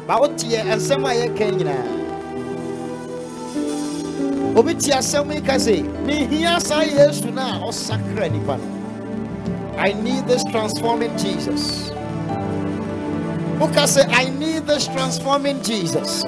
ma 0.09 0.19
woteɛ 0.19 0.65
nsɛm 0.77 1.05
a 1.07 1.13
yɛka 1.21 1.45
nyinaa 1.57 1.87
obi 4.57 4.75
te 4.75 4.91
asɛm 4.93 5.33
yi 5.35 5.41
ka 5.41 5.59
se 5.59 5.83
mehia 6.07 6.61
saa 6.61 6.83
yesu 6.83 7.31
no 7.31 7.43
a 7.43 7.61
ɔsakra 7.69 8.31
nipa 8.33 8.57
no 8.57 8.67
i 9.79 9.93
need 9.93 10.27
this 10.29 10.45
transforming 10.45 11.17
jesus. 11.17 11.91
Woka 13.59 13.85
sɛ 13.87 14.07
i 14.13 14.29
need 14.39 14.67
this 14.67 14.87
transforming 14.87 15.63
jesus. 15.63 16.25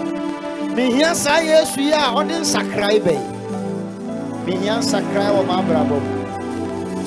Mehia 0.76 1.14
saa 1.14 1.38
yesu 1.40 1.80
yi 1.80 1.92
a 1.92 2.14
ɔde 2.14 2.40
nsakrae 2.40 3.00
bɛyi 3.00 3.33
mehia 4.46 4.78
nsakrae 4.78 5.30
wɔ 5.36 5.42
m'abrabɔ 5.48 5.96
mu. 6.04 6.10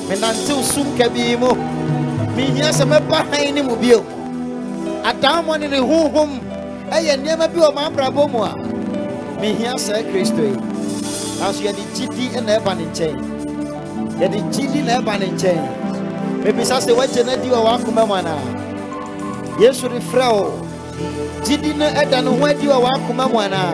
Menantew 0.09 0.61
sum 0.63 0.87
kabii 0.97 1.37
mu. 1.39 1.51
Mehia 2.35 2.69
sɛ 2.73 2.85
mɛba 2.85 3.19
han 3.31 3.53
ne 3.55 3.61
mu 3.61 3.75
bio. 3.75 3.99
Adammɔ 5.03 5.59
ne 5.59 5.67
ne 5.67 5.77
honhom 5.77 6.39
ɛyɛ 6.91 7.13
nneɛma 7.21 7.47
bi 7.53 7.59
wɔ 7.59 7.69
m'abrabɔ 7.75 8.23
mu 8.31 8.39
a 8.43 8.51
mehia 9.41 9.77
saa 9.77 10.01
kristo 10.09 10.41
yi. 10.41 10.55
Nanso 11.39 11.61
yɛde 11.61 11.83
gyidi 11.93 12.41
na 12.45 12.57
ɛba 12.57 12.77
ne 12.77 12.85
nkyɛn. 12.89 13.15
Yɛde 14.19 14.39
gyidi 14.53 14.81
na 14.85 14.99
ɛba 14.99 15.19
ne 15.19 15.25
nkyɛn. 15.27 15.61
Mebisa 16.43 16.77
sɛ 16.81 16.91
woagye 16.97 17.23
no 17.25 17.31
adi 17.33 17.49
wɔ 17.49 17.59
w'akoma 17.65 18.07
mu 18.07 18.13
anaa? 18.15 18.41
Yesu 19.59 19.87
refrɛ 19.89 20.27
wo 20.33 20.51
gyidi 21.43 21.75
no 21.77 21.85
ɛda 21.85 22.23
ne 22.23 22.29
ho 22.39 22.45
adi 22.45 22.65
wɔ 22.65 22.77
w'akoma 22.81 23.29
mu 23.29 23.37
anaa? 23.45 23.73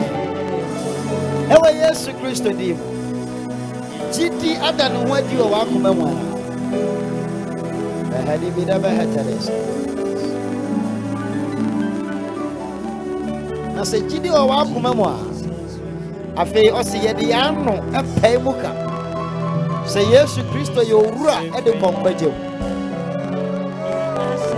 Ɛwɔ 1.47 1.69
yesu 1.79 2.11
kristo 2.19 2.51
din 2.57 2.75
mu 2.77 2.92
gyidi 4.13 4.51
ada 4.61 4.85
ne 4.89 4.97
ho 5.05 5.13
adi 5.17 5.35
wɔ 5.41 5.45
w'akoma 5.53 5.89
mu 5.97 6.05
anaa 6.11 6.33
bɛhɛde 8.09 8.47
bi 8.55 8.61
da 8.69 8.75
bɛhɛtɛre 8.83 9.35
sɛ 9.45 9.55
na 13.75 13.81
sɛ 13.89 13.97
gyidi 14.09 14.29
wɔ 14.35 14.41
w'akoma 14.49 14.91
mu 14.97 15.03
a 15.13 15.15
afei 16.41 16.69
ɔsɛ 16.79 16.97
yɛde 17.05 17.25
ano 17.33 17.73
ɛpɛe 17.99 18.37
mu 18.43 18.51
ka 18.61 18.71
sɛ 19.91 20.01
yesu 20.13 20.41
kristo 20.51 20.81
yɛ 20.89 20.95
owura 21.03 21.35
ɛde 21.57 21.71
kɔnkɔgye 21.81 22.29
mu 22.33 22.41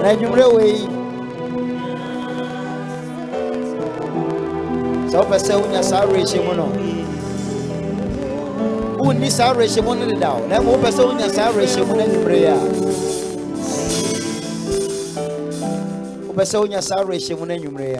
na 0.01 0.08
anwummerɛ 0.12 0.45
wei 0.56 0.78
sɛ 5.10 5.16
wopɛ 5.22 5.38
sɛ 5.39 5.53
wonya 5.62 5.82
saa 5.84 6.03
awerɛhyɛ 6.03 6.39
mu 6.45 6.53
no 6.60 6.68
wonni 9.06 9.30
saa 9.30 9.53
awerɛhyɛ 9.53 9.82
mu 9.86 9.93
no 9.93 10.06
na 10.49 10.58
mmom 10.60 10.74
wopɛ 10.82 10.89
sɛ 10.91 11.06
wonya 11.06 11.30
saa 11.30 11.49
awerɛhyɛ 11.53 11.86
mu 11.88 11.93
no 11.95 12.01
anwummerɛ 12.03 12.38
yi 12.41 12.45
a 12.49 12.58
wopɛ 16.28 16.43
sɛ 16.51 16.56
wonya 16.62 16.82
saa 16.82 16.97
awerɛhyɛ 17.06 17.38
mu. 17.38 17.45
No 17.45 17.53
anwummerɛ 17.53 17.88
yi 17.89 17.97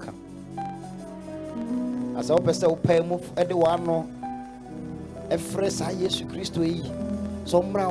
ka. 0.00 0.10
Na 2.14 2.20
sɛ 2.24 2.32
wopɛ 2.38 2.52
sɛ 2.52 2.66
wopae 2.72 3.00
mu 3.06 3.18
de 3.36 3.54
w'ano 3.54 4.06
ɛfrɛ 5.28 5.70
saa 5.70 5.90
yi. 5.92 6.08
Sɛ 6.08 7.60
ɔmmra 7.60 7.84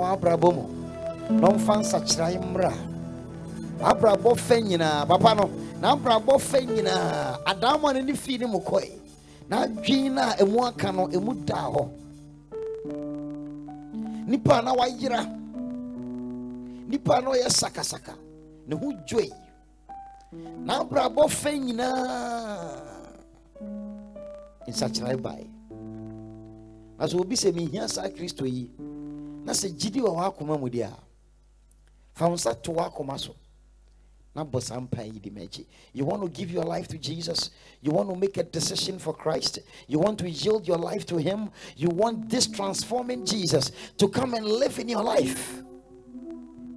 n'abrabɔ 5.84 6.40
fa 6.40 6.60
nyinaa 6.62 7.44
adaama 7.46 7.94
no 7.94 8.02
ne 8.02 8.14
fii 8.14 8.38
ne 8.40 8.46
mu 8.46 8.60
kɔe. 8.60 9.00
Na 9.50 9.66
adwen 9.68 10.14
no 10.14 10.22
a 10.64 10.68
aka 10.70 10.92
no 10.92 11.08
ɛmu 11.08 11.46
daa 11.46 11.68
hɔ. 11.74 11.84
Nipa 14.28 14.60
a 14.60 14.62
na 14.62 14.74
wayera 14.74 15.22
nipa 16.88 17.18
a 17.18 17.22
na 17.22 17.30
ɔyɛ 17.32 17.50
sakasaka 17.52 18.16
ne 18.68 18.76
ho 18.76 18.94
dwoe. 19.08 19.30
N'abrabɔ 20.66 21.30
fa 21.30 21.50
nyinaa 21.52 22.80
nsakyerae 24.68 25.22
bae. 25.22 25.46
Na 26.98 27.06
sɛ 27.06 27.20
obi 27.20 27.36
sɛ 27.36 27.52
mehia 27.54 27.90
saa 27.90 28.08
kristo 28.08 28.46
yi 28.46 28.70
na 29.44 29.52
sɛ 29.52 29.68
gyidi 29.76 30.00
wɔ 30.00 30.16
w'akoma 30.16 30.58
mu 30.58 30.70
deɛ 30.70 30.88
a 30.88 30.98
fa 32.14 32.30
wo 32.30 32.36
nsa 32.36 32.56
to 32.64 32.72
w'akoma 32.72 33.20
so 33.20 33.36
you 34.36 36.06
want 36.06 36.24
to 36.24 36.30
give 36.30 36.50
your 36.52 36.64
life 36.64 36.88
to 36.88 36.98
jesus? 36.98 37.52
You 37.82 37.92
want 37.92 38.10
to 38.10 38.16
make 38.16 38.38
a 38.38 38.44
decision 38.44 38.98
for 38.98 39.14
christ? 39.14 39.60
You 39.88 40.00
want 40.00 40.18
to 40.20 40.30
yield 40.30 40.68
your 40.68 40.78
life 40.78 41.06
to 41.08 41.18
him? 41.18 41.50
You 41.78 41.90
want 41.90 42.30
this 42.30 42.48
transforming 42.48 43.26
jesus 43.26 43.72
to 43.98 44.08
come 44.08 44.34
and 44.34 44.46
live 44.46 44.80
in 44.80 44.90
your 44.90 45.04
life? 45.04 45.62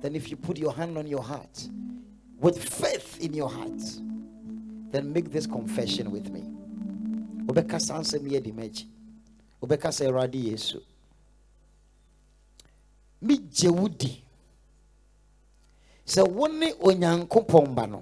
Then 0.03 0.15
if 0.15 0.31
you 0.31 0.37
put 0.37 0.59
your 0.59 0.73
hand 0.73 0.99
on 0.99 1.07
your 1.07 1.23
heart 1.23 1.69
with 2.39 2.63
faith 2.63 3.19
in 3.21 3.33
your 3.33 3.49
heart 3.49 3.81
then 4.91 5.13
make 5.13 5.31
this 5.33 5.47
confession 5.47 6.11
with 6.11 6.31
me. 6.31 6.45
Wobɛka 7.47 7.81
saa 7.81 8.03
sɛ 16.07 16.23
wo 16.37 16.47
ne 16.49 16.69
onyankopɔn 16.87 17.75
ba 17.75 17.87
no 17.87 18.01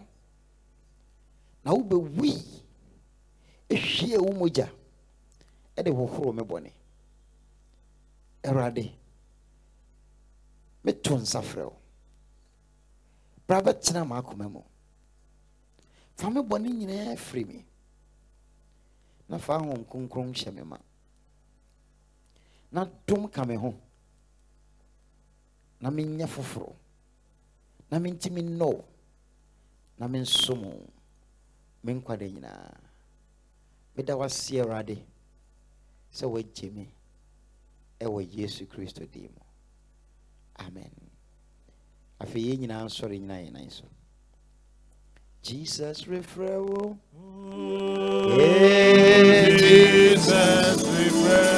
na 1.65 1.71
wobɛwui 1.73 2.33
ehwie 3.75 4.17
wo 4.19 4.33
mogya 4.33 4.67
ɛde 5.77 5.91
hohoro 5.91 6.33
me 6.33 6.43
bɔne. 6.43 6.71
Awurade 8.47 8.85
meto 10.85 11.17
nsa 11.17 11.41
frɛ 11.43 11.65
wo. 11.65 11.77
Bra 13.47 13.61
bɛtena 13.63 14.05
m'akoma 14.05 14.49
mu. 14.49 14.63
Fa 16.17 16.31
me 16.31 16.41
bɔne 16.41 16.69
nyinaa 16.69 17.17
firi 17.17 17.45
me 17.45 17.65
na 19.29 19.39
fa 19.39 19.55
ahom 19.57 19.85
kronkron 19.85 20.33
hyɛ 20.35 20.53
me 20.53 20.63
ma. 20.63 20.79
Na 22.73 22.85
dom 23.07 23.29
ka 23.29 23.45
me 23.45 23.57
ho 23.57 23.75
na 25.81 25.91
menyɛ 25.91 26.27
foforɔ 26.27 26.73
na 27.95 28.01
mentimi 28.01 28.43
nnɔ 28.43 28.71
na 29.99 30.09
mensom 30.09 30.62
me 31.85 31.93
nkwada 31.95 32.27
nyinaa 32.27 32.75
meda 33.95 34.16
wase 34.16 34.59
awurade 34.61 34.97
sɛ 36.11 36.27
woagye 36.27 36.71
me 36.75 36.85
ɛwɔ 38.01 38.19
yesu 38.35 38.66
kristo 38.66 39.07
din 39.07 39.31
mu. 39.31 39.43
Amen. 40.59 40.91
Afei 42.19 42.43
yɛn 42.51 42.59
nyinaa 42.66 42.85
nsɔre 42.85 43.15
nyina 43.19 43.39
yɛn 43.39 43.53
nan 43.53 43.71
so. 43.71 43.85
Jesus 45.43 46.03
refrɛ 46.11 46.59
wo. 46.66 46.99
Jesus, 49.62 50.83
we 50.83 51.11
pray. 51.23 51.55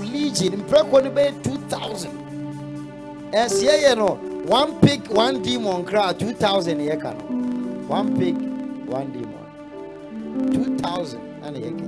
legion 0.00 0.52
mprɛkɔ 0.62 1.04
no 1.04 1.10
bɛyɛ 1.10 1.32
2000 1.42 2.10
ɛsie 3.32 3.72
yɛ 3.84 3.96
no 3.96 4.18
one 4.46 4.78
pig 4.80 5.08
one 5.10 5.40
demon 5.42 5.84
kra 5.84 6.12
two 6.18 6.32
thousand 6.34 6.78
yɛ 6.80 7.00
ka 7.00 7.12
no 7.12 7.24
one 7.88 8.16
pig 8.18 8.36
one 8.88 9.10
demon. 9.12 10.52
two 10.52 10.76
thousand 10.78 11.20
ɛna 11.42 11.58
yɛ 11.58 11.70
ka 11.78 11.84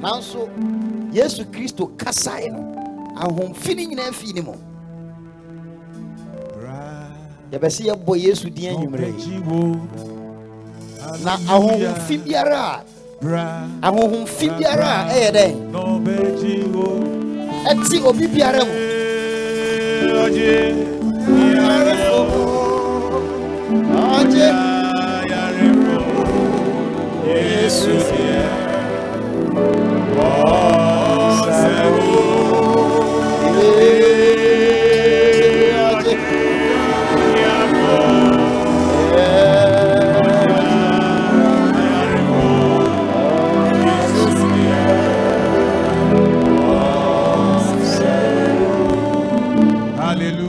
nanso 0.00 0.48
yesu 1.12 1.44
kristo 1.50 1.86
kasae 1.96 2.48
no 2.52 2.60
ahomfi 3.16 3.74
no 3.74 3.82
nyinaa 3.90 4.12
fii 4.12 4.32
ne 4.34 4.40
mu 4.40 4.54
yɛbɛsɛ 7.50 7.82
yɛbɔ 7.90 8.16
yesu 8.22 8.50
din 8.50 8.70
anwummerɛ 8.76 9.10
na 11.24 11.32
ahohomfi 11.48 12.18
biara 12.18 12.58
a 12.60 12.84
ahohomfi 13.82 14.46
biara 14.58 14.86
a 14.98 15.02
ɛyɛ 15.14 15.30
dɛn 15.36 15.52
ɛte 17.70 17.96
obi 18.08 18.24
biara 18.34 18.62
mu 18.68 18.74
ɔgye 20.22 20.54
ɔgye 24.18 24.48
Hallelujah. 50.18 50.47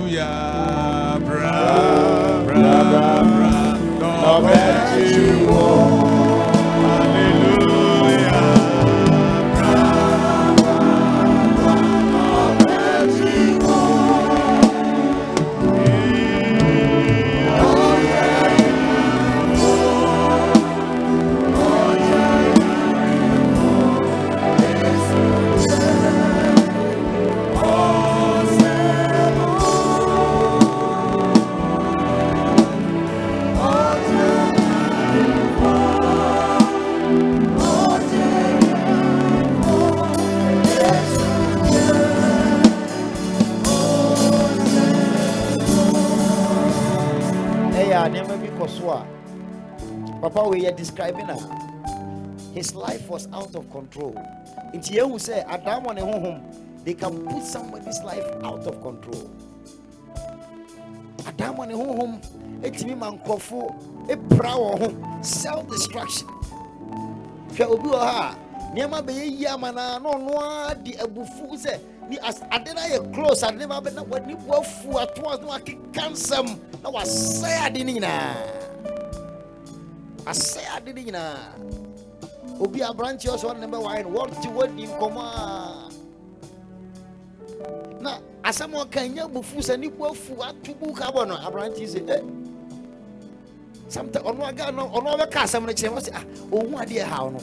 Yɛ 50.69 50.75
describing 50.75 51.29
a 51.29 51.37
his 52.53 52.73
life 52.75 53.07
was 53.09 53.27
out 53.33 53.53
of 53.55 53.69
control. 53.71 54.13
Nti 54.73 54.97
yɛhu 54.97 55.15
sɛ 55.17 55.45
adaamɔ 55.45 55.95
ne 55.95 56.41
they 56.83 56.93
can 56.93 57.25
put 57.27 57.43
somebody's 57.43 58.01
life 58.03 58.25
out 58.43 58.65
of 58.65 58.81
control. 58.81 59.29
Adaamɔ 61.19 61.67
ne 61.67 61.73
honhom 61.73 62.21
ɛtumi 62.61 62.97
ma 62.97 63.11
nkurɔfo 63.11 64.07
ɛpira 64.07 64.53
wɔn 64.55 64.79
ho. 64.79 65.21
Self 65.21 65.69
destruction 65.69 66.27
hwɛ 67.53 67.65
obi 67.69 67.89
wɔ 67.89 67.99
ha 67.99 68.35
a 68.35 68.75
nneɛma 68.75 69.01
bɛyɛ 69.01 69.39
yie 69.39 69.57
na 69.57 69.71
na 69.71 70.73
abufu 71.03 71.79
ni 72.09 72.17
as 72.23 72.41
ade 72.51 72.73
no 72.73 72.81
ayɛ 72.81 73.13
close 73.13 73.43
ade 73.43 73.59
no 73.59 73.67
bɛ 73.81 73.93
na 73.93 74.03
w'ani 74.03 74.35
bu 74.35 74.53
afu 74.53 74.99
ato 74.99 75.29
a 75.29 75.37
na 75.37 76.55
na 76.81 76.89
wasɛe 76.89 77.65
ade 77.65 77.83
no 77.83 77.93
nyinaa 77.93 78.68
asɛe 80.29 80.61
ade 80.77 80.93
no 80.93 81.01
nyinaa. 81.01 81.53
Obi 82.61 82.79
aberanteɛ 82.83 83.33
sɛ 83.41 83.45
ɔne 83.49 83.59
ne 83.61 83.67
bɛwae 83.67 84.03
no 84.03 84.09
wɔte 84.15 84.47
wadi 84.53 84.83
nkɔmmɔ 84.87 85.21
a. 85.21 85.89
Na 88.01 88.11
asɛm 88.43 88.73
ɔka 88.73 89.01
nya 89.13 89.23
abufu 89.25 89.57
sɛ 89.59 89.79
ne 89.79 89.87
bu 89.89 90.05
afu 90.05 90.33
ato 90.41 90.73
bu 90.73 90.93
ka 90.93 91.11
bɔ 91.11 91.27
no 91.27 91.35
aberanteɛ 91.35 91.87
sɛ 91.87 92.09
eh, 92.09 92.21
sometimes 93.87 94.25
ɔno 94.25 94.43
aga 94.47 94.71
no 94.71 94.87
ɔno 94.89 95.17
ɔbɛka 95.17 95.39
asɛm 95.45 95.65
no 95.65 95.73
kyerɛ 95.73 95.93
wɔ 95.95 95.99
sɛ 96.07 96.11
ah 96.15 96.25
ɔhu 96.51 96.73
adeɛ 96.77 97.03
haw 97.03 97.29
no. 97.29 97.39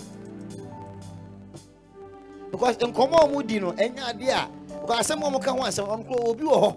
Because 2.53 2.77
nkɔmɔ 2.77 3.17
a 3.17 3.27
wɔn 3.29 3.47
di 3.47 3.59
no 3.61 3.73
ɛnyɛ 3.73 4.03
adeɛ 4.13 4.31
a 4.31 4.49
because 4.81 5.11
asɛm 5.11 5.23
a 5.27 5.31
wɔn 5.31 5.43
ka 5.43 5.51
ho 5.53 5.59
asɛm 5.61 5.87
ɔno 5.89 6.07
koro 6.07 6.31
obi 6.31 6.45
wɔ 6.45 6.57
hɔ. 6.63 6.77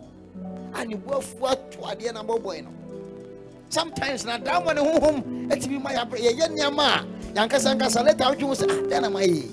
A 0.74 0.86
ne 0.86 0.96
afu 0.96 1.84
adeɛ 1.86 2.14
na 2.14 2.24
bɔbɔɛ 2.24 2.64
no 2.64 2.79
sometimes 3.70 4.26
na 4.26 4.38
daa 4.38 4.60
mo 4.60 4.72
ne 4.74 4.82
honhom 4.82 5.18
ɛtumi 5.50 5.82
ma 5.82 5.90
yɛ 5.92 6.04
yɛyɛ 6.18 6.46
nneɛma 6.50 6.84
a 6.84 7.06
yankasa 7.36 7.74
nkasa 7.76 8.04
leta 8.06 8.26
awotwe 8.26 8.44
ho 8.48 8.54
sɛ 8.54 8.66
ah 8.70 8.82
dɛn 8.90 9.02
na 9.02 9.10
ma 9.10 9.20
yɛ 9.20 9.44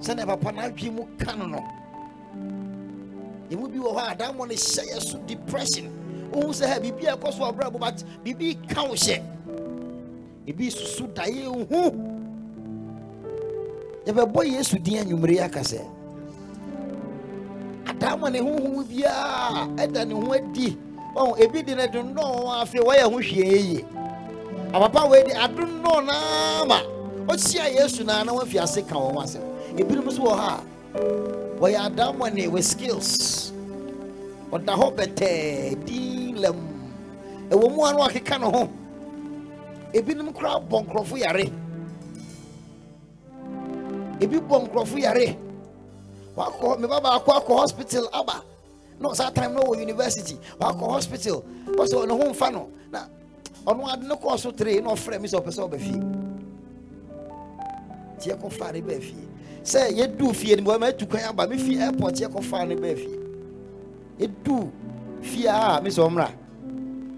sɛnea 0.00 0.26
papa 0.26 0.52
n'adwi 0.52 0.90
mu 0.92 1.06
ka 1.18 1.34
no 1.34 1.46
no 1.46 1.78
bi 3.78 3.84
wɔ 3.84 3.92
hɔ 3.94 4.12
a 4.12 4.14
daa 4.14 4.32
mo 4.32 4.44
ne 4.44 4.54
hyɛ 4.54 4.82
yɛ 4.92 5.00
so 5.00 5.18
depression. 5.26 5.90
Ohun 6.32 6.52
sɛ 6.52 6.66
ha 6.66 6.78
biribi 6.80 7.06
a 7.06 7.16
ɛkɔ 7.16 7.32
so 7.32 7.44
ɔbrɛ 7.44 7.72
bo 7.72 7.78
but 7.78 8.02
biribi 8.24 8.56
ka 8.68 8.82
wo 8.84 8.94
hyɛ. 8.94 9.22
Ebi 10.46 10.70
susu 10.70 11.06
daeɛ 11.14 11.44
hu 11.68 11.90
yɛbɛbɔ 14.06 14.44
yesu 14.46 14.78
din 14.78 15.04
anwummere 15.04 15.40
aka 15.44 15.60
sɛ 15.60 15.80
adaama 17.98 18.30
ne 18.30 18.38
honhom 18.40 18.80
eh, 18.80 18.86
biara 18.88 19.66
ɛda 19.82 20.04
ne 20.06 20.14
ho 20.14 20.32
adi. 20.32 20.76
Ɔn 21.16 21.38
ebi 21.42 21.62
de 21.66 21.74
ne 21.74 21.86
de 21.88 21.98
nnɔɔ 22.02 22.62
afei 22.62 22.80
wɔyɛ 22.80 23.02
ho 23.02 23.10
hwee 23.18 23.58
yie. 23.58 23.84
Apapa 24.72 25.08
wei 25.10 25.22
de 25.24 25.32
ado 25.34 25.62
nnɔɔ 25.66 26.06
naama 26.06 26.78
ɔhyia 27.26 27.74
yesu 27.74 28.04
naa 28.04 28.22
na 28.24 28.32
wafi 28.32 28.58
ase 28.62 28.82
ka 28.82 28.94
wɔn 28.94 29.24
asɛm. 29.24 29.42
Ebinom 29.76 30.04
nso 30.06 30.20
wɔ 30.22 30.36
ha 30.36 30.60
a 30.94 30.98
wɔyɛ 31.60 31.86
adaama 31.90 32.32
ne 32.32 32.46
wɔ 32.46 32.62
skills. 32.62 33.52
Ɔda 34.52 34.74
hɔ 34.78 34.94
bɛtɛɛ 34.96 35.84
din 35.84 36.36
lɛm 36.36 36.56
ɛwɔ 37.50 37.74
mu 37.74 37.84
a 37.84 37.92
na 37.92 37.98
wakeka 38.06 38.38
ne 38.40 38.46
ho. 38.46 38.68
Ebinom 39.92 40.32
koraa 40.32 40.60
bɔ 40.60 40.86
nkurɔfo 40.86 41.18
yare. 41.18 41.50
Ebi 44.20 44.38
bɔ 44.38 44.68
nkurɔfo 44.68 44.98
yare 45.00 45.47
wakɔ 46.38 46.78
me 46.78 46.86
ba 46.86 47.00
baako 47.00 47.30
akɔ 47.32 47.58
hospital 47.58 48.08
aba. 48.12 48.42
No 49.00 49.12
saa 49.12 49.30
time 49.30 49.54
no 49.54 49.74
university. 49.74 50.38
Wakɔ 50.60 50.88
hospital. 50.90 51.44
Wɔsɛ 51.66 52.04
ɔne 52.06 52.10
ho 52.10 52.30
mfa 52.32 52.52
no. 52.52 52.70
Na 52.90 53.06
ɔno 53.66 53.92
ade 53.92 54.02
ne 54.06 54.14
kɔɔ 54.14 54.38
so 54.38 54.50
tere 54.50 54.80
na 54.80 54.90
ɔfrɛ 54.90 55.20
me 55.20 55.28
sɛ 55.28 55.40
ɔpɛ 55.42 55.50
sɛ 55.50 55.68
ɔba 55.68 55.78
fie. 55.78 56.00
Tie 58.20 58.34
kɔfaa 58.34 58.72
ne 58.72 58.80
baa 58.80 59.00
fie. 59.00 59.28
Sɛ 59.62 59.90
yɛduu 59.90 60.34
fie 60.34 60.56
no 60.56 60.62
bɔma 60.62 60.88
atu 60.88 61.06
kwan 61.08 61.22
aba 61.24 61.46
me 61.48 61.58
fie 61.58 61.78
airport 61.78 62.14
yɛ 62.14 62.28
kɔfaa 62.28 62.68
ne 62.68 62.74
baa 62.74 62.94
fie. 62.94 63.18
Yɛduu 64.20 64.70
fie 65.22 65.46
a 65.46 65.80
me 65.82 65.90
sɛ 65.90 66.08
ɔmmra. 66.08 66.30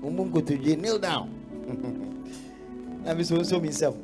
Ɔmu 0.02 0.30
nkotodwe 0.30 0.78
kneel 0.78 0.98
down. 0.98 1.28
Na 3.04 3.14
me 3.14 3.22
sɛ 3.22 3.38
ɔnso 3.38 3.60
mi 3.60 3.68
nsɛm. 3.68 3.94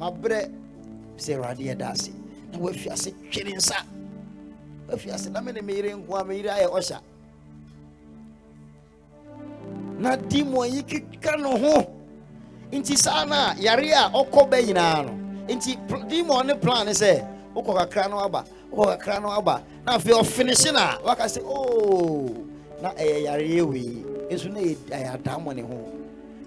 Mabrɛ 0.00 0.50
sɛ 1.16 1.36
awurade 1.36 1.60
yɛda 1.60 1.90
ase. 1.92 2.10
Na 2.52 2.58
wafi 2.58 2.90
ase 2.90 3.12
twere 3.30 3.52
nsa 3.56 3.95
wafi 4.88 5.10
ase 5.10 5.30
na 5.30 5.40
me 5.40 5.52
ne 5.52 5.60
meyere 5.60 5.94
nko 5.94 6.16
a 6.16 6.24
meyere 6.24 6.50
ayɛ 6.50 6.68
ɔhyɛ 6.70 6.98
na 9.98 10.16
dimon 10.16 10.68
yi 10.72 10.82
keka 10.82 11.36
no 11.38 11.56
ho 11.56 11.74
nti 12.72 12.96
saa 12.96 13.24
na 13.24 13.54
yare 13.58 13.90
a 13.92 14.10
ɔkɔ 14.12 14.40
bɛ 14.50 14.58
nyinaa 14.66 15.02
no 15.06 15.12
nti 15.48 15.76
demon 16.08 16.46
ne 16.46 16.54
plan 16.54 16.86
sɛ 16.88 17.24
wokɔ 17.54 17.72
kakra 17.78 18.08
no 18.10 18.18
aba 18.18 18.44
wokɔ 18.72 18.98
kakra 18.98 19.20
no 19.22 19.30
aba 19.30 19.62
na 19.84 19.96
afei 19.96 20.12
ɔfinihye 20.12 20.72
na 20.72 20.98
waka 21.04 21.24
sɛ 21.24 21.40
oh 21.44 22.34
na 22.82 22.90
ɛyɛ 22.92 23.24
yareɛ 23.26 23.62
wei 23.66 24.04
nso 24.30 24.48
na 24.52 24.60
ɛyɛ 24.60 25.14
adammɔ 25.16 25.54
ne 25.56 25.62
ho 25.62 25.78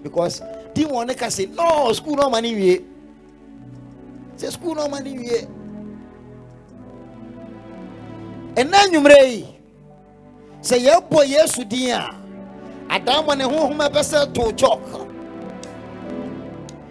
because 0.02 0.42
demon 0.74 1.06
ne 1.06 1.14
ka 1.14 1.26
sɛ 1.26 1.48
no 1.54 1.92
school 1.92 2.16
no 2.16 2.28
ɔma 2.30 2.40
ne 2.42 2.54
wie 2.54 2.84
sɛ 4.36 4.52
school 4.52 4.74
no 4.74 4.86
ɔma 4.88 5.02
ne 5.02 5.18
wie 5.18 5.46
ɛna 8.60 8.78
nnwummerɛ 8.86 9.20
yi 9.32 9.46
sɛ 10.62 10.76
yɛbɔ 10.86 11.18
yesu 11.28 11.64
din 11.64 11.90
a 11.92 12.10
adammɔ 12.94 13.36
ne 13.38 13.44
honhom 13.44 13.78
ɛpɛ 13.88 14.00
sɛ 14.10 14.34
to 14.34 14.52
chalk 14.52 14.80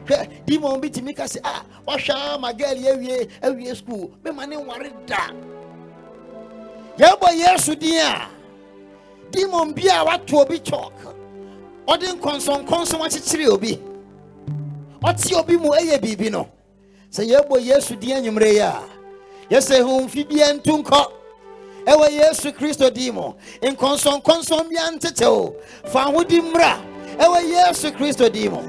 hwɛ 0.08 0.28
demon 0.46 0.82
bi 0.82 0.90
tumi 0.90 1.14
ka 1.16 1.24
sɛ 1.26 1.40
ah 1.44 1.64
wahwɛ 1.88 2.50
a 2.50 2.54
girl 2.54 2.78
yi 2.78 2.88
awie 2.90 3.30
awie 3.44 3.76
school 3.76 4.10
mema 4.24 4.48
ne 4.48 4.56
nware 4.56 4.91
da. 5.06 5.30
Yɛbɔ 6.98 7.38
yesu 7.38 7.76
din 7.76 8.02
a 8.02 8.28
demon 9.32 9.72
bi 9.74 9.84
a 9.90 10.04
wato 10.06 10.40
obi 10.41 10.60
chalk 10.60 10.94
ɔde 11.88 12.18
nkɔnsɔnkɔnsɔn 12.18 13.06
akyekyere 13.06 13.48
obi. 13.54 13.80
Ɔte 15.04 15.34
obi 15.40 15.56
mu 15.58 15.70
ɛyɛ 15.70 16.02
biribi 16.02 16.32
no. 16.32 16.48
Sɛ 17.12 17.28
yɛbɔ 17.30 17.62
yesu 17.64 17.96
din 17.96 18.18
anwummere 18.18 18.54
yi 18.54 18.60
a 18.60 18.84
yɛsɛ 19.52 19.84
homfi 19.84 20.24
bia 20.28 20.54
ntu 20.54 20.82
nkɔ 20.84 21.19
ɛwɔ 21.91 22.06
yesu 22.11 22.52
kristo 22.53 22.90
din 22.94 23.14
mu 23.16 23.34
nkɔnsɔnkɔnsɔn 23.61 24.70
bia 24.70 24.91
ntete 24.91 25.26
o 25.26 25.56
fa 25.91 26.06
ahodi 26.07 26.41
mmra. 26.41 26.78
Ɛwɔ 27.18 27.40
yesu 27.49 27.91
kristo 27.91 28.30
din 28.32 28.52
mu 28.52 28.61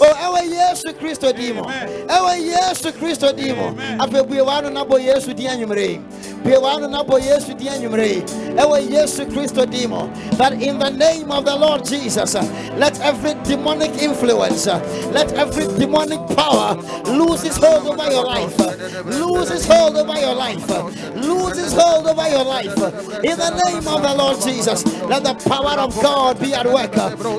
o 0.00 0.04
oh, 0.04 0.14
ɛwɔ 0.14 0.40
yesu 0.50 0.92
kristo 0.98 1.32
din 1.34 1.56
mu 1.56 1.62
ɛwɔ 1.62 2.32
yesu 2.46 2.92
kristo 2.92 3.32
din 3.36 3.56
mu 3.56 3.74
afei 3.98 4.22
bue 4.26 4.38
w'ano 4.42 4.72
na 4.72 4.84
bɔ 4.84 5.00
yesu 5.04 5.34
din 5.34 5.46
anwummere 5.48 5.88
yi 5.88 5.98
bue 6.42 6.56
w'ano 6.58 6.88
na 6.90 7.02
bɔ 7.02 7.20
yesu 7.20 7.54
din 7.58 7.68
anwummere 7.68 8.08
yi 8.08 8.20
ɛwɔ 8.56 8.90
yesu 8.90 9.26
kristo 9.26 9.68
din 9.68 9.90
mu 9.90 10.08
that 10.36 10.52
in 10.54 10.78
the 10.78 10.90
name 10.90 11.30
of 11.30 11.44
the 11.44 11.54
lord 11.56 11.84
jesus 11.84 12.34
let 12.76 12.98
every 13.00 13.34
demonic 13.44 13.90
influence 14.02 14.66
let 15.12 15.32
every 15.32 15.66
demonic 15.78 16.20
power 16.36 16.76
lose 17.06 17.44
its 17.44 17.56
hold 17.56 17.86
over 17.86 18.10
your 18.10 18.24
life. 18.24 18.56
Lose 19.06 19.50
its 19.50 19.66
hold 19.66 19.96
over 19.96 20.18
your 20.18 20.34
life. 20.34 20.68
Lose 21.16 21.58
its 21.58 21.72
hold 21.72 22.06
over 22.06 22.28
your 22.28 22.44
life. 22.44 22.76
In 23.24 23.36
the 23.38 23.62
name 23.66 23.86
of 23.88 24.02
the 24.02 24.14
lord 24.14 24.40
jesus 24.42 24.84
let 25.04 25.24
the 25.24 25.34
power 25.48 25.78
of 25.80 25.94
god 26.02 26.40
be 26.40 26.54
at 26.54 26.66
work. 26.66 26.92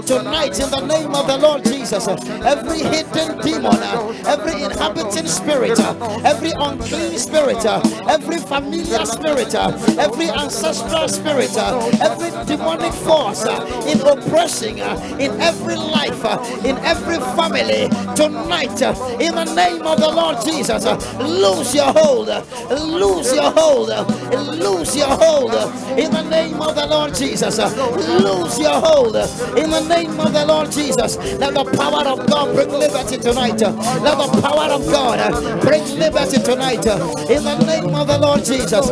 Tonight 0.05 0.59
in 0.59 0.69
the 0.69 0.85
name 0.85 1.13
of 1.15 1.27
the 1.27 1.37
lord 1.37 1.63
jesus 1.63 2.07
every 2.45 2.79
hidden 2.79 3.37
demon 3.39 3.81
every 4.25 4.63
inhabiting 4.63 5.27
spirit 5.27 5.79
every 6.25 6.51
unclean 6.51 7.17
spirit 7.17 7.63
every 8.07 8.37
familiar 8.37 9.05
spirit 9.05 9.53
every 9.55 10.29
ancestral 10.29 11.07
spirit 11.07 11.55
every 12.01 12.29
demonic 12.45 12.93
force 12.93 13.45
in 13.87 13.99
oppressing 14.01 14.77
in 15.19 15.31
every 15.41 15.75
life 15.75 16.23
in 16.65 16.77
every 16.79 17.17
family 17.37 17.89
tonight 18.15 18.81
in 19.21 19.35
the 19.35 19.53
name 19.55 19.81
of 19.85 19.99
the 19.99 20.09
lord 20.11 20.37
jesus 20.45 20.85
lose 21.19 21.73
your 21.75 21.91
hold 21.93 22.27
lose 22.71 23.33
your 23.33 23.51
hold 23.51 23.89
lose 24.59 24.95
your 24.95 25.07
hold 25.07 25.53
in 25.97 26.11
the 26.11 26.23
name 26.29 26.61
of 26.61 26.75
the 26.75 26.85
lord 26.87 27.13
jesus 27.15 27.57
lose 27.59 28.59
your 28.59 28.79
hold 28.79 29.15
in 29.57 29.69
the 29.69 29.85
name 29.87 30.19
of 30.19 30.33
the 30.33 30.45
lord 30.45 30.71
jesus 30.71 31.17
let 31.39 31.53
the 31.53 31.63
power 31.77 32.07
of 32.07 32.18
god. 32.27 32.55
Bring 32.55 32.69
liberty 32.71 33.17
tonight. 33.17 33.61
Uh, 33.61 33.71
let 34.01 34.17
the 34.17 34.41
power 34.41 34.71
of 34.73 34.85
god 34.87 35.19
uh, 35.19 35.59
bring 35.61 35.83
liberty 35.97 36.37
tonight. 36.41 36.85
Uh, 36.85 36.97
in 37.29 37.43
the 37.43 37.57
name 37.65 37.95
of 37.95 38.07
the 38.07 38.17
lord 38.17 38.43
jesus. 38.43 38.89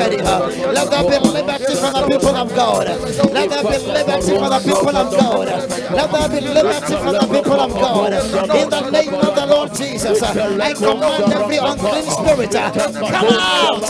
Kariha. 0.00 0.74
let 0.74 0.90
there 0.90 1.02
be 1.20 1.28
liberty 1.28 1.74
for 1.74 1.90
the 1.92 2.06
people 2.10 2.36
of 2.36 2.54
god. 2.54 2.86
Let 3.32 3.50
there 3.50 3.62
be 3.62 3.78
liberty 3.86 4.30
for 4.36 4.48
the 4.50 4.60
people 4.60 4.96
of 4.96 5.10
god. 5.12 5.48
Let 5.92 6.10
there 6.12 6.28
be 6.28 6.40
liberty 6.46 6.94
for 6.96 7.12
the 7.12 7.26
people 7.30 7.60
of 7.60 7.72
god. 7.74 8.12
In 8.56 8.70
the 8.70 8.90
name 8.90 9.14
of 9.14 9.34
the 9.34 9.46
lord 9.46 9.74
jesus 9.74 10.22
uh, 10.22 10.58
i 10.62 10.72
command 10.72 11.32
every 11.32 11.56
unclean 11.56 12.04
spirit 12.04 12.54
uh, 12.54 12.70
come 12.70 13.26
out. 13.30 13.82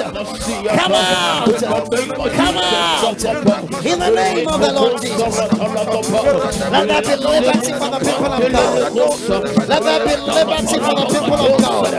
Come 0.79 0.93
out. 0.93 1.61
Come 2.33 2.57
out. 2.59 3.85
In 3.85 3.99
the 3.99 4.11
name 4.11 4.49
of 4.49 4.61
the 4.61 4.73
lord 4.73 5.03
jesus. 5.03 5.39
Let 6.71 6.89
there 6.89 7.03
be 7.11 7.25
liberty 7.25 7.73
for 7.73 7.91
the 7.91 7.99
people 7.99 8.33
of 8.33 8.41
God. 8.53 8.95
Let 9.69 9.83
there 9.83 10.01
be 10.07 10.15
liberty 10.21 10.79
for 10.79 10.95
the 10.95 11.07
people 11.11 11.41
of 11.41 11.61
God. 11.61 11.93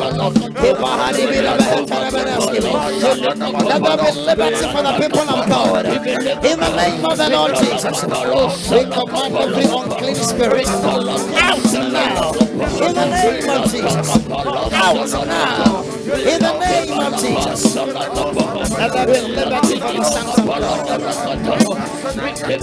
Let 3.68 3.82
there 3.82 3.98
be 3.98 4.12
liberty 4.22 4.66
for 4.72 4.84
the 4.84 4.94
people 5.00 5.30
of 5.30 5.50
God. 5.50 5.86
In 5.86 6.60
the 6.60 6.76
name 6.76 7.06
of 7.06 7.18
the 7.18 7.30
Lord 7.30 7.56
Jesus, 7.56 8.04
we 8.72 8.84
command 8.86 9.36
every 9.36 9.66
unclean 9.66 10.16
spirit 10.16 10.68
out 10.68 11.04
now. 11.92 12.32
In 12.62 12.94
the 12.96 13.06
name 13.10 13.50
of 13.50 13.72
Jesus, 13.72 14.10
out 14.74 15.28
now. 15.28 15.84
In 16.12 16.40
the 16.40 16.60
name 16.60 17.00
of 17.00 17.20
Jesus, 17.20 17.76
let 17.76 18.92
there 18.94 19.06
be 19.06 19.20
liberty 19.34 19.80
for 19.80 19.94
the 19.94 20.04
sons 20.04 20.38
of 20.40 20.46
God. 20.46 20.90
In 22.52 22.60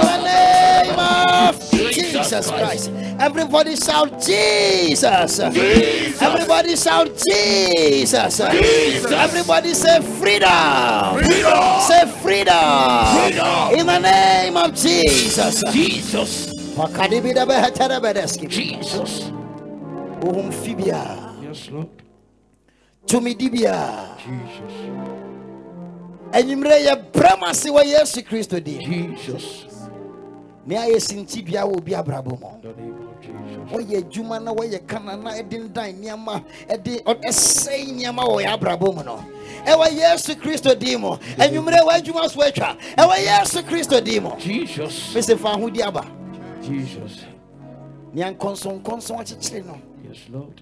the 0.00 0.16
name 0.24 0.98
of 0.98 1.39
Jesus 1.72 2.50
Christ. 2.50 2.90
Everybody 3.18 3.76
shout 3.76 4.20
Jesus. 4.20 5.38
Everybody 5.40 6.76
shout 6.76 7.10
Jesus. 7.28 8.40
Everybody 8.40 9.74
say 9.74 10.00
freedom. 10.18 11.18
freedom. 11.18 11.80
Say 11.82 12.06
freedom. 12.22 13.78
In 13.78 13.86
the 13.86 13.98
name 13.98 14.56
of 14.56 14.74
Jesus. 14.74 15.62
Jesus. 15.72 16.52
Jesus. 18.48 19.30
Yes, 21.42 21.70
Lord. 21.70 21.88
Tumidibia. 23.06 24.16
Jesus. 24.18 24.74
Enyimire 26.32 26.78
yɛ 26.86 26.94
brama 27.12 27.52
se 27.54 27.70
wɔ 27.70 27.82
Yesu 27.84 28.22
Kristo 28.22 28.62
din. 28.62 28.80
Jesus. 29.16 29.69
Ne 30.66 30.76
ayɛ 30.76 31.00
sinti 31.00 31.42
bia 31.42 31.62
wɔ 31.64 31.76
obi 31.78 31.92
abrabɔ 31.92 32.38
mu. 32.38 32.48
In 32.48 32.60
the 32.60 32.82
name 32.82 33.08
of 33.08 33.20
Jesus. 33.20 33.72
wɔyɛ 33.72 34.02
adwuma 34.04 34.42
na 34.42 34.52
wɔyɛ 34.52 34.86
kana 34.86 35.16
na 35.16 35.30
ɛde 35.30 35.70
ndan 35.70 35.94
nneɛma 36.02 36.44
ɛde 36.68 37.02
ɛsɛe 37.04 37.86
nneɛma 37.88 38.22
wɔ 38.28 38.44
yɛ 38.44 38.58
abrabɔ 38.58 38.94
mu 38.94 39.02
no. 39.02 39.24
Ɛwɔ 39.64 39.90
yesu 39.96 40.34
kristo 40.36 40.78
din 40.78 41.00
mu. 41.00 41.16
Anwummerɛ 41.38 41.80
wɔ 41.86 41.92
adwuma 42.00 42.28
so 42.28 42.40
atwa. 42.42 42.76
Ɛwɔ 42.96 43.16
yesu 43.24 43.62
kristo 43.62 44.04
din 44.04 44.22
mu. 44.22 44.36
Jesus. 44.38 45.14
mese 45.14 45.34
fa 45.38 45.56
ahodi 45.56 45.80
aba. 45.82 46.04
Nea 48.12 48.32
nkɔnsɔnkɔnsɔn 48.34 49.20
akyekyere 49.20 49.64
no. 49.66 49.80
Yes, 50.06 50.18
Lord. 50.28 50.60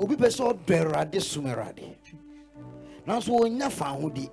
obi 0.00 0.16
pɛ 0.16 0.28
sɛ 0.28 0.54
ɔdɔ 0.54 0.80
awurade 0.84 1.20
som 1.20 1.44
awurade. 1.44 1.96
Nanso 3.06 3.38
ɔnya 3.38 3.70
fa 3.70 3.86
ahodi 3.94 4.30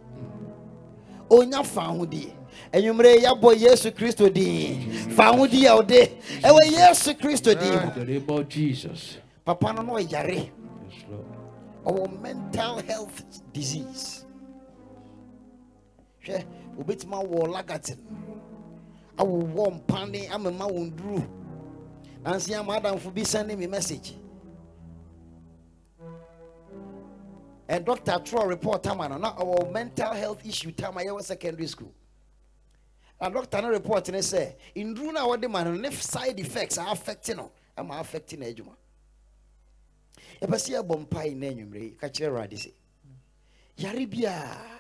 ɔnya 1.29 1.65
fa 1.65 1.81
ahodi 1.81 2.31
anwummerɛ 2.71 3.21
yɛabɔ 3.23 3.55
yesu 3.59 3.91
kristo 3.91 4.29
din 4.33 5.09
fa 5.11 5.31
ahodi 5.31 5.65
a 5.65 5.75
ɔde 5.77 6.11
ɛwɔ 6.41 6.71
yesu 6.71 7.13
kristo 7.13 7.53
din 7.57 7.73
mu 7.73 7.79
In 7.79 7.93
the 7.93 8.05
name 8.05 8.29
of 8.29 8.47
Jesus. 8.49 9.17
papa 9.45 9.73
no 9.73 9.81
na 9.81 9.93
ɔyare 9.93 10.49
ɔwɔ 11.85 12.21
mental 12.21 12.79
health 12.79 13.23
disease. 13.53 14.25
Hwɛ 16.25 16.43
obɛtumi 16.79 17.15
awɔ 17.23 17.53
lagatin. 17.53 17.97
Awowɔ 19.17 19.81
mpane 19.81 20.27
amema 20.29 20.65
wɔn 20.69 20.91
duru 20.95 21.23
nansi 22.23 22.53
ama 22.59 22.79
adamfo 22.79 23.13
bi 23.13 23.23
send 23.23 23.57
me 23.57 23.67
message. 23.67 24.15
Ɛ 27.69 27.83
doctor 27.85 28.11
trɔ 28.19 28.47
report 28.49 28.85
ama 28.87 29.07
no. 29.07 29.17
Na 29.17 29.33
ɔwɔ 29.35 29.71
mental 29.71 30.13
health 30.13 30.45
issue 30.45 30.71
tam 30.73 30.97
a 30.97 31.01
yɛwɔ 31.01 31.23
secondary 31.23 31.67
school 31.67 31.93
na 33.19 33.29
doctor 33.29 33.61
no 33.61 33.69
report 33.69 34.09
ne 34.09 34.19
sɛ 34.19 34.55
nduru 34.75 35.11
no 35.13 35.19
a 35.19 35.37
wɔde 35.37 35.49
ma 35.49 35.63
ne 35.63 35.89
side 35.91 36.39
effects 36.39 36.77
a 36.77 36.91
affect 36.91 37.35
no 37.35 37.51
ama 37.75 37.95
affect 37.99 38.37
no 38.37 38.45
adwuma. 38.45 38.75
Yɛpɛ 40.41 40.55
sɛ 40.57 40.69
yɛbɔ 40.81 40.99
mpae 41.07 41.35
na 41.35 41.47
anwummerɛ 41.47 41.81
yi 41.83 41.89
ka 41.99 42.07
kyerɛ 42.07 42.27
awurade 42.29 42.53
sɛ 42.57 42.71
yare 43.77 44.05
biaa 44.05 44.79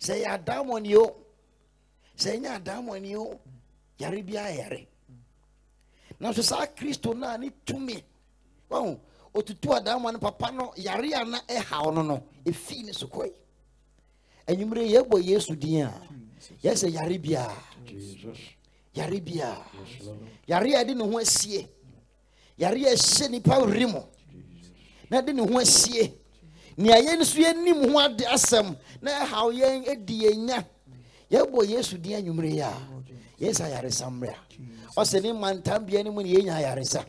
sɛ 0.00 0.22
yɛ 0.24 0.46
o 3.18 3.40
yare 3.98 4.22
biaa 4.22 4.56
yare. 4.56 4.86
Nanso 6.20 6.42
saa 6.42 6.66
kristo 6.66 7.14
no 7.16 7.28
a 7.28 7.36
ne 7.38 7.50
tumi 7.66 8.02
wahu 8.70 8.98
ɔtutu 9.34 9.76
adammɔ 9.78 10.12
no 10.12 10.18
papa 10.18 10.50
no 10.52 10.72
yare 10.76 11.12
a 11.14 11.24
na 11.24 11.38
ɛhaw 11.40 11.92
no 11.94 12.02
no 12.02 12.22
ɛfii 12.46 12.84
ne 12.86 12.92
so 12.92 13.06
kɔe. 13.08 13.30
Yesu 14.48 15.54
din 15.56 15.88
yɛsɛ 16.62 16.88
yare 16.92 17.18
biaa 17.18 17.54
yare 18.94 19.20
biaa 19.20 19.64
yare 20.46 20.74
a 20.74 20.84
ɛde 20.84 20.94
ne 20.96 21.04
ho 21.04 21.18
asie 21.18 21.68
yare 22.58 22.76
a 22.86 22.92
ɛhyɛ 22.94 23.30
nipa 23.30 23.58
were 23.60 23.86
mu 23.86 24.00
na 25.10 25.20
ɛde 25.20 25.34
ne 25.34 25.42
ho 25.42 25.58
asie 25.58 26.14
nea 26.76 26.96
yɛn 27.00 27.18
nso 27.20 27.38
yɛnim 27.38 27.90
ho 27.90 27.98
ade 27.98 28.24
asɛm 28.26 28.76
na 29.00 29.10
ɛhaw 29.24 29.52
yɛn 29.52 29.88
adi 29.88 30.22
yɛn 30.22 30.46
nya. 30.46 30.64
Yɛbɔ 31.32 31.64
yesu 31.68 31.96
din 31.98 32.16
anwummere 32.16 32.50
yi 32.52 32.60
a 32.60 32.72
yɛsa 33.40 33.64
ayaresa 33.64 34.10
mmra 34.10 34.34
ɔsɛ 34.96 35.22
ne 35.22 35.32
mantam 35.32 35.86
bia 35.86 36.02
no 36.02 36.12
mu 36.12 36.22
ne 36.22 36.34
yɛnya 36.34 36.54
ayaresa 36.56 37.04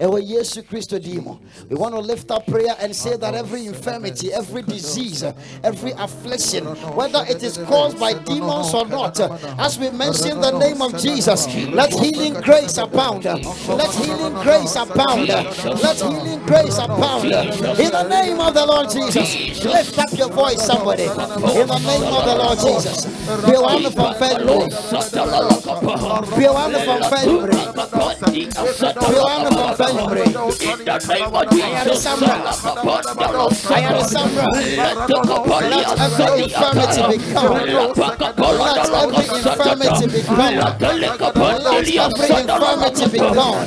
ɛwɔ 0.00 0.26
yesu 0.26 0.62
kristo 0.62 0.98
din 1.02 1.22
mu 1.22 1.36
we 1.68 1.76
want 1.76 1.94
to 1.94 2.00
lift 2.00 2.30
up 2.30 2.46
prayer 2.46 2.74
and 2.80 2.96
say 2.96 3.16
that 3.16 3.34
every 3.34 3.66
infirmity 3.66 4.32
every 4.32 4.62
disease 4.62 5.22
every 5.62 5.92
affliction 5.98 6.64
whether 6.94 7.24
it 7.28 7.42
is 7.42 7.58
caused 7.66 7.98
by 8.00 8.14
demons 8.14 8.72
or 8.72 8.86
not 8.86 9.20
as 9.60 9.78
we 9.78 9.90
mention 9.90 10.40
the 10.40 10.58
name 10.58 10.80
of 10.80 10.96
jesus 10.98 11.46
let 11.72 11.92
healing 11.92 12.34
grace 12.40 12.78
abound. 12.78 13.24
Let 13.24 13.92
healing 13.94 14.34
grace 14.42 14.76
abound. 14.76 15.28
Let 15.28 15.96
healing 15.96 16.40
grace 16.46 16.78
abound. 16.78 17.24
In 17.24 17.90
the 17.90 18.08
name 18.08 18.40
of 18.40 18.54
the 18.54 18.64
lord 18.66 18.90
jesus 18.90 19.64
lift 19.64 19.98
up 19.98 20.12
your 20.16 20.28
voice 20.30 20.64
somebody. 20.64 21.04
In 21.04 21.66
the 21.66 21.78
name 21.84 22.04
of 22.16 22.24
the 22.24 22.36
lord 22.38 22.58
jesus. 22.58 23.04
Be 23.46 23.56
one 26.46 26.72
from 26.72 26.85
family 26.86 27.66
be 28.32 28.46
one 28.46 28.56
from 28.56 28.70
family 28.76 29.04
be 29.26 29.26
one 29.26 29.44
from 29.46 29.74
family 29.74 30.06
I 33.68 33.80
am 33.80 33.98
Samra. 34.06 34.46
Let 35.66 35.88
every 36.00 36.44
infirmity 36.44 37.02
be 37.10 37.24
gone. 37.32 37.66
Let 38.36 38.76
every 38.76 39.24
infirmity 39.56 40.06
be 40.06 40.20
gone. 40.22 40.46
Let 41.46 41.92
every 41.96 42.28
infirmity 42.40 43.06
be 43.06 43.18
gone. 43.18 43.66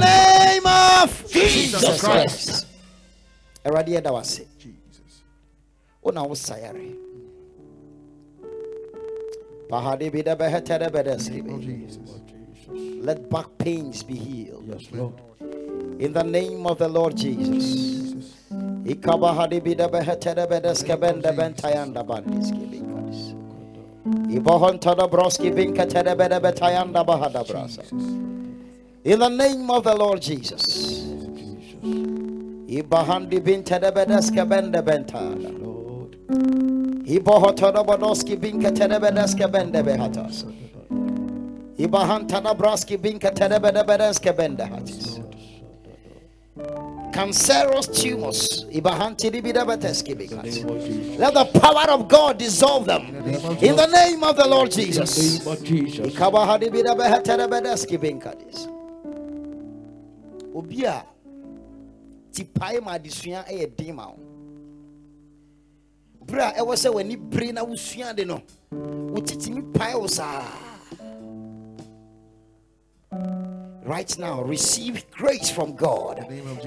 name 0.00 0.66
of 0.66 1.08
Jesus 1.30 2.00
Christ. 2.00 2.66
Awurade 3.64 3.90
yɛda 3.92 4.10
wo 4.12 4.18
ase 4.18 4.46
wo 6.02 6.10
na 6.12 6.22
wo 6.22 6.34
sayare 6.34 6.94
pahade 9.68 10.10
bi 10.12 10.22
dɛ 10.22 10.34
bɛhɛtɛ 10.36 10.78
dɛ 10.80 10.88
bɛdɛske 10.90 11.42
bi 11.44 11.52
let 13.02 13.28
back 13.30 13.46
pains 13.58 14.02
be 14.02 14.14
healed 14.14 14.64
Yes, 14.66 14.86
Lord. 14.92 15.14
in 16.00 16.12
the 16.12 16.22
name 16.22 16.66
of 16.66 16.78
the 16.78 16.88
Lord 16.88 17.16
Jesus. 17.16 17.97
Bentayanda 21.32 22.02
brasa. 27.44 27.82
In 29.04 29.18
the 29.18 29.28
name 29.28 29.70
of 29.70 29.84
the 29.84 29.94
Lord 29.94 30.22
Jesus. 30.22 31.04
Ibahandi 32.68 33.40
bintere 33.40 33.92
bedeske 33.92 34.44
bende 34.48 34.82
bentada. 34.82 35.50
Lord. 35.58 36.16
Bodoski 37.84 38.36
binkatere 38.36 39.00
bedeske 39.00 39.52
bende 39.52 39.82
behatas. 39.82 40.44
Ibahantada 41.78 42.54
bende 44.36 44.64
hatis. 44.64 45.20
Cancerous 47.18 47.86
tumors. 47.88 48.64
Ibahantidibidabateski 48.70 50.14
bikas. 50.14 50.44
Name 50.44 50.68
of 50.70 50.84
Jesus. 50.86 51.18
Let 51.18 51.34
the 51.34 51.44
power 51.58 51.90
of 51.90 52.08
God 52.08 52.38
dissolve 52.38 52.86
them 52.86 53.06
in 53.60 53.74
the 53.74 53.86
name 53.86 54.22
of 54.22 54.36
the 54.36 54.46
Lord 54.46 54.70
Jesus. 54.70 55.16
the 55.16 55.44
name 55.44 55.48
of 55.52 55.64
Jesus. 55.64 56.14
Ikabahadibidabaheterebedeski 56.14 57.98
binkadis. 57.98 58.68
Obi 60.54 60.84
a 60.84 61.04
tipae 62.32 62.80
ma 62.80 62.92
adesua 62.98 63.44
yɛ 63.50 63.76
den 63.76 63.96
ma 63.96 64.06
wo 64.06 64.18
berɛ 66.24 66.54
a 66.54 66.60
ɛwɔ 66.60 66.74
sɛ 66.76 66.92
w'ani 66.94 67.16
bere 67.16 67.52
na 67.52 67.64
wosua 67.64 68.14
de 68.14 68.24
no 68.24 68.42
wotitimi 68.70 69.62
pae 69.74 69.94
wo 69.94 70.06
saa 70.06 70.44
right 73.88 74.18
now 74.18 74.42
receive 74.42 75.10
grace 75.10 75.50
from 75.50 75.74
god. 75.74 76.18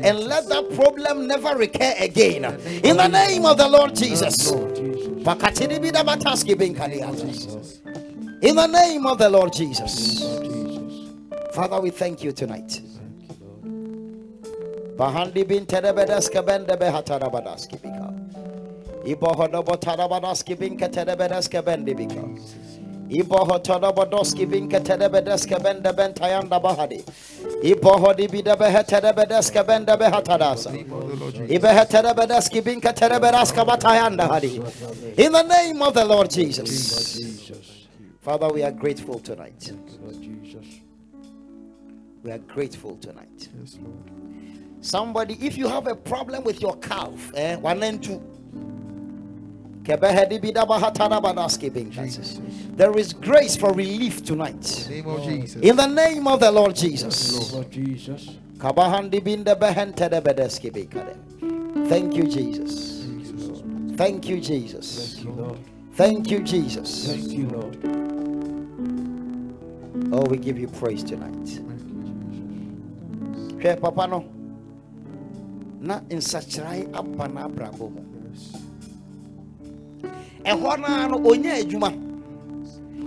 And 0.04 0.20
let 0.20 0.50
that 0.50 0.72
problem 0.76 1.28
never 1.28 1.56
recur 1.56 1.94
again. 2.00 2.46
In 2.84 2.98
the 2.98 3.08
name 3.08 3.46
of 3.46 3.58
the 3.58 3.70
lord 3.70 3.96
jesus. 3.96 4.52
In 8.44 8.56
the 8.56 8.68
name 8.68 9.06
of 9.06 9.18
the 9.20 9.30
lord 9.30 9.54
jesus. 9.54 10.24
Father 11.54 11.80
we 11.80 11.92
thank 11.92 12.24
you 12.24 12.32
tonight. 12.32 12.82
Bahandi 14.98 15.48
bin 15.48 15.66
terebedeske 15.66 16.42
bende 16.46 16.78
behatarabadaski 16.78 17.78
bika. 17.82 18.14
Ibohodobo 19.06 19.76
tarabadaski 19.80 20.56
bin 20.60 20.78
keterebedeske 20.78 21.62
bende 21.66 21.94
bika. 21.98 22.24
Ibohotodobodoski 23.12 24.52
bin 24.52 24.70
keterebedeske 24.70 25.64
bende 25.64 25.98
bentayanda 25.98 26.64
bahadi. 26.64 27.04
Ibohodi 27.64 28.32
bide 28.32 28.60
beheterebedeske 28.60 29.68
bende 29.68 30.00
behatadasa. 30.00 30.72
Ibeheterebedeski 31.50 32.66
bin 32.66 32.80
keterebedeske 32.80 33.68
batayanda 33.68 34.28
hadi. 34.28 34.62
In 35.18 35.32
the 35.32 35.44
name 35.44 35.82
of 35.82 35.94
the 35.94 36.06
Lord 36.06 36.30
Jesus. 36.30 36.70
Jesus. 36.70 37.88
Father, 38.22 38.50
we 38.54 38.64
are 38.64 38.72
grateful 38.72 39.20
tonight. 39.20 39.74
We 42.24 42.32
are 42.32 42.38
grateful 42.56 42.96
tonight. 42.98 43.50
Somebody, 44.82 45.34
if 45.42 45.58
you 45.58 45.68
have 45.68 45.88
a 45.88 45.96
problem 45.96 46.44
with 46.44 46.62
your 46.62 46.78
calf, 46.78 47.32
eh, 47.36 47.56
one 47.58 47.84
and 47.84 48.02
two. 48.04 48.22
There 52.78 52.98
is 52.98 53.14
grace 53.14 53.56
for 53.56 53.74
relief 53.74 54.24
tonight. 54.24 54.88
Name 54.90 55.08
of 55.08 55.24
Jesus. 55.24 55.62
In 55.62 55.76
the 55.76 55.88
name 55.88 56.28
of 56.28 56.40
the 56.40 56.52
Lord 56.52 56.76
Jesus. 56.76 57.54
Lord 57.54 57.72
Jesus. 57.72 58.30
Kabahandi 58.58 59.20
binde 59.22 59.56
behente 59.60 60.10
de 60.10 60.22
bedeski 60.22 60.72
bikade. 60.72 61.16
Thank 61.90 62.16
you, 62.16 62.28
Jesus. 62.28 63.06
Thank 63.98 64.28
you, 64.30 64.40
Jesus. 64.40 65.16
Thank 65.16 65.26
you, 65.26 65.32
Lord. 65.32 65.60
Thank 65.94 66.32
you, 66.32 66.40
Jesus. 66.44 67.08
Thank 67.08 67.32
you, 67.32 67.48
Lord. 67.50 67.78
Oh, 70.14 70.26
we 70.30 70.38
give 70.38 70.60
you 70.60 70.68
praise 70.68 71.04
tonight. 71.04 71.62
hwɛ 73.62 73.80
papa 73.80 74.08
no 74.08 74.26
na 75.80 76.02
nsakyerae 76.10 76.90
aba 76.94 77.28
n'abrabɔ 77.28 77.86
mu 77.94 78.11
ɛhɔ 80.44 80.80
naa 80.80 81.08
no 81.08 81.18
ɔnyɛ 81.20 81.62
adwuma. 81.62 81.90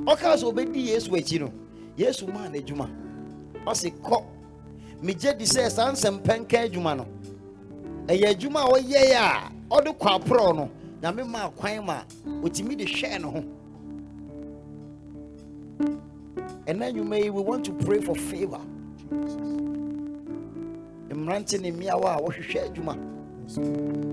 Ɔkaa 0.07 0.37
sɛ 0.37 0.45
ɔbɛdi 0.53 0.87
yesu 0.89 1.11
akyi 1.17 1.41
no 1.41 1.51
yesu 1.97 2.27
maa 2.27 2.49
no 2.49 2.59
adwuma 2.59 2.89
ɔse 3.67 3.91
kɔ. 4.03 4.23
Megye 5.03 5.39
di 5.39 5.45
sɛ 5.45 5.71
saa 5.71 5.91
nsɛmpɛnka 5.93 6.69
adwuma 6.71 6.97
no. 6.97 7.07
Ɛyɛ 8.07 8.35
adwuma 8.35 8.61
a 8.61 8.69
ɔyɛɛ 8.79 9.15
a 9.17 9.51
ɔde 9.71 9.99
kɔ 9.99 10.21
aporɔ 10.21 10.57
no 10.57 10.71
nyame 11.03 11.25
maa 11.29 11.49
kwan 11.51 11.85
ma 11.87 12.03
ɔtumi 12.43 12.77
de 12.77 12.85
hwɛɛ 12.85 13.21
ne 13.21 13.29
ho. 13.31 13.45
Ɛna 16.67 16.93
nnwuma 16.93 17.23
yi 17.23 17.31
we 17.31 17.41
want 17.43 17.65
to 17.65 17.73
pray 17.73 18.01
for 18.01 18.15
favor. 18.15 18.61
Mmerante 21.09 21.61
ne 21.61 21.71
mmeawa 21.73 22.17
a 22.19 22.23
wɔhwehwɛ 22.23 22.69
adwuma. 22.73 22.97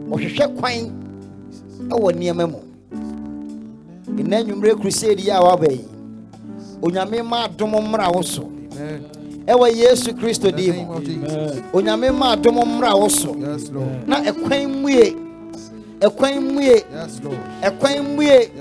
Wɔhwehwɛ 0.09 0.57
kwan 0.57 1.89
ɛwɔ 1.89 2.11
nneɛma 2.13 2.49
mu 2.51 2.70
ɛna 4.07 4.43
nnwummerɛ 4.43 4.79
crusade 4.81 5.19
yi 5.19 5.29
a 5.29 5.39
waba 5.41 5.67
yi. 5.71 5.85
Onyame 6.81 7.21
ma 7.23 7.45
adom 7.47 7.71
mmra 7.71 8.11
wo 8.13 8.21
so. 8.21 8.43
Amen. 8.43 9.05
ɛwɔ 9.45 9.75
yesu 9.75 10.13
kristo 10.13 10.47
In 10.49 10.55
the 10.55 10.61
din 10.61 10.87
mu. 10.87 10.93
onyame 11.73 12.11
ma 12.17 12.35
adom 12.35 12.55
mmra 12.55 12.97
wo 12.97 13.07
so. 13.07 13.33
Na 13.33 14.21
ɛkwan 14.21 14.67
mmue 14.67 15.15
ɛkwan 15.99 16.39
mmue 16.41 16.83
ɛkwan 17.61 18.01
mmue 18.01 18.25
Yes, 18.25 18.49
Lord. 18.53 18.60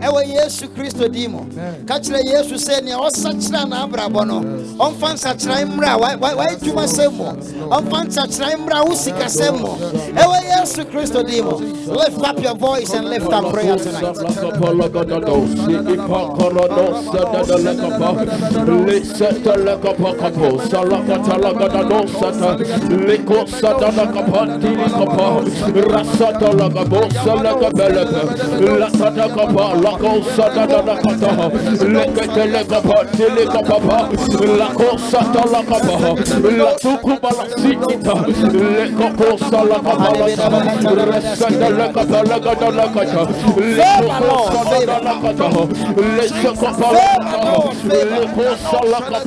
Ɛwɔ 0.00 0.20
yesu 0.26 0.68
kristo 0.68 1.08
din 1.12 1.30
mu 1.32 1.38
Amen. 1.40 1.86
ka 1.86 1.98
kyerɛ 1.98 2.20
yesu 2.24 2.54
sɛ 2.54 2.82
nea 2.84 2.96
ɔsakyera 2.98 3.64
n'abrabɔ 3.68 4.26
no 4.26 4.40
ɔmfa 4.78 5.14
nsakyerɛn 5.14 5.66
mmra 5.72 5.96
wa- 5.98 6.16
wa- 6.20 6.34
w'adwuma 6.44 6.84
sɛm 6.86 7.12
mu 7.12 7.24
ɔmfa 7.70 7.98
nsakyerɛn 8.06 8.56
mmra 8.60 8.84
wo 8.86 8.92
sikasɛm 8.94 9.60
mu 9.60 9.68
ɛwɔ 10.16 10.36
yesu 10.52 10.84
kristo 10.84 11.22
din 11.26 11.44
mu 11.44 11.56
lift 11.94 12.22
up 12.22 12.38
your 12.42 12.54
voice 12.56 12.92
and 12.92 13.08
lift 13.08 13.32
up 13.32 13.50
prayer 13.52 13.76
tonight 13.76 14.16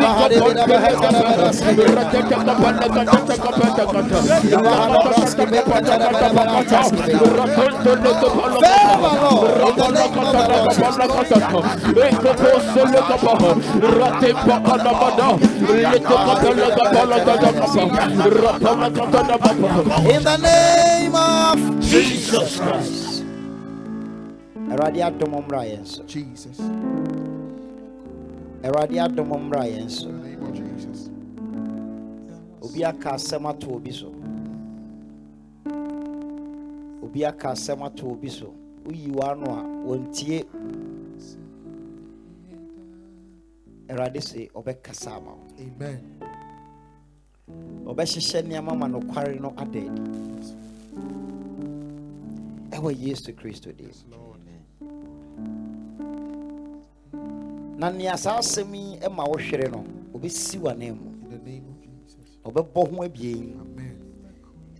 In 20.11 20.23
the 20.23 20.37
name 20.37 21.15
of 21.15 21.79
Jesus 21.79 22.59
Christ. 22.59 23.23
Radiatomom, 24.71 25.47
Ryan's 25.51 25.99
Jesus. 26.07 26.57
Obi 32.61 32.83
aka 32.85 33.09
asɛm 33.13 33.45
ato 33.49 33.75
obi 33.75 33.91
so. 33.91 34.07
Obi 37.03 37.25
aka 37.25 37.49
asɛm 37.51 37.81
ato 37.85 38.07
obi 38.11 38.29
so. 38.29 38.53
Woyi 38.85 39.11
w'ano 39.11 39.47
a 39.49 39.63
wɔntie. 39.87 40.45
Awurade 43.89 44.21
se 44.21 44.49
ɔbɛkasa 44.55 45.15
ama 45.17 45.31
wo. 45.31 45.47
Amen. 45.59 45.99
ɔbɛhyehyɛ 47.85 48.41
nneɛma 48.43 48.77
ma 48.77 48.87
nokware 48.87 49.39
no 49.39 49.49
ada 49.57 49.79
adi. 49.79 49.89
Ɛwɔ 52.71 52.89
yesu 52.97 53.33
kristo 53.33 53.75
dim 53.75 53.91
na 57.81 57.89
nea 57.89 58.17
saa 58.17 58.37
asɛm 58.37 58.73
yi 58.75 58.99
ma 59.09 59.23
wohwere 59.25 59.67
no 59.73 59.79
ɔbɛsi 60.13 60.57
w'anan 60.61 60.93
mu. 61.01 61.09
In 61.25 61.29
the 61.31 61.37
name 61.49 61.65
of 61.65 61.77
Jesus. 61.81 62.37
ɔbɛbɔ 62.45 62.79
ho 62.89 63.01
abien. 63.03 63.57
Amen. 63.59 63.97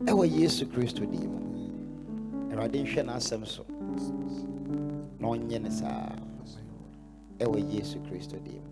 ɛwɔ 0.06 0.24
yesu 0.40 0.66
kristo 0.68 1.02
din 1.10 1.26
mu. 1.32 1.40
Awurade 2.54 2.78
nhwɛ 2.84 3.02
n'asɛm 3.04 3.46
so. 3.48 3.66
Na 5.20 5.28
ɔnyɛ 5.34 5.62
ne 5.62 5.70
saa. 5.72 6.16
Ɛwɔ 7.40 7.74
yesu 7.74 7.98
kristo 8.06 8.38
din 8.38 8.62
mu. 8.62 8.70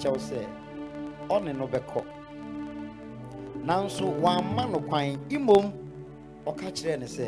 kyɛw 0.00 0.16
sɛ 0.18 0.40
ɔne 1.28 1.52
no 1.56 1.66
bɛkɔ. 1.66 2.02
Nanso 3.66 4.06
wamma 4.22 4.66
no 4.70 4.78
kwan. 4.80 5.18
Mmom 5.30 5.72
ɔka 6.46 6.66
kyerɛɛ 6.72 7.00
no 7.00 7.06
sɛ 7.06 7.26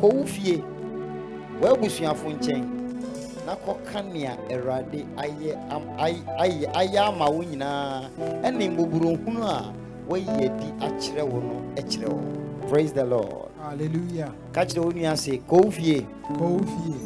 kɔ 0.00 0.14
wo 0.14 0.24
fie 0.26 0.62
w'abusuafo 1.60 2.28
nkyɛn 2.38 2.64
na 3.46 3.54
kɔka 3.56 4.02
nea 4.12 4.36
awurade 4.50 5.04
ayɛ 5.16 5.56
ayɛ 6.38 6.66
ayɛ 6.74 6.98
ama 7.08 7.30
wo 7.30 7.42
nyinaa 7.42 8.08
ɛne 8.42 8.68
mmɔborɔhunu 8.70 9.42
a 9.42 9.72
wayi 10.08 10.28
adi 10.46 10.68
akyerɛ 10.86 11.22
wo 11.28 11.40
no 11.40 11.62
akyerɛ 11.76 12.08
wo. 12.08 12.68
Praise 12.68 12.92
the 12.92 13.04
lord. 13.04 13.50
Hallelujah. 13.60 14.32
Ka 14.52 14.64
kyerɛ 14.64 14.84
wo 14.84 14.90
nua 14.92 15.16
se 15.16 15.38
kɔ 15.38 15.64
wo 15.64 15.70
fie 15.70 16.00
fie. 16.00 16.96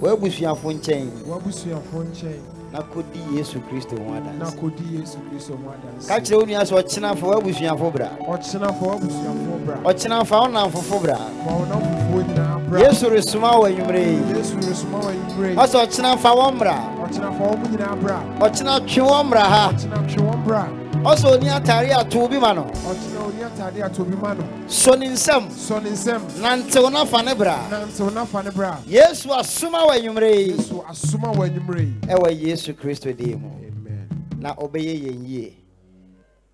w'abusuafo 0.00 0.72
nkyɛn. 0.78 2.59
Na 2.72 2.80
kɔdi 2.80 3.20
yesu 3.36 3.60
kristo 3.68 3.96
ho 3.96 4.14
adanse 4.14 4.56
kɔdi 4.56 4.84
yesu 4.98 5.18
kristo 5.28 5.52
ho 5.58 5.70
adanse 5.74 6.08
ka 6.08 6.20
kyerɛ 6.20 6.36
wo 6.38 6.46
nua 6.46 6.62
sɛ 6.64 6.74
ɔkyena 6.78 7.16
fa 7.16 7.26
w'abusuafo 7.26 7.92
bra. 7.92 8.08
Ɔkyena 8.28 8.68
fa 8.78 8.84
w'abusuafoɔ 8.86 9.64
bra. 9.66 9.76
Ɔkyena 9.84 10.26
fa 10.26 10.36
wo 10.40 10.48
namfofo 10.48 11.02
bra. 11.02 11.18
Ma 11.44 11.52
wo 11.56 11.64
namfofoɔ 11.66 12.20
nyinaa 12.28 12.68
bra. 12.68 12.80
Yesu 12.80 13.10
resoma 13.10 13.58
wo 13.58 13.64
anwummerɛ 13.66 14.02
yi 14.06 14.36
yesu 14.36 14.56
resoma 14.56 14.98
wɔ 15.02 15.10
anwummerɛ 15.10 15.50
yi 15.50 15.56
ɔsɛ 15.56 15.76
ɔkyena 15.84 16.18
fa 16.18 16.30
wɔn 16.30 16.54
mmra. 16.54 16.76
Ɔkyena 17.02 17.30
fa 17.38 17.44
wɔn 17.44 17.70
nyinaa 17.70 18.00
bra. 18.00 18.18
Ɔkyena 18.38 18.80
twe 18.86 19.02
wɔn 19.02 19.24
mmra 19.26 19.42
ha. 19.42 19.72
Ɔkyena 19.72 20.08
twe 20.08 20.22
wɔn 20.22 20.44
bra 20.44 20.79
ɔsɛ 21.02 21.38
ɔni 21.38 21.48
atare 21.48 21.92
ato 21.92 22.28
bi 22.28 22.38
ma 22.38 22.52
no. 22.52 22.64
Ɔkyena 22.64 23.24
oni 23.24 23.42
atade 23.42 23.82
ato 23.82 24.04
bi 24.04 24.16
ma 24.16 24.34
no. 24.34 24.44
So 24.66 24.94
ne 24.94 25.08
nsam 25.08 25.48
sɔ 25.48 25.82
ne 25.82 25.90
nsam 25.90 26.20
nantew 26.40 26.92
na 26.92 27.04
fa 27.06 27.22
ne 27.22 27.34
bra. 27.34 27.58
Nantew 27.70 28.12
na 28.12 28.24
fa 28.26 28.42
ne 28.42 28.50
bra. 28.50 28.76
Yesu 28.86 29.28
asoma 29.28 29.86
wo 29.86 29.92
anwummerɛ 29.92 30.34
yi. 30.34 30.52
Yesu 30.52 30.84
asoma 30.86 31.32
wɔ 31.32 31.48
anwummerɛ 31.48 31.80
yi. 31.80 31.94
Ɛwɔ 32.06 32.40
yesu 32.40 32.74
kristo 32.74 33.16
din 33.16 33.40
mu. 33.40 33.48
Amen. 33.48 34.08
Na 34.38 34.54
ɔbɛyɛ 34.54 35.04
yɛn 35.04 35.28
yie 35.28 35.56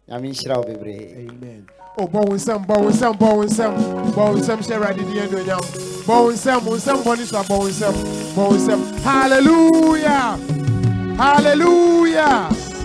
nyame 0.09 0.31
nhyira 0.31 0.57
wo 0.57 0.63
bebree. 0.63 1.29
Amen. 1.29 1.67
O 1.99 2.07
bɔ 2.07 2.29
wo 2.29 2.35
nsɛm 2.37 2.67
bɔ 2.67 2.79
wo 2.83 2.91
nsɛm 2.91 3.19
bɔ 3.19 3.37
wo 3.37 3.45
nsɛm 3.45 4.13
bɔ 4.13 4.17
wo 4.17 4.37
nsɛm 4.37 4.59
hyɛ 4.59 4.77
awurade 4.77 4.97
din 4.97 5.23
anuonyam 5.23 5.61
bɔ 6.07 6.23
wo 6.23 6.33
nsɛm 6.33 6.63
wo 6.63 6.77
nsɛm 6.77 7.03
bɔ 7.03 7.19
ne 7.19 7.25
so 7.25 7.41
a 7.41 7.43
bɔ 7.43 7.59
wo 7.59 7.69
nsɛm 7.69 7.95
bɔ 8.35 8.49
wo 8.49 8.53
nsɛm 8.53 8.81
hallelujah! 9.03 10.39
Hallelujah 11.17 12.76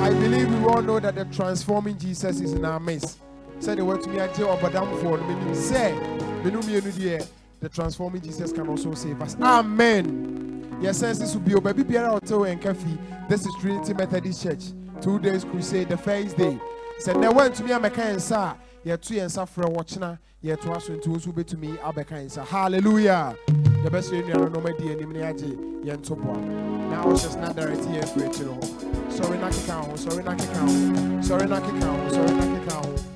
i 0.00 0.10
believe 0.10 0.48
we 0.60 0.64
all 0.68 0.82
know 0.82 1.00
that 1.00 1.14
the 1.14 1.24
transforming 1.26 1.96
jesus 1.98 2.40
is 2.40 2.52
in 2.52 2.64
our 2.64 2.78
midst. 2.80 3.20
Sɛdeɛ 3.60 3.80
watumi 3.80 4.18
agye 4.18 4.44
ɔbɔdamfoɔ 4.44 5.02
no 5.02 5.24
menim 5.24 5.54
sɛ 5.54 6.44
menu 6.44 6.60
mmienu 6.60 6.92
deɛ 6.92 7.26
the 7.60 7.68
transforming 7.68 8.20
jesus 8.20 8.52
can 8.52 8.68
also 8.68 8.92
save 8.94 9.20
us. 9.22 9.34
Amen. 9.40 10.78
Yɛsɛn 10.82 11.16
si 11.16 11.26
so 11.26 11.38
bio 11.38 11.58
baabi 11.58 11.82
biara 11.82 12.14
a 12.16 12.20
ɔte 12.20 12.30
wɔ 12.30 12.60
nka 12.60 12.76
fi 12.76 12.98
this 13.28 13.46
is 13.46 13.54
trinity 13.60 13.94
methodist 13.94 14.42
church. 14.42 14.64
Two 15.00 15.18
days 15.18 15.44
crusade 15.44 15.88
the 15.88 15.96
first 15.96 16.36
day. 16.36 16.58
Sɛ 17.02 17.14
nnɛ 17.14 17.32
woantumi 17.32 17.70
amɛka 17.78 18.02
yɛn 18.04 18.16
nsa 18.16 18.36
a 18.36 18.56
yɛto 18.88 19.12
yɛn 19.16 19.26
nsa 19.26 19.46
frɛ 19.48 19.74
wɔkyena 19.74 20.18
yɛtoa 20.44 20.82
so 20.82 20.92
nti 20.92 21.06
wo 21.08 21.16
nso 21.16 21.32
wobɛtumi 21.32 21.78
abɛka 21.78 22.12
yɛn 22.12 22.26
nsa 22.26 22.44
halleluya 22.44 23.34
yɛbɛsrɛ 23.86 24.18
nnuano 24.22 24.48
no 24.50 24.58
ɔmadi 24.60 24.90
anim 24.92 25.12
ne 25.12 25.20
agye 25.22 25.50
yɛn 25.86 25.98
ntoboa 25.98 26.36
na 26.90 26.96
ɔhyɛ 27.06 27.40
na 27.40 27.52
direct 27.52 27.84
yɛn 27.86 28.02
afiri 28.02 28.26
akyire 28.26 28.50
hɔ 28.58 28.66
sɔre 29.16 29.36
na 29.40 29.48
keka 29.54 29.74
ho 29.86 29.92
sɔre 30.04 30.22
na 30.24 30.34
keka 30.34 30.58
ho 30.58 30.72
sɔre 31.22 31.46
na 31.46 31.58
keka 31.60 32.74
ho 32.82 33.15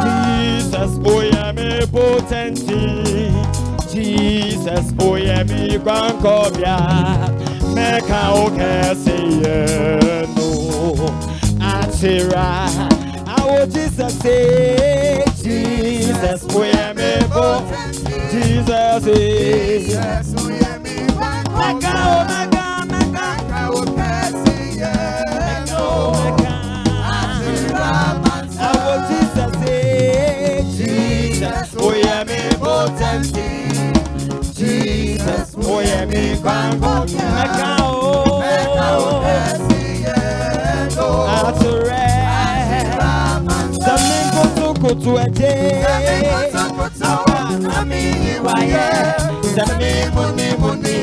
Jesus 0.04 0.92
potenti. 1.86 2.80
Jesus 3.92 4.86
oyemi 5.08 5.78
kwankobia 5.78 6.76
meka 7.80 8.30
okesi 8.30 9.16
yenu 9.42 10.50
atira 11.72 12.68
awo 13.36 13.66
Jesus 13.66 14.24
eh 14.24 15.24
Jesus 15.42 16.42
oyemi 16.56 17.12
po 17.32 17.46
Jesus 18.32 19.06
eh 19.06 19.96
meka 21.58 21.94
o 22.06 22.18
meka 22.30 22.66
meka 22.92 23.26
meka 23.40 23.60
o 23.70 23.80
meka 23.96 24.28
awo 28.66 28.92
Jesus 29.08 29.56
eh 29.66 30.64
Jesus 30.76 31.70
oyemi 31.86 32.40
potenti 32.60 33.50
Jesus 34.58 35.48
oyemi 35.74 36.22
kwankobia 36.42 37.28
meka 37.36 37.66
o 37.66 37.69
ajé. 45.30 45.52
Sẹ́mi 45.84 46.16
kòtòkòtò, 46.78 47.12
nàmi 47.68 48.02
ìwà 48.32 48.54
yẹ. 48.72 48.88
Sẹ́mi 49.54 49.90
múnimúni, 50.14 50.96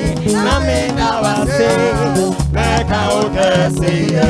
nàmi 0.46 0.78
náwà 0.98 1.34
sí. 1.58 1.70
Mẹ́ka 2.56 3.00
ó 3.18 3.22
kẹ̀sì 3.36 3.94
yẹ. 4.16 4.30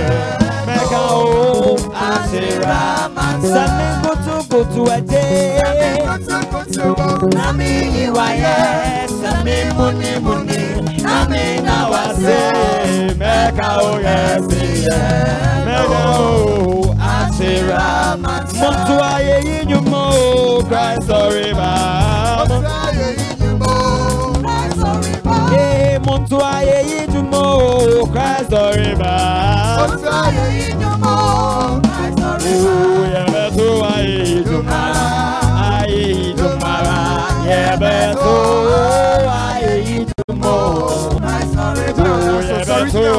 Mẹ́ka 0.68 1.00
ó 1.00 1.76
àṣírà 2.10 2.82
màtá. 3.16 3.50
Sẹ́mi 3.54 3.88
kòtòkòtò 4.04 4.82
ajé. 4.96 5.24
Sẹ́mi 5.60 5.90
kòtòkòtò, 6.08 7.28
nàmi 7.38 7.70
ìwà 8.04 8.28
yẹ. 8.44 8.58
Sẹ́mi 9.22 9.56
múnimúni, 9.78 10.62
na 11.04 11.18
náwà 11.68 12.02
sí. 12.24 12.38
Mẹ́ka 13.22 13.68
ó 13.88 13.92
kẹ̀sì 14.06 14.62
yẹ. 14.88 15.00
Mẹ́ka 15.68 16.00
ó. 16.20 16.87
Tira 17.38 18.18
Montu 18.22 18.96
aye 19.14 19.62
inyumo 19.62 20.04
Christ 20.70 21.10
oriba 21.12 21.70
Montu 22.50 22.68
aye 22.84 23.08
inyumo 23.30 23.74
Christ 24.44 24.84
oriba 24.92 25.36
Eh 25.58 26.00
montu 26.06 26.38
aye 26.56 26.78
inyumo 27.04 27.44
Christ 28.14 28.54
oriba 28.54 29.14
Montu 29.78 30.10
aye 30.24 30.46
inyumo 30.72 31.16
Christ 31.86 32.22
oriba 32.32 32.74
Yebe 33.14 33.44
tu 33.58 33.68
aye 33.94 34.18
inyuma 34.38 34.82
Aye 35.70 36.02
inyuma 36.30 36.74
Yebe 37.50 37.96
tu 38.22 38.36
aye 39.30 39.47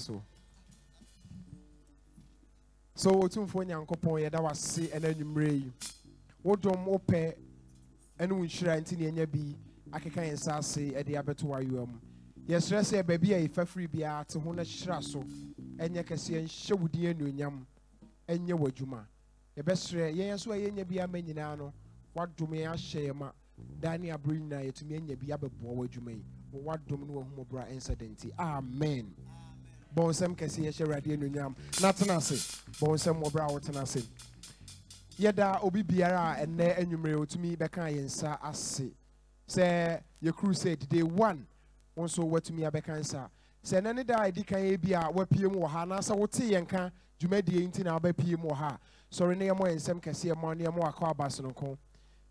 so. 0.00 0.22
So 2.94 3.10
otumfoɔ 3.12 3.64
nyankopɔn 3.64 4.22
yɛda 4.26 4.42
wase 4.42 4.88
ɛna 4.90 5.14
anwummerɛ 5.14 5.52
yi. 5.52 5.72
Wodom 6.42 6.84
wopɛ 6.86 7.36
ɛne 8.18 8.32
nhyira 8.32 8.80
nti 8.80 8.96
ne 8.98 9.10
ɛnya 9.10 9.30
bi 9.30 9.54
akeka 9.92 10.22
yɛn 10.22 10.32
nsa 10.34 10.56
ase 10.58 10.90
ɛde 10.90 11.14
abɛto 11.14 11.44
w'ayowa 11.46 11.86
mu. 11.86 11.98
Yɛsrɛ 12.48 12.80
sɛ 12.82 13.02
baabi 13.06 13.32
a 13.34 13.38
yɛfa 13.48 13.64
firi 13.68 13.86
biara 13.86 14.24
te 14.26 14.38
ho 14.40 14.50
no 14.52 14.62
hyira 14.62 15.00
so 15.02 15.20
ɛnyɛ 15.76 16.02
kɛseɛ 16.04 16.42
nhyɛ 16.42 16.80
wo 16.80 16.88
din 16.88 17.14
anuonyam 17.14 17.64
ɛnyɛ 18.28 18.58
w'adwuma. 18.58 19.06
Yɛbɛsrɛ 19.56 20.14
yɛn 20.16 20.34
nso 20.34 20.50
a 20.50 20.56
yɛnya 20.56 20.88
bi 20.88 20.98
ama 20.98 21.18
nyinaa 21.22 21.56
no 21.56 21.72
wadom 22.16 22.50
yɛn 22.50 22.72
ahyɛ 22.74 23.06
yɛn 23.10 23.14
ma. 23.16 23.30
Daa 23.80 23.96
ne 23.96 24.08
abere 24.10 24.40
nyinaa 24.40 24.64
yɛtumi 24.66 24.96
anya 24.96 25.16
bi 25.16 25.26
abɛboa 25.28 25.72
w'adwuma 25.76 26.10
yi. 26.10 26.24
Wɔ 26.52 26.62
wadom 26.64 27.06
ne 27.06 27.12
wahumɔborɔ 27.12 27.62
a 27.62 27.72
ɛnsɛ 27.74 27.96
da 27.96 28.06
nti. 28.06 28.32
Amen 28.36 29.14
bɔn 29.98 30.10
nsɛm 30.10 30.34
kɛse 30.36 30.58
yɛhyɛ 30.62 30.82
awurade 30.84 31.12
anuonyam 31.12 31.54
na 31.82 31.92
tena 31.92 32.16
ase 32.16 32.36
bɔn 32.78 32.94
nsɛm 32.94 33.20
wɔ 33.22 33.30
berɛ 33.32 33.44
a 33.50 33.52
wotena 33.52 33.82
ase 33.82 34.02
yɛda 35.18 35.58
obi 35.64 35.82
biara 35.82 36.36
a 36.38 36.46
ɛnnɛ 36.46 36.78
anwummerɛ 36.78 37.16
ɔtumi 37.26 37.56
bɛka 37.56 37.90
yɛn 37.90 38.04
nsa 38.04 38.38
ase. 38.42 38.92
Sɛ 39.48 40.00
yɛ 40.22 40.32
crusade 40.32 40.88
day 40.88 41.02
one 41.02 41.44
wo 41.96 42.04
nso 42.04 42.22
woatumi 42.22 42.62
abɛka 42.70 43.00
nsa. 43.00 43.28
Sɛ 43.64 43.80
ɛnɛ 43.82 43.94
ne 43.96 44.02
da 44.04 44.22
a 44.22 44.30
ɛdi 44.30 44.46
kan 44.46 44.60
yɛ 44.60 44.80
bi 44.80 44.92
a 44.92 45.10
woapue 45.10 45.50
mu 45.52 45.60
wɔ 45.60 45.68
ha 45.68 45.82
anaasɛ 45.84 46.16
wote 46.16 46.38
yɛn 46.38 46.68
ka 46.68 46.90
dwumadie 47.18 47.66
nti 47.66 47.82
na 47.84 47.98
wobɛpue 47.98 48.38
mu 48.38 48.50
wɔ 48.50 48.54
ha 48.54 48.78
sɔre 49.10 49.36
ne 49.36 49.48
yɛmmɔ 49.48 49.66
yɛn 49.66 49.76
nsɛm 49.76 50.00
kɛseɛ 50.00 50.36
ma 50.40 50.54
ne 50.54 50.64
yɛmmɔ 50.64 50.78
wakɔ 50.80 51.10
aba 51.10 51.24
sononko 51.24 51.76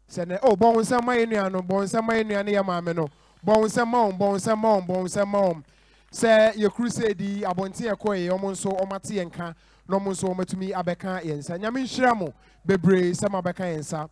sɛ 0.10 0.26
nɛ 0.26 0.39
o 0.44 0.56
bɔn 0.56 1.03
ma 1.03 1.14
yɛ 1.14 1.27
nua 1.27 1.49
no 1.52 1.60
bɔn 1.61 2.03
ma 2.06 2.14
yɛ 2.14 2.26
nua 2.26 2.44
ne 2.45 2.53
yɛ 2.53 2.64
maame 2.65 2.95
no. 2.95 3.10
Bɔn 3.45 3.65
nsɛm 3.65 3.88
ma 3.91 4.07
wɔn 4.07 4.18
bɔn 4.18 4.35
nsɛm 4.38 4.57
ma 4.61 4.69
wɔn 4.80 4.88
bɔn 4.88 5.03
nsɛm 5.03 5.27
ma 5.27 5.39
wɔn 5.41 5.64
sɛ 6.12 6.54
yɛ 6.56 6.70
crusade 6.70 7.44
abɔnten 7.44 7.92
ɛkɔ 7.94 8.16
yɛ 8.18 8.30
ɔmo 8.32 8.52
nso 8.52 8.70
ɔmo 8.70 8.96
ate 8.96 9.14
yɛn 9.16 9.32
ka 9.32 9.54
na 9.88 9.98
ɔmo 9.98 10.12
nso 10.12 10.28
ɔmo 10.28 10.42
atumi 10.42 10.72
abɛka 10.74 11.22
yɛn 11.24 11.38
nsa. 11.40 11.58
Nyame 11.58 11.84
nhyira 11.84 12.16
mo 12.18 12.34
bebree 12.66 13.12
sɛ 13.12 13.30
mo 13.30 13.42
abɛka 13.42 13.66
yɛn 13.66 13.80
nsa. 13.80 14.10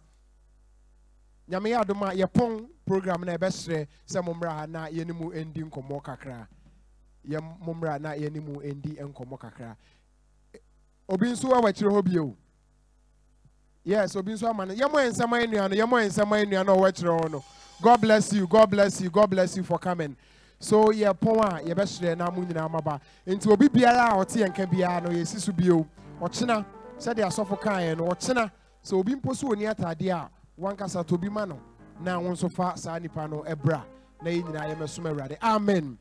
Nyame 1.50 1.70
yɛ 1.70 1.82
adom 1.82 2.02
a 2.04 2.14
yɛpɔn 2.16 2.68
program 2.86 3.22
na 3.22 3.38
ɛbɛhyerɛ 3.38 3.88
sɛ 4.08 4.24
mo 4.24 4.34
mmra 4.34 4.52
ha 4.52 4.66
na 4.66 4.88
yɛne 4.88 5.14
mu 5.16 5.32
ndi 5.32 5.64
nkɔmmɔ 5.70 6.04
kakra. 6.04 6.48
Yɛ 7.28 7.42
mo 7.60 7.74
mmra 7.74 8.00
na 8.00 8.12
yɛne 8.14 8.42
mu 8.44 8.62
ndi 8.62 8.98
nkɔmmɔ 8.98 9.40
kakra. 9.40 9.76
Obi 11.08 11.28
nso 11.32 11.48
wɔ 11.50 11.70
akyire 11.70 11.92
hɔ 11.92 12.04
bio. 12.04 12.36
Yes 13.84 14.16
obi 14.16 14.34
nso 14.34 14.50
ama 14.50 14.66
no. 14.66 14.74
Yɛmɔ 14.74 14.96
yɛn 15.06 15.12
nsɛm 15.12 15.32
ayɛ 15.32 15.50
no 15.70 15.76
yɛmɔ 15.76 16.02
yɛn 16.04 16.10
nsɛm 16.10 16.32
ayɛ 16.32 16.66
no 16.66 16.76
ɔwɔ 16.76 16.90
akyire 16.90 17.20
hɔ 17.20 17.32
no. 17.32 17.44
God 17.82 18.02
bless 18.02 18.32
you 18.34 18.48
god 18.48 18.70
bless 18.70 19.02
you 19.02 19.10
god 19.10 19.30
bless 19.30 19.58
you 19.58 19.64
for 19.64 19.78
coming. 19.78 20.16
So 20.60 20.91
yɛ 20.91 21.14
pɔn 21.14 21.40
a 21.44 21.61
yɛbɛhyerɛ 21.64 22.18
na 22.18 22.30
mo 22.32 22.41
nyinaa 22.44 22.69
maba 22.72 22.99
nti 23.27 23.48
obi 23.52 23.68
biara 23.69 24.11
a 24.11 24.15
ɔte 24.23 24.41
yɛn 24.41 24.53
ka 24.56 24.65
biara 24.65 25.02
no 25.03 25.10
yɛsi 25.10 25.40
so 25.40 25.52
bio 25.52 25.86
ɔkyena 26.22 26.65
sɛdeɛ 26.98 27.26
asɔfo 27.27 27.60
kaeɛ 27.61 27.98
no 27.98 28.06
ɔkyena 28.10 28.52
sɛ 28.84 28.94
obi 28.98 29.15
mpo 29.15 29.36
so 29.36 29.48
ɔni 29.49 29.68
atadeɛ 29.73 30.11
a 30.14 30.30
wankasa 30.60 31.03
tɔ 31.03 31.19
bi 31.19 31.30
ma 31.30 31.45
no 31.45 31.60
na 31.99 32.19
wo 32.19 32.30
nso 32.32 32.49
fa 32.49 32.76
saa 32.77 32.98
nipa 32.99 33.27
no 33.27 33.44
ɛbra 33.44 33.84
na 34.22 34.30
yɛn 34.30 34.44
nyinaa 34.45 34.73
yɛmɛsom 34.76 35.06
awurade. 35.10 35.38
Amen. 35.41 35.98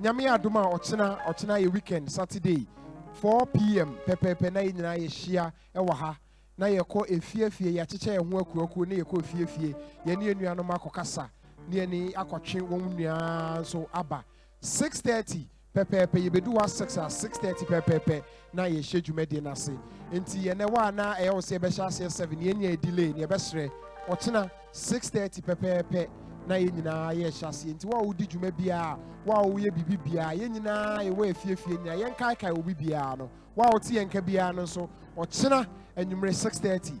Nyame 0.00 0.24
adom 0.28 0.56
a 0.56 0.76
ɔkyena 0.76 1.24
ɔkyena 1.26 1.60
yɛ 1.62 1.72
weekend 1.72 2.10
saturday 2.10 2.66
4 3.14 3.46
pm 3.46 3.96
pɛpɛɛpɛ 4.06 4.52
na 4.52 4.60
yɛn 4.60 4.72
nyinaa 4.74 4.98
yɛhyia 4.98 5.52
ɛwɔ 5.74 5.94
ha. 5.94 6.16
Na 6.58 6.66
yɛkɔ 6.66 7.08
efiefie 7.10 7.72
yɛakyekyɛ 7.76 8.18
yɛn 8.18 8.32
ho 8.32 8.38
akuakuo 8.40 8.86
ne 8.86 8.96
yɛkɔ 9.00 9.18
efiefie 9.22 9.74
yɛne 10.06 10.22
yɛn 10.24 10.40
nuanom 10.40 10.70
akɔkasa 10.70 11.28
ne 11.68 11.76
yɛne 11.76 12.12
akɔtwe 12.14 12.60
wɔn 12.60 12.96
nyinaa 12.96 13.60
nso 13.60 13.86
aba. 13.92 14.24
6:30 14.60 15.46
pɛpɛɛpɛ 15.74 16.18
yɛbɛdu 16.28 16.52
wa 16.54 16.66
6 16.66 16.96
a 16.96 17.08
6:30 17.10 17.64
pɛpɛɛpɛ 17.66 18.22
na 18.52 18.64
yɛhyɛ 18.64 19.02
dwumadie 19.02 19.42
no 19.42 19.50
ase. 19.50 19.72
Nti 20.12 20.44
yɛnɛ 20.44 20.66
wɔ 20.68 20.88
a 20.88 20.92
na 20.92 21.14
ɛyɛ 21.14 21.30
wɔ 21.30 21.40
sɛ 21.40 21.86
aseɛ 21.86 22.10
7 22.10 22.38
yɛn 22.40 22.56
nyɛ 22.58 22.80
delay 22.80 23.12
ne 23.12 23.26
yɛbɛsrɛ. 23.26 23.70
Ɔkyena 24.08 24.50
6:30 24.72 25.42
pɛpɛɛpɛ 25.42 26.08
na 26.46 26.54
yɛn 26.56 26.72
nyinaa 26.72 27.12
yɛhyɛ 27.14 27.48
aseɛ. 27.48 27.74
Nti 27.74 27.84
wo 27.86 27.98
a 27.98 28.02
wodi 28.04 28.26
dwuma 28.28 28.50
biara 28.50 28.98
wo 29.24 29.32
a 29.34 29.42
woyɛ 29.46 29.70
biribi 29.70 29.96
biara 30.04 30.34
yɛn 30.36 30.50
nyinaa 30.58 30.98
yɛwɔ 31.08 31.30
efiefie 31.30 31.78
nyinaa 31.78 31.96
yɛn 32.02 32.16
kaekae 32.16 32.58
obi 32.58 32.74
biara 32.74 33.16
no. 33.18 33.30
Wo 33.54 33.64
a 33.64 33.70
wote 33.72 33.84
yɛn 33.84 34.10
ka 34.10 34.20
biara 34.20 34.54
no 34.54 34.62
nso 34.62 34.88
ɔkyena 35.16 35.66
anwummerɛ 35.96 36.32
6:30 36.34 37.00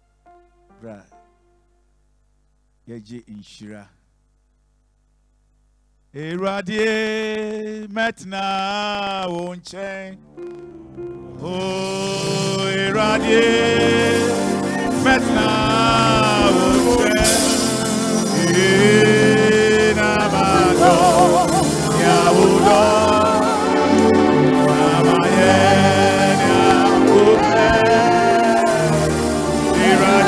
Bra. 0.81 1.05
Yɛgye 2.87 3.19
nhyira. 3.29 3.83
Awurade 6.15 7.87
mɛtena 7.95 8.43
wo. 9.29 10.17
Oh, 11.39 12.65
Awurade 12.65 13.41
mɛtena 15.03 15.47
wo 16.55 17.01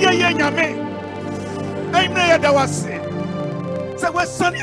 adeɛ 0.00 0.12
yie 0.18 0.34
nyame 0.34 0.66
ɛnyina 1.92 2.22
yɛda 2.30 2.52
wo 2.52 2.58
ase 2.58 3.00
sɛ 3.96 4.08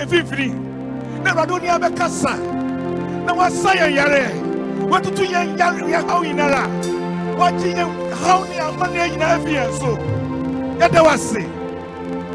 mfimfini 0.06 0.50
na 1.24 1.32
awurade 1.32 1.52
wo 1.52 1.58
nea 1.60 1.80
bɛkasa 1.80 2.34
na 3.26 3.34
woasa 3.34 3.76
yɛn 3.76 3.94
yare. 3.96 4.32
Woatutu 4.90 5.24
yɛn 5.26 5.58
yare 5.58 5.82
yɛhaw 5.82 6.24
nyinara 6.24 6.64
woagye 7.38 7.76
yɛn 7.76 7.92
haw 8.24 8.44
ne 8.46 8.58
amanneɛ 8.58 9.10
nyinaa 9.12 9.36
afi 9.38 9.52
yɛn 9.54 9.72
so. 9.80 9.98
Yɛda 10.80 11.04
wo 11.04 11.10
ase 11.10 11.44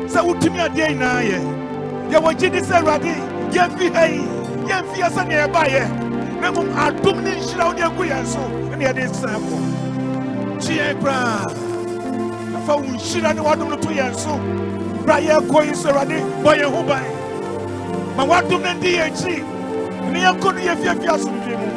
sɛ 0.07 0.21
wotumi 0.23 0.61
adeɛ 0.61 0.89
nyinaa 0.95 1.23
yɛ 1.23 1.39
yɛwɔ 2.11 2.31
sɛ 2.61 2.75
awurade 2.79 3.15
yɛmfi 3.51 3.95
ha 3.95 4.05
yi 4.07 4.23
yɛmfi 4.69 4.97
yɛ 5.01 5.89
na 6.41 6.51
mmom 6.53 6.69
adom 6.77 7.23
ne 7.23 7.31
nhyira 7.35 7.67
wode 7.67 7.83
agu 7.83 8.03
yɛn 8.05 8.27
so. 8.27 8.47
Ne 8.77 8.85
yɛde 8.85 9.03
yɛn 10.61 11.01
koraa 11.01 11.62
na 12.73 12.79
fa 12.79 12.83
wo 12.83 12.93
nhyira 12.93 13.35
ne 13.35 13.41
wadom 13.41 13.69
no 13.69 13.77
to 13.77 13.89
yɛn 13.89 14.15
so 14.15 14.37
bra 15.05 15.21
yɛkɔ 15.21 15.67
yi 15.67 15.75
so 15.75 15.89
awurade 15.91 16.23
bɔ 16.43 16.53
yɛn 16.57 16.71
ho 16.73 16.83
ban 16.83 17.05
ma 18.17 18.25
wadom 18.25 18.63
no 18.63 18.73
ndi 18.73 18.97
yɛn 18.97 19.13
akyi 19.13 19.45
ne 20.13 20.21
yɛnkɔ 20.21 20.55
no 20.55 20.61
yɛfiafie 20.61 21.09
asomdwe 21.09 21.57
mu. 21.57 21.69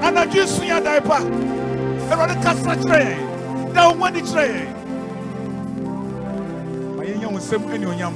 Anadwo 0.00 0.46
so 0.46 0.62
yɛ 0.62 0.80
adae 0.80 1.00
pa. 1.04 1.18
Awurade 2.10 2.42
kasa 2.42 2.76
kyerɛ 2.76 3.04
yɛn 3.04 3.74
da 3.74 3.88
wo 3.88 3.94
mu 3.94 4.04
ani 4.04 4.20
kyerɛ 4.22 4.46
yɛn 4.48 4.68
ma 6.96 7.02
yɛnyɛ 7.04 7.26
wo 7.32 7.38
nsɛm 7.38 7.62
anuonyam 7.74 8.14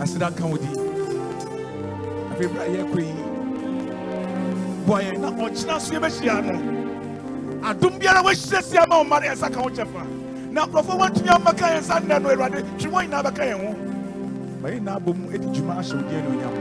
aseda 0.00 0.30
nka 0.30 0.44
wo 0.46 0.56
di 0.56 0.68
afei 2.30 2.48
bra 2.52 2.64
yɛkɔ 2.64 2.98
yi 3.00 3.14
boa 4.86 5.00
yɛn 5.02 5.18
na 5.18 5.30
ɔkyena 5.30 5.80
so 5.80 5.94
yɛbɛhyia 5.94 6.44
no 6.44 6.79
adom 7.70 7.98
biara 7.98 8.20
wɔahyia 8.22 8.62
sia 8.62 8.86
ma 8.88 8.98
wo 8.98 9.04
ma 9.04 9.18
no 9.20 9.26
yɛnsa 9.26 9.52
ka 9.52 9.60
wo 9.62 9.70
kyɛfa 9.70 10.02
na 10.50 10.66
nkurɔfoɔ 10.66 10.98
wɔntumi 10.98 11.28
ammɛka 11.28 11.66
yɛn 11.70 11.80
nsa 11.80 12.00
nnɛ 12.00 12.22
no 12.22 12.28
awurade 12.30 12.64
twe 12.78 12.90
wɔn 12.90 13.04
nyinaa 13.06 13.22
bɛka 13.22 13.42
yɛn 13.46 13.60
ho. 13.62 13.74
Ma 14.60 14.68
yɛn 14.68 14.80
nyinaa 14.80 14.98
bɔ 14.98 15.14
mu 15.16 15.28
adi 15.30 15.46
dwuma 15.46 15.74
ahyɛ 15.78 15.94
wo 15.94 16.02
di 16.08 16.14
anuonyam 16.16 16.54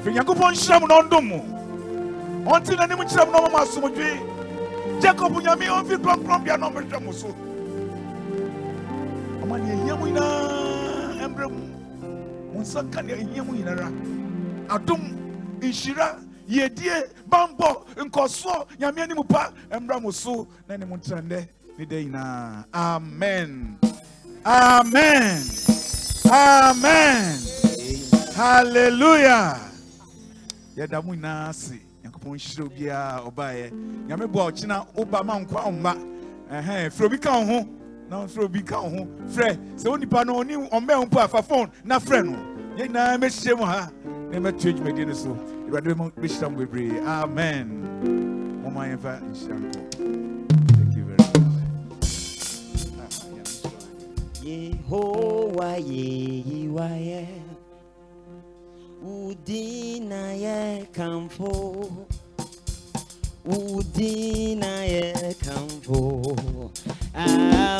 afei 0.00 0.12
nyankopɔn 0.14 0.52
nhyira 0.54 0.80
mu 0.80 0.86
na 0.86 0.94
ɔndom 1.02 1.24
mo 1.28 1.38
ɔnte 2.50 2.72
n'anim 2.76 3.04
kyerɛ 3.04 3.26
mu 3.26 3.32
na 3.32 3.38
ɔmama 3.38 3.60
asomdwe 3.60 4.08
jacob 5.02 5.32
nyame 5.32 5.66
ɔmfi 5.68 5.96
kronkron 6.02 6.44
bia 6.44 6.56
na 6.56 6.70
ɔmmɛhwɛ 6.70 7.02
mo 7.04 7.12
so. 7.12 7.28
Ɔma 9.44 9.60
ne 9.60 9.72
ahia 9.72 9.96
mu 9.98 10.06
nyinaa 10.06 11.28
ɛmbrɛ 11.28 11.46
mu. 11.50 11.60
Mo 12.54 12.60
nsa 12.60 12.82
ka 12.90 13.02
ne 13.02 13.12
ahia 13.12 13.44
mu 13.44 13.52
nyinara 13.52 13.92
adom 14.68 15.00
nhyira 15.60 16.16
yɛdie 16.48 17.04
bambɔ 17.28 17.79
nkɔsoɔ 18.20 18.66
nyame 18.78 19.02
anim 19.02 19.22
pa. 19.24 19.52
Ɛmmra 19.70 20.02
mo 20.02 20.10
so 20.10 20.48
na 20.68 20.76
ne 20.76 20.84
mo 20.86 20.96
ntena 20.96 21.22
nnɛ 21.22 21.48
ne 21.78 21.84
da 21.84 21.96
nyinaa. 21.96 22.64
Amen. 22.72 23.78
Amen. 24.44 25.42
Amen. 26.30 27.38
Hallelujah. 28.34 29.60
Yɛda 30.76 31.04
mo 31.04 31.14
nyinaa 31.14 31.48
ase. 31.48 31.80
Nyankopɔn 32.04 32.36
nhyira 32.36 32.64
obiara 32.64 33.30
ɔbaeɛ. 33.30 33.70
Nyame 34.06 34.30
boa 34.30 34.50
ɔkyena 34.50 34.86
woba 34.94 35.24
ma 35.24 35.38
nkwa 35.38 35.64
ɔmma 35.64 35.94
ɛhɛn 36.50 36.90
frɛ 36.90 37.04
obi 37.04 37.18
ka 37.18 37.32
ho. 37.32 37.68
Na 38.08 38.26
frɛ 38.26 38.44
obi 38.44 38.62
ka 38.62 38.76
ho. 38.76 39.06
Frɛ. 39.28 39.56
Sɛ 39.76 39.88
wo 39.88 39.96
nipa 39.96 40.24
no 40.24 40.42
ɔne 40.42 40.70
ɔmmɛ 40.70 40.98
wo 40.98 41.06
mpo 41.06 41.24
a 41.24 41.28
fa 41.28 41.42
phone 41.42 41.70
na 41.84 41.98
frɛ 41.98 42.24
no. 42.24 42.36
Yɛn 42.76 42.88
nyinaa 42.88 43.18
mɛhyia 43.18 43.56
mu 43.56 43.64
ha 43.64 43.90
na 44.30 44.38
mɛtoa 44.40 44.72
dwumadie 44.72 45.06
no 45.06 45.14
so 45.14 45.30
awurade 45.68 45.86
bɛma- 45.94 46.12
bɛhyira 46.20 46.50
mo 46.50 46.56
bebree 46.58 47.00
amen. 47.06 47.66
Moma 48.62 48.86
yɛmfa 48.86 49.12
nhyira 49.30 49.56
nkɔ 49.58 49.80
thank 50.76 50.96
you 50.96 51.04
very 51.04 51.16
much. 51.44 52.10
Yehowa 54.44 55.70
yeyiwaye 55.78 57.26
Udina 59.02 60.22
ye 60.36 60.86
kamfo. 60.92 62.06
Udina 63.46 64.84
ye 64.86 65.34
kamfo. 65.40 66.70
Ah 67.14 67.60